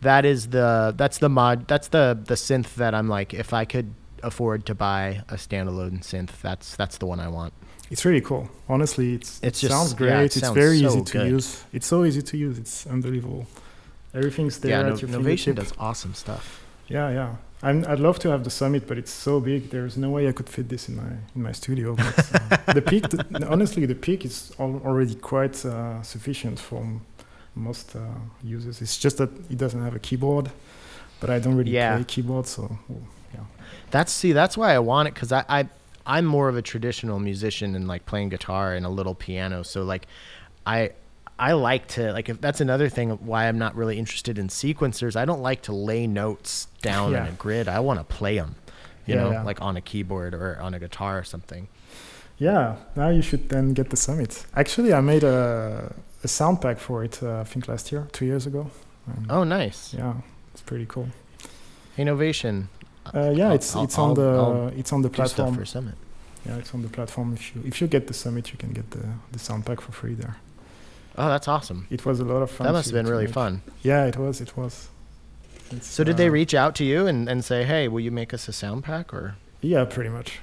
that 0.00 0.24
is 0.24 0.48
the 0.48 0.94
that's 0.96 1.18
the 1.18 1.28
mod 1.28 1.66
that's 1.68 1.88
the 1.88 2.18
the 2.26 2.34
synth 2.34 2.74
that 2.74 2.94
I'm 2.94 3.08
like 3.08 3.32
if 3.34 3.52
I 3.52 3.64
could 3.64 3.94
afford 4.22 4.64
to 4.66 4.74
buy 4.74 5.22
a 5.28 5.34
standalone 5.34 6.00
synth 6.02 6.30
that's 6.42 6.76
that's 6.76 6.98
the 6.98 7.06
one 7.06 7.20
I 7.20 7.28
want. 7.28 7.52
It's 7.90 8.04
really 8.06 8.22
cool. 8.22 8.48
Honestly, 8.68 9.14
it's, 9.14 9.40
It's 9.42 9.62
it 9.62 9.68
just- 9.68 9.72
sounds 9.72 9.92
yeah, 9.92 9.98
great. 9.98 10.20
it 10.20 10.24
it's 10.24 10.40
sounds 10.40 10.54
very 10.54 10.78
so 10.80 10.86
easy 10.88 11.02
to 11.02 11.12
good. 11.18 11.30
use. 11.30 11.64
It's 11.72 11.86
so 11.86 12.04
easy 12.04 12.22
to 12.22 12.36
use. 12.36 12.58
It's 12.58 12.86
unbelievable. 12.86 13.46
Everything's 14.14 14.58
there 14.58 14.70
yeah, 14.70 14.80
at 14.80 14.86
no, 14.86 14.96
your 14.96 15.10
Novation 15.10 15.44
fingertip. 15.44 15.56
does 15.56 15.72
awesome 15.78 16.14
stuff. 16.14 16.64
Yeah, 16.88 17.10
yeah. 17.10 17.34
I'm, 17.64 17.84
I'd 17.88 18.00
love 18.00 18.18
to 18.20 18.28
have 18.30 18.44
the 18.44 18.50
Summit, 18.50 18.86
but 18.86 18.98
it's 18.98 19.10
so 19.10 19.40
big. 19.40 19.70
There's 19.70 19.96
no 19.96 20.10
way 20.10 20.28
I 20.28 20.32
could 20.32 20.48
fit 20.48 20.68
this 20.68 20.88
in 20.88 20.96
my 20.96 21.10
in 21.34 21.42
my 21.42 21.52
studio. 21.52 21.94
But, 21.96 22.18
uh, 22.68 22.72
the 22.74 22.82
peak, 22.82 23.08
the, 23.08 23.46
honestly, 23.48 23.86
the 23.86 23.94
peak 23.94 24.24
is 24.24 24.52
al- 24.58 24.80
already 24.84 25.14
quite 25.14 25.56
uh, 25.64 26.02
sufficient 26.02 26.58
for 26.60 26.84
most 27.54 27.96
uh, 27.96 28.00
users. 28.42 28.80
It's 28.82 28.98
just 28.98 29.16
that 29.18 29.30
it 29.50 29.58
doesn't 29.58 29.82
have 29.82 29.94
a 29.94 29.98
keyboard, 29.98 30.50
but 31.20 31.30
I 31.30 31.38
don't 31.38 31.56
really 31.56 31.70
Yeah. 31.72 31.96
play 31.96 32.04
keyboard, 32.04 32.46
so 32.46 32.78
yeah. 33.34 33.40
That's 33.90 34.12
see, 34.12 34.32
that's 34.32 34.56
why 34.56 34.74
I 34.74 34.78
want 34.80 35.08
it 35.08 35.14
because 35.14 35.32
I, 35.32 35.44
I 35.48 35.68
I'm 36.06 36.26
more 36.26 36.48
of 36.50 36.56
a 36.56 36.62
traditional 36.62 37.18
musician 37.18 37.74
and 37.76 37.88
like 37.88 38.04
playing 38.04 38.28
guitar 38.30 38.74
and 38.74 38.84
a 38.84 38.90
little 38.90 39.14
piano. 39.14 39.62
So 39.62 39.84
like, 39.84 40.06
I 40.66 40.90
I 41.38 41.52
like 41.52 41.88
to 41.88 42.12
like 42.12 42.28
if 42.28 42.40
that's 42.40 42.60
another 42.60 42.88
thing 42.88 43.10
why 43.10 43.46
I'm 43.48 43.58
not 43.58 43.74
really 43.74 43.98
interested 43.98 44.38
in 44.38 44.48
sequencers. 44.48 45.16
I 45.16 45.24
don't 45.24 45.42
like 45.42 45.62
to 45.62 45.72
lay 45.72 46.06
notes 46.06 46.68
down 46.82 47.12
Yeah. 47.12 47.22
in 47.26 47.32
a 47.34 47.36
grid. 47.36 47.66
I 47.68 47.80
want 47.80 47.98
to 48.00 48.04
play 48.04 48.36
them, 48.38 48.54
you 49.06 49.14
Yeah, 49.14 49.20
know, 49.24 49.30
yeah. 49.32 49.42
like 49.42 49.60
on 49.60 49.76
a 49.76 49.80
keyboard 49.80 50.32
or 50.34 50.58
on 50.60 50.74
a 50.74 50.78
guitar 50.78 51.18
or 51.18 51.24
something. 51.24 51.66
Yeah, 52.38 52.76
now 52.96 53.08
you 53.10 53.22
should 53.22 53.48
then 53.48 53.74
get 53.74 53.90
the 53.90 53.96
Summit. 53.96 54.44
Actually, 54.54 54.92
I 54.94 55.00
made 55.00 55.24
a 55.24 55.92
a 56.24 56.28
sound 56.28 56.60
pack 56.60 56.78
for 56.78 57.04
it. 57.04 57.20
Uh, 57.22 57.40
I 57.40 57.44
think 57.44 57.68
last 57.68 57.90
year, 57.92 58.06
two 58.12 58.26
years 58.26 58.46
ago. 58.46 58.70
Um, 59.08 59.26
Oh, 59.28 59.44
nice 59.44 59.92
yeah, 59.94 60.14
it's 60.52 60.62
pretty 60.62 60.86
cool. 60.86 61.08
innovation. 61.98 62.68
Uh, 63.14 63.30
yeah, 63.34 63.48
I'll- 63.48 63.54
it's 63.54 63.76
I'll- 63.76 63.84
it's 63.84 63.98
on 63.98 64.14
the 64.14 64.22
I'll 64.44 64.68
it's 64.68 64.92
on 64.92 65.02
the 65.02 65.10
platform. 65.10 65.54
for 65.56 65.64
Summit. 65.66 65.94
Yeah, 66.46 66.56
it's 66.56 66.72
on 66.74 66.82
the 66.82 66.88
platform. 66.88 67.34
If 67.34 67.54
you 67.54 67.62
if 67.66 67.80
you 67.80 67.86
get 67.88 68.06
the 68.06 68.14
Summit, 68.14 68.50
you 68.52 68.58
can 68.58 68.72
get 68.72 68.90
the 68.90 69.04
the 69.32 69.38
sound 69.38 69.66
pack 69.66 69.80
for 69.80 69.92
free 69.92 70.14
there. 70.14 70.36
Oh, 71.16 71.28
that's 71.28 71.48
awesome. 71.48 71.86
It 71.90 72.04
was 72.04 72.20
a 72.20 72.24
lot 72.24 72.42
of 72.42 72.50
fun. 72.50 72.66
That 72.66 72.72
must 72.72 72.88
have 72.90 72.94
been 72.94 73.06
really 73.10 73.26
make. 73.26 73.34
fun. 73.34 73.62
Yeah, 73.82 74.04
it 74.06 74.16
was. 74.16 74.40
It 74.40 74.56
was. 74.56 74.88
It's, 75.70 75.86
So 75.86 76.02
did 76.04 76.16
they 76.16 76.28
uh, 76.28 76.32
reach 76.32 76.54
out 76.54 76.74
to 76.76 76.84
you 76.84 77.06
and, 77.06 77.28
and 77.28 77.44
say, 77.44 77.64
hey, 77.64 77.88
will 77.88 78.00
you 78.00 78.10
make 78.10 78.34
us 78.34 78.48
a 78.48 78.52
sound 78.52 78.84
pack 78.84 79.14
or? 79.14 79.36
Yeah, 79.60 79.84
pretty 79.84 80.10
much. 80.10 80.40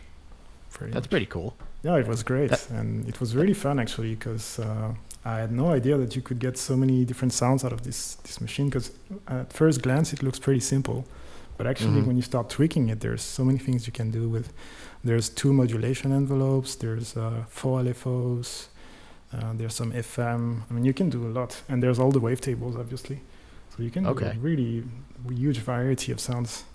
Pretty 0.72 0.93
That's 0.93 1.05
much. 1.05 1.09
pretty 1.11 1.26
cool. 1.28 1.55
Yeah, 1.84 1.97
it 1.97 2.07
was 2.07 2.24
great, 2.24 2.49
That- 2.51 2.69
and 2.69 3.07
it 3.07 3.19
was 3.19 3.36
really 3.36 3.53
fun 3.53 3.80
actually 3.80 4.15
because 4.15 4.59
uh, 4.59 4.93
I 5.26 5.38
had 5.39 5.51
no 5.51 5.72
idea 5.72 5.97
that 5.97 6.15
you 6.15 6.22
could 6.22 6.39
get 6.39 6.57
so 6.57 6.76
many 6.78 7.05
different 7.05 7.34
sounds 7.34 7.63
out 7.65 7.74
of 7.74 7.82
this 7.84 8.15
this 8.24 8.39
machine. 8.39 8.67
Because 8.69 8.91
at 9.28 9.51
first 9.51 9.82
glance, 9.82 10.13
it 10.13 10.24
looks 10.24 10.39
pretty 10.39 10.59
simple, 10.61 11.05
but 11.57 11.67
actually, 11.67 12.01
Mhm. 12.01 12.07
when 12.07 12.15
you 12.17 12.24
start 12.24 12.49
tweaking 12.49 12.89
it, 12.89 12.99
there's 13.01 13.22
so 13.22 13.43
many 13.43 13.59
things 13.59 13.86
you 13.88 13.93
can 13.93 14.09
do 14.11 14.30
with. 14.30 14.53
There's 15.03 15.28
two 15.30 15.51
modulation 15.53 16.11
envelopes. 16.11 16.76
There's 16.76 17.17
uh, 17.17 17.43
four 17.49 17.82
LFOs. 17.82 18.67
Uh, 19.34 19.53
there's 19.53 19.73
some 19.73 19.91
FM. 19.93 20.61
I 20.69 20.73
mean, 20.73 20.84
you 20.86 20.93
can 20.93 21.09
do 21.09 21.25
a 21.25 21.29
lot, 21.32 21.61
and 21.69 21.82
there's 21.82 21.99
all 21.99 22.11
the 22.11 22.19
wavetables, 22.19 22.77
obviously. 22.77 23.21
So 23.75 23.84
you 23.84 23.89
can 23.89 24.03
do 24.03 24.09
a 24.09 24.34
really 24.39 24.84
huge 25.29 25.59
variety 25.59 26.11
of 26.11 26.19
sounds, 26.19 26.65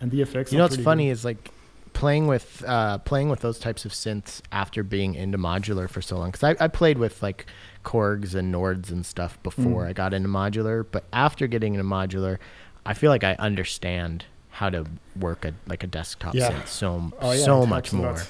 and 0.00 0.10
the 0.10 0.20
effects. 0.22 0.50
You 0.52 0.58
know 0.58 0.64
what's 0.64 0.76
funny 0.76 1.06
good. 1.06 1.12
is 1.12 1.24
like 1.24 1.50
playing 1.92 2.26
with 2.26 2.64
uh, 2.66 2.98
playing 2.98 3.28
with 3.28 3.40
those 3.40 3.58
types 3.60 3.84
of 3.84 3.92
synths 3.92 4.40
after 4.50 4.82
being 4.82 5.14
into 5.14 5.38
modular 5.38 5.88
for 5.88 6.02
so 6.02 6.16
long. 6.18 6.30
Because 6.32 6.42
I, 6.58 6.64
I 6.64 6.68
played 6.68 6.98
with 6.98 7.22
like 7.22 7.46
Korgs 7.84 8.34
and 8.34 8.52
Nords 8.52 8.90
and 8.90 9.06
stuff 9.06 9.40
before 9.44 9.84
Mm. 9.84 9.88
I 9.88 9.92
got 9.92 10.12
into 10.12 10.28
modular, 10.28 10.84
but 10.90 11.04
after 11.12 11.46
getting 11.46 11.74
into 11.74 11.86
modular, 11.86 12.38
I 12.84 12.94
feel 12.94 13.10
like 13.10 13.22
I 13.22 13.34
understand 13.38 14.24
how 14.50 14.68
to 14.70 14.84
work 15.18 15.44
a 15.44 15.54
like 15.68 15.84
a 15.84 15.86
desktop 15.86 16.34
Yeah. 16.34 16.50
synth 16.50 16.66
so 16.66 17.12
Oh, 17.20 17.30
yeah, 17.32 17.44
so 17.44 17.62
it 17.62 17.66
much 17.66 17.90
helps 17.90 17.92
a 17.92 17.96
lot. 17.96 18.02
more. 18.16 18.22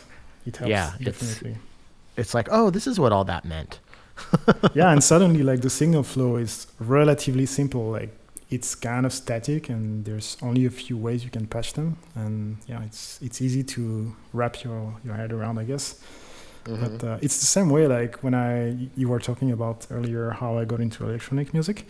It 0.44 0.56
helps, 0.58 0.70
Yeah, 0.70 0.90
definitely. 1.02 1.50
It's 1.52 1.58
like 2.34 2.48
oh, 2.50 2.70
this 2.70 2.86
is 2.86 2.98
what 2.98 3.12
all 3.12 3.24
that 3.24 3.44
meant. 3.44 3.80
yeah, 4.74 4.92
and 4.92 5.02
suddenly 5.02 5.42
like 5.42 5.60
the 5.60 5.70
signal 5.70 6.02
flow 6.02 6.36
is 6.36 6.66
relatively 6.78 7.46
simple. 7.46 7.90
Like 7.90 8.10
it's 8.50 8.74
kind 8.74 9.06
of 9.06 9.12
static, 9.12 9.68
and 9.68 10.04
there's 10.04 10.36
only 10.42 10.66
a 10.66 10.70
few 10.70 10.96
ways 10.96 11.24
you 11.24 11.30
can 11.30 11.46
patch 11.46 11.72
them. 11.72 11.96
And 12.14 12.58
yeah, 12.66 12.82
it's 12.82 13.20
it's 13.22 13.40
easy 13.40 13.62
to 13.64 14.14
wrap 14.32 14.62
your 14.62 14.94
your 15.04 15.14
head 15.14 15.32
around, 15.32 15.58
I 15.58 15.64
guess. 15.64 16.00
Mm-hmm. 16.64 16.96
But 16.96 17.06
uh, 17.06 17.18
it's 17.22 17.38
the 17.40 17.46
same 17.46 17.70
way. 17.70 17.86
Like 17.86 18.22
when 18.22 18.34
I 18.34 18.88
you 18.94 19.08
were 19.08 19.18
talking 19.20 19.50
about 19.50 19.86
earlier 19.90 20.30
how 20.30 20.58
I 20.58 20.64
got 20.64 20.80
into 20.80 21.04
electronic 21.04 21.52
music. 21.52 21.86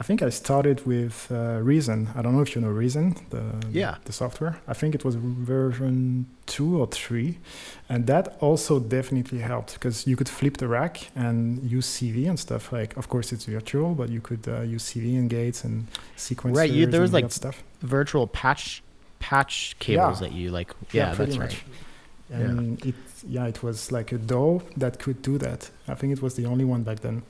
I 0.00 0.04
think 0.04 0.22
I 0.22 0.30
started 0.30 0.84
with 0.86 1.28
uh, 1.30 1.60
Reason. 1.62 2.08
I 2.16 2.22
don't 2.22 2.34
know 2.34 2.40
if 2.42 2.54
you 2.56 2.62
know 2.62 2.68
Reason, 2.70 3.14
the 3.30 3.42
Yeah. 3.70 3.96
the 4.04 4.12
software. 4.12 4.54
I 4.66 4.72
think 4.74 4.94
it 4.94 5.04
was 5.04 5.14
version 5.16 6.26
two 6.46 6.80
or 6.80 6.86
three, 6.86 7.38
and 7.88 8.06
that 8.06 8.36
also 8.40 8.80
definitely 8.80 9.38
helped 9.40 9.74
because 9.74 10.06
you 10.06 10.16
could 10.16 10.28
flip 10.28 10.56
the 10.56 10.66
rack 10.66 11.10
and 11.14 11.62
use 11.70 11.86
CV 11.86 12.26
and 12.28 12.38
stuff. 12.38 12.72
Like, 12.72 12.96
of 12.96 13.08
course, 13.08 13.32
it's 13.32 13.44
virtual, 13.44 13.94
but 13.94 14.08
you 14.08 14.20
could 14.20 14.48
uh, 14.48 14.62
use 14.62 14.82
CV 14.84 15.16
and 15.18 15.28
gates 15.30 15.62
and 15.64 15.86
sequencers. 16.16 16.56
Right, 16.56 16.70
you- 16.70 16.86
there 16.86 17.02
was, 17.02 17.12
like, 17.12 17.30
stuff. 17.30 17.62
Virtual 17.82 18.26
patch 18.26 18.82
patch 19.18 19.76
cables 19.78 20.20
Yeah. 20.20 20.28
that 20.28 20.34
you 20.34 20.50
like. 20.50 20.70
Yeah, 20.92 21.14
pretty 21.14 21.32
that's 21.32 21.38
much. 21.38 21.64
right. 22.30 22.40
And 22.40 22.84
it, 22.86 22.94
yeah, 23.28 23.46
it 23.46 23.62
was 23.62 23.92
like 23.92 24.10
a 24.10 24.18
DAW 24.18 24.60
that 24.78 24.98
could 24.98 25.20
do 25.22 25.36
that. 25.38 25.70
I 25.86 25.94
think 25.94 26.12
it 26.16 26.22
was 26.22 26.34
the 26.34 26.46
only 26.46 26.64
one 26.64 26.82
back 26.82 27.00
then. 27.00 27.22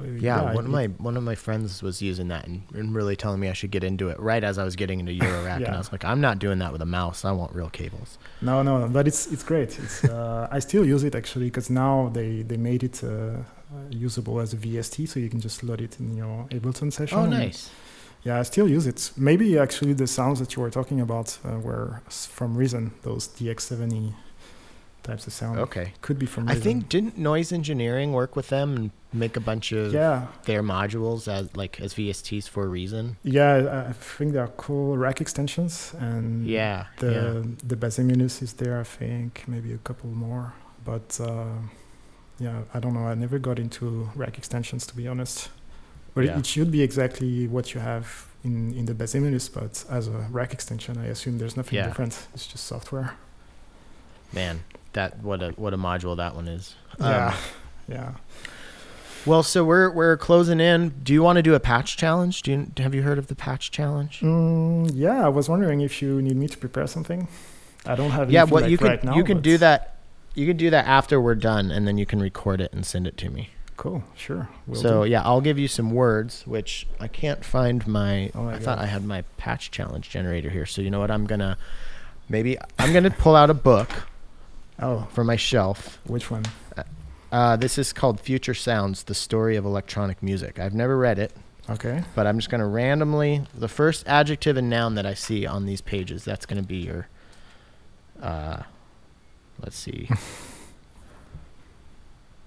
Uh, 0.00 0.04
Yeah, 0.18 0.54
one 0.54 0.64
of 0.64 0.70
my 0.70 0.86
one 0.98 1.16
of 1.16 1.22
my 1.22 1.34
friends 1.34 1.82
was 1.82 2.00
using 2.02 2.28
that 2.28 2.46
and, 2.46 2.62
and 2.74 2.94
really 2.94 3.16
telling 3.16 3.40
me 3.40 3.48
I 3.48 3.52
should 3.52 3.70
get 3.70 3.84
into 3.84 4.08
it 4.08 4.18
right 4.20 4.42
as 4.44 4.58
I 4.58 4.64
was 4.64 4.76
getting 4.76 5.00
into 5.00 5.12
Eurorack, 5.12 5.56
and 5.56 5.74
I 5.74 5.78
was 5.78 5.92
like, 5.92 6.04
I'm 6.04 6.20
not 6.20 6.38
doing 6.38 6.58
that 6.58 6.72
with 6.72 6.82
a 6.82 6.86
mouse. 6.86 7.24
I 7.24 7.32
want 7.32 7.54
real 7.54 7.70
cables. 7.70 8.18
No, 8.40 8.62
no, 8.62 8.88
but 8.88 9.06
it's 9.06 9.26
it's 9.32 9.42
great. 9.42 9.78
It's 9.78 10.04
uh, 10.04 10.48
I 10.56 10.58
still 10.60 10.84
use 10.84 11.04
it 11.04 11.14
actually 11.14 11.46
because 11.46 11.70
now 11.70 12.10
they 12.12 12.42
they 12.42 12.56
made 12.56 12.82
it 12.82 13.02
uh, 13.04 13.08
uh, 13.08 13.42
usable 13.90 14.40
as 14.40 14.52
a 14.52 14.56
VST, 14.56 15.08
so 15.08 15.20
you 15.20 15.28
can 15.28 15.40
just 15.40 15.62
load 15.62 15.80
it 15.80 15.98
in 16.00 16.16
your 16.16 16.46
Ableton 16.50 16.92
session. 16.92 17.18
Oh, 17.18 17.26
nice. 17.26 17.70
Yeah, 18.22 18.38
I 18.38 18.42
still 18.42 18.68
use 18.68 18.86
it. 18.86 19.12
Maybe 19.16 19.58
actually 19.58 19.94
the 19.94 20.06
sounds 20.06 20.40
that 20.40 20.54
you 20.54 20.60
were 20.62 20.70
talking 20.70 21.00
about 21.00 21.38
uh, 21.42 21.58
were 21.58 22.02
from 22.10 22.54
Reason, 22.54 22.92
those 23.02 23.28
DX70 23.28 24.12
types 25.02 25.26
of 25.26 25.32
sound. 25.32 25.58
Okay. 25.58 25.92
Could 26.02 26.18
be 26.18 26.26
from. 26.26 26.48
I 26.48 26.52
Raven. 26.52 26.62
think 26.62 26.88
didn't 26.88 27.18
Noise 27.18 27.52
Engineering 27.52 28.12
work 28.12 28.36
with 28.36 28.48
them 28.48 28.76
and 28.76 28.90
make 29.12 29.36
a 29.36 29.40
bunch 29.40 29.72
of 29.72 29.92
Yeah, 29.92 30.26
their 30.44 30.62
modules 30.62 31.26
as 31.28 31.54
like 31.56 31.80
as 31.80 31.94
VSTs 31.94 32.48
for 32.48 32.64
a 32.64 32.68
reason? 32.68 33.16
yeah. 33.22 33.52
I- 33.54 33.88
I 33.90 33.92
think 33.92 34.32
they 34.34 34.38
are 34.38 34.52
cool 34.56 34.96
rack 34.96 35.20
extensions, 35.20 35.94
and 35.98 36.46
Yeah. 36.46 36.86
the 36.98 37.10
yeah. 37.12 37.42
the 37.66 37.76
Basimilus 37.76 38.42
is 38.42 38.52
there. 38.54 38.78
I 38.80 38.84
think 38.84 39.44
maybe 39.46 39.72
a 39.72 39.78
couple 39.78 40.10
more, 40.10 40.52
but 40.84 41.18
uh, 41.20 41.46
yeah, 42.38 42.62
I 42.74 42.78
don't 42.80 42.94
know. 42.94 43.06
I 43.06 43.14
never 43.14 43.38
got 43.38 43.58
into 43.58 44.10
rack 44.14 44.38
extensions 44.38 44.86
to 44.86 44.94
be 44.96 45.06
honest. 45.08 45.50
But 46.14 46.24
Yeah. 46.24 46.32
it, 46.36 46.38
it 46.40 46.46
should 46.46 46.70
be 46.72 46.82
exactly 46.82 47.46
what 47.48 47.72
you 47.74 47.80
have 47.80 48.26
in 48.44 48.72
in 48.74 48.84
the 48.86 48.94
Basimilus, 48.94 49.48
but 49.52 49.84
as 49.88 50.08
a 50.08 50.26
rack 50.30 50.52
extension, 50.52 50.98
I 50.98 51.06
assume 51.06 51.38
there's 51.38 51.56
nothing 51.56 51.76
Yeah. 51.78 51.86
different. 51.88 52.26
It's 52.34 52.46
just 52.46 52.64
software. 52.66 53.10
Man, 54.32 54.60
that 54.92 55.22
what 55.22 55.42
a 55.42 55.50
what 55.52 55.74
a 55.74 55.78
module 55.78 56.16
that 56.16 56.34
one 56.34 56.48
is. 56.48 56.74
yeah, 56.98 57.28
Um, 57.28 57.34
yeah. 57.88 58.12
well, 59.26 59.42
so 59.42 59.64
we're 59.64 59.90
we're 59.90 60.16
closing 60.16 60.60
in. 60.60 60.90
Do 61.02 61.12
you 61.12 61.22
want 61.22 61.36
to 61.36 61.42
do 61.42 61.54
a 61.54 61.60
patch 61.60 61.96
challenge? 61.96 62.42
Do 62.42 62.50
you 62.52 62.72
have 62.78 62.94
you 62.94 63.02
heard 63.02 63.18
of 63.18 63.26
the 63.28 63.34
patch 63.34 63.70
challenge? 63.70 64.20
Mm, 64.20 64.90
yeah, 64.94 65.24
I 65.24 65.28
was 65.28 65.48
wondering 65.48 65.80
if 65.80 66.00
you 66.02 66.20
need 66.22 66.36
me 66.36 66.48
to 66.48 66.58
prepare 66.58 66.86
something. 66.86 67.28
I 67.86 67.94
don't 67.94 68.10
have. 68.10 68.30
yeah, 68.30 68.40
anything, 68.40 68.52
what 68.52 68.62
like, 68.64 68.70
you 68.70 68.78
can 68.78 68.86
right 68.86 69.04
now, 69.04 69.16
you 69.16 69.24
can 69.24 69.38
but 69.38 69.44
do 69.44 69.58
that. 69.58 69.96
You 70.34 70.46
can 70.46 70.56
do 70.56 70.70
that 70.70 70.86
after 70.86 71.20
we're 71.20 71.34
done, 71.34 71.70
and 71.70 71.86
then 71.88 71.98
you 71.98 72.06
can 72.06 72.20
record 72.20 72.60
it 72.60 72.72
and 72.72 72.86
send 72.86 73.06
it 73.06 73.16
to 73.18 73.30
me. 73.30 73.50
Cool, 73.76 74.04
sure. 74.14 74.48
will 74.66 74.76
so 74.76 75.04
do. 75.04 75.10
yeah, 75.10 75.22
I'll 75.22 75.40
give 75.40 75.58
you 75.58 75.66
some 75.66 75.90
words, 75.90 76.46
which 76.46 76.86
I 77.00 77.08
can't 77.08 77.42
find 77.44 77.86
my. 77.88 78.30
Oh 78.34 78.42
my 78.42 78.54
I 78.54 78.58
thought 78.58 78.78
I 78.78 78.86
had 78.86 79.04
my 79.04 79.22
patch 79.38 79.70
challenge 79.70 80.10
generator 80.10 80.50
here. 80.50 80.66
So 80.66 80.82
you 80.82 80.90
know 80.90 81.00
what? 81.00 81.10
I'm 81.10 81.24
gonna 81.26 81.56
maybe 82.28 82.58
I'm 82.78 82.92
gonna 82.92 83.10
pull 83.10 83.34
out 83.34 83.48
a 83.50 83.54
book 83.54 83.88
oh, 84.80 85.06
from 85.12 85.26
my 85.26 85.36
shelf. 85.36 85.98
which 86.06 86.30
one? 86.30 86.44
Uh, 87.32 87.56
this 87.56 87.78
is 87.78 87.92
called 87.92 88.20
Future 88.20 88.54
Sounds: 88.54 89.04
The 89.04 89.14
Story 89.14 89.56
of 89.56 89.64
Electronic 89.64 90.22
Music. 90.22 90.58
I've 90.58 90.74
never 90.74 90.96
read 90.98 91.18
it, 91.18 91.32
Okay. 91.68 92.02
but 92.16 92.26
I'm 92.26 92.38
just 92.38 92.50
gonna 92.50 92.66
randomly 92.66 93.44
the 93.54 93.68
first 93.68 94.06
adjective 94.08 94.56
and 94.56 94.68
noun 94.68 94.96
that 94.96 95.06
I 95.06 95.14
see 95.14 95.46
on 95.46 95.66
these 95.66 95.80
pages. 95.80 96.24
That's 96.24 96.46
gonna 96.46 96.62
be 96.64 96.78
your. 96.78 97.08
Uh, 98.20 98.62
let's 99.62 99.76
see. 99.76 100.08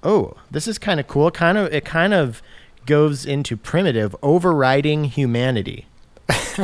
oh, 0.04 0.34
this 0.52 0.68
is 0.68 0.78
kind 0.78 1.00
of 1.00 1.08
cool. 1.08 1.32
Kind 1.32 1.58
of 1.58 1.74
it 1.74 1.86
kind 1.86 2.14
of 2.14 2.42
goes 2.86 3.26
into 3.26 3.56
primitive 3.56 4.14
overriding 4.22 5.06
humanity. 5.06 5.88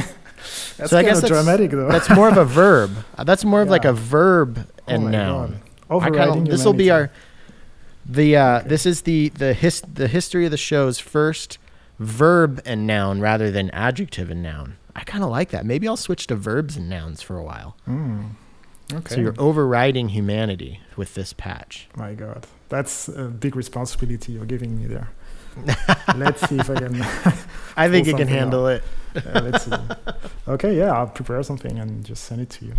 That's 0.77 0.91
So 0.91 0.97
I 0.97 1.03
guess 1.03 1.17
of 1.17 1.23
that's- 1.23 1.43
dramatic, 1.43 1.71
though. 1.71 1.89
That's 1.89 2.09
more 2.09 2.29
of 2.29 2.37
a 2.37 2.45
verb. 2.45 2.91
Uh, 3.17 3.23
That's 3.23 3.43
more 3.43 3.61
of 3.61 3.69
like 3.69 3.85
a 3.85 3.93
verb 3.93 4.65
Oh 4.87 4.93
and 4.93 5.05
my 5.05 5.11
noun. 5.11 5.61
This 6.45 6.63
will 6.63 6.73
be 6.73 6.89
our 6.89 7.09
the 8.05 8.35
uh, 8.37 8.59
Okay. 8.59 8.69
this 8.69 8.85
is 8.85 9.01
the 9.01 9.29
the 9.29 9.53
his, 9.53 9.81
the 9.81 10.07
history 10.07 10.45
of 10.45 10.51
the 10.51 10.57
show's 10.57 10.99
first 10.99 11.57
verb 11.99 12.61
and 12.65 12.87
noun 12.87 13.19
rather 13.19 13.51
than 13.51 13.69
adjective 13.71 14.29
and 14.31 14.41
noun. 14.41 14.77
I 14.95 15.01
kind 15.03 15.23
of 15.23 15.29
like 15.29 15.49
that. 15.51 15.65
Maybe 15.65 15.87
I'll 15.87 15.97
switch 15.97 16.27
to 16.27 16.35
verbs 16.35 16.75
and 16.77 16.89
nouns 16.89 17.21
for 17.21 17.37
a 17.37 17.43
while. 17.43 17.75
Mm. 17.87 18.31
Okay. 18.93 19.15
So 19.15 19.21
you're 19.21 19.35
overriding 19.37 20.09
humanity 20.09 20.79
with 20.95 21.13
this 21.13 21.33
patch. 21.33 21.87
My 21.95 22.13
God, 22.15 22.47
that's 22.69 23.07
a 23.09 23.25
big 23.25 23.55
responsibility 23.55 24.31
you're 24.33 24.45
giving 24.45 24.79
me 24.79 24.87
there. 24.87 25.09
let's 26.15 26.47
see 26.47 26.57
if 26.57 26.69
I 26.69 26.75
can. 26.75 27.01
I 27.77 27.89
think 27.89 28.07
you 28.07 28.15
can 28.15 28.27
handle 28.27 28.67
it. 28.67 28.83
uh, 29.15 29.41
let's 29.43 29.65
see. 29.65 29.71
Okay, 30.47 30.77
yeah, 30.77 30.91
I'll 30.91 31.07
prepare 31.07 31.41
something 31.43 31.79
and 31.79 32.05
just 32.05 32.23
send 32.25 32.41
it 32.41 32.49
to 32.51 32.65
you. 32.65 32.73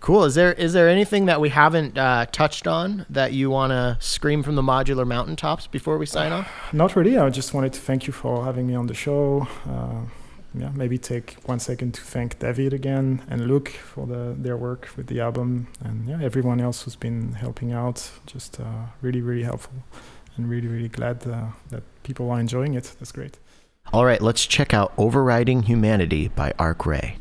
Cool. 0.00 0.24
Is 0.24 0.34
there 0.34 0.52
is 0.54 0.72
there 0.72 0.88
anything 0.88 1.26
that 1.26 1.40
we 1.40 1.50
haven't 1.50 1.96
uh, 1.96 2.26
touched 2.32 2.66
on 2.66 3.06
that 3.08 3.32
you 3.32 3.50
want 3.50 3.70
to 3.70 3.96
scream 4.00 4.42
from 4.42 4.56
the 4.56 4.62
modular 4.62 5.06
mountaintops 5.06 5.68
before 5.68 5.96
we 5.96 6.06
sign 6.06 6.32
off? 6.32 6.50
Not 6.72 6.96
really. 6.96 7.16
I 7.16 7.30
just 7.30 7.54
wanted 7.54 7.72
to 7.74 7.80
thank 7.80 8.08
you 8.08 8.12
for 8.12 8.44
having 8.44 8.66
me 8.66 8.74
on 8.74 8.88
the 8.88 8.94
show. 8.94 9.46
Uh, 9.64 10.00
yeah, 10.54 10.70
maybe 10.74 10.98
take 10.98 11.36
one 11.44 11.60
second 11.60 11.94
to 11.94 12.02
thank 12.02 12.38
David 12.38 12.74
again 12.74 13.22
and 13.28 13.46
Luke 13.46 13.68
for 13.68 14.06
the, 14.06 14.34
their 14.36 14.56
work 14.56 14.90
with 14.96 15.06
the 15.06 15.20
album, 15.20 15.68
and 15.80 16.06
yeah, 16.06 16.18
everyone 16.20 16.60
else 16.60 16.82
who's 16.82 16.96
been 16.96 17.32
helping 17.32 17.72
out. 17.72 18.10
Just 18.26 18.60
uh, 18.60 18.86
really, 19.00 19.22
really 19.22 19.44
helpful, 19.44 19.72
and 20.36 20.48
really, 20.48 20.68
really 20.68 20.88
glad 20.88 21.26
uh, 21.26 21.48
that 21.70 21.82
people 22.02 22.30
are 22.30 22.40
enjoying 22.40 22.74
it. 22.74 22.94
That's 22.98 23.12
great. 23.12 23.38
All 23.92 24.04
right, 24.04 24.22
let's 24.22 24.46
check 24.46 24.72
out 24.72 24.92
Overriding 24.96 25.64
Humanity 25.64 26.28
by 26.28 26.52
Arc 26.58 26.86
Ray. 26.86 27.16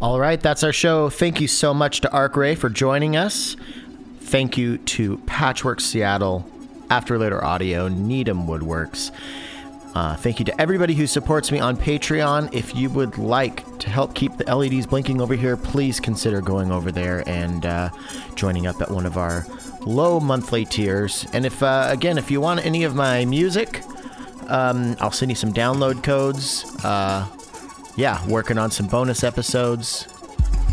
All 0.00 0.18
right, 0.18 0.40
that's 0.40 0.64
our 0.64 0.72
show. 0.72 1.10
Thank 1.10 1.42
you 1.42 1.46
so 1.46 1.74
much 1.74 2.00
to 2.00 2.08
Arcray 2.10 2.54
for 2.54 2.70
joining 2.70 3.16
us. 3.16 3.54
Thank 4.20 4.56
you 4.56 4.78
to 4.78 5.18
Patchwerks 5.18 5.82
Seattle, 5.82 6.50
After 6.88 7.18
Later 7.18 7.44
Audio, 7.44 7.86
Needham 7.88 8.46
Woodworks. 8.46 9.10
Uh, 9.94 10.16
thank 10.16 10.38
you 10.38 10.46
to 10.46 10.58
everybody 10.58 10.94
who 10.94 11.06
supports 11.06 11.52
me 11.52 11.58
on 11.58 11.76
Patreon. 11.76 12.54
If 12.54 12.74
you 12.74 12.88
would 12.88 13.18
like 13.18 13.62
to 13.80 13.90
help 13.90 14.14
keep 14.14 14.34
the 14.38 14.56
LEDs 14.56 14.86
blinking 14.86 15.20
over 15.20 15.34
here, 15.34 15.58
please 15.58 16.00
consider 16.00 16.40
going 16.40 16.72
over 16.72 16.90
there 16.90 17.22
and 17.28 17.66
uh, 17.66 17.90
joining 18.36 18.66
up 18.66 18.80
at 18.80 18.90
one 18.90 19.04
of 19.04 19.18
our 19.18 19.44
low 19.82 20.18
monthly 20.18 20.64
tiers. 20.64 21.26
And 21.34 21.44
if, 21.44 21.62
uh, 21.62 21.88
again, 21.90 22.16
if 22.16 22.30
you 22.30 22.40
want 22.40 22.64
any 22.64 22.84
of 22.84 22.94
my 22.94 23.26
music, 23.26 23.82
um, 24.48 24.96
I'll 24.98 25.10
send 25.10 25.30
you 25.30 25.36
some 25.36 25.52
download 25.52 26.02
codes. 26.02 26.64
Yeah, 27.96 28.26
working 28.28 28.58
on 28.58 28.70
some 28.70 28.86
bonus 28.86 29.24
episodes. 29.24 30.08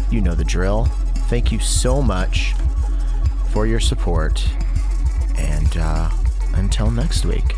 You 0.09 0.21
know 0.21 0.35
the 0.35 0.45
drill. 0.45 0.85
Thank 1.29 1.51
you 1.51 1.59
so 1.59 2.01
much 2.01 2.53
for 3.51 3.67
your 3.67 3.79
support. 3.79 4.47
And 5.37 5.75
uh, 5.77 6.09
until 6.53 6.89
next 6.89 7.25
week. 7.25 7.55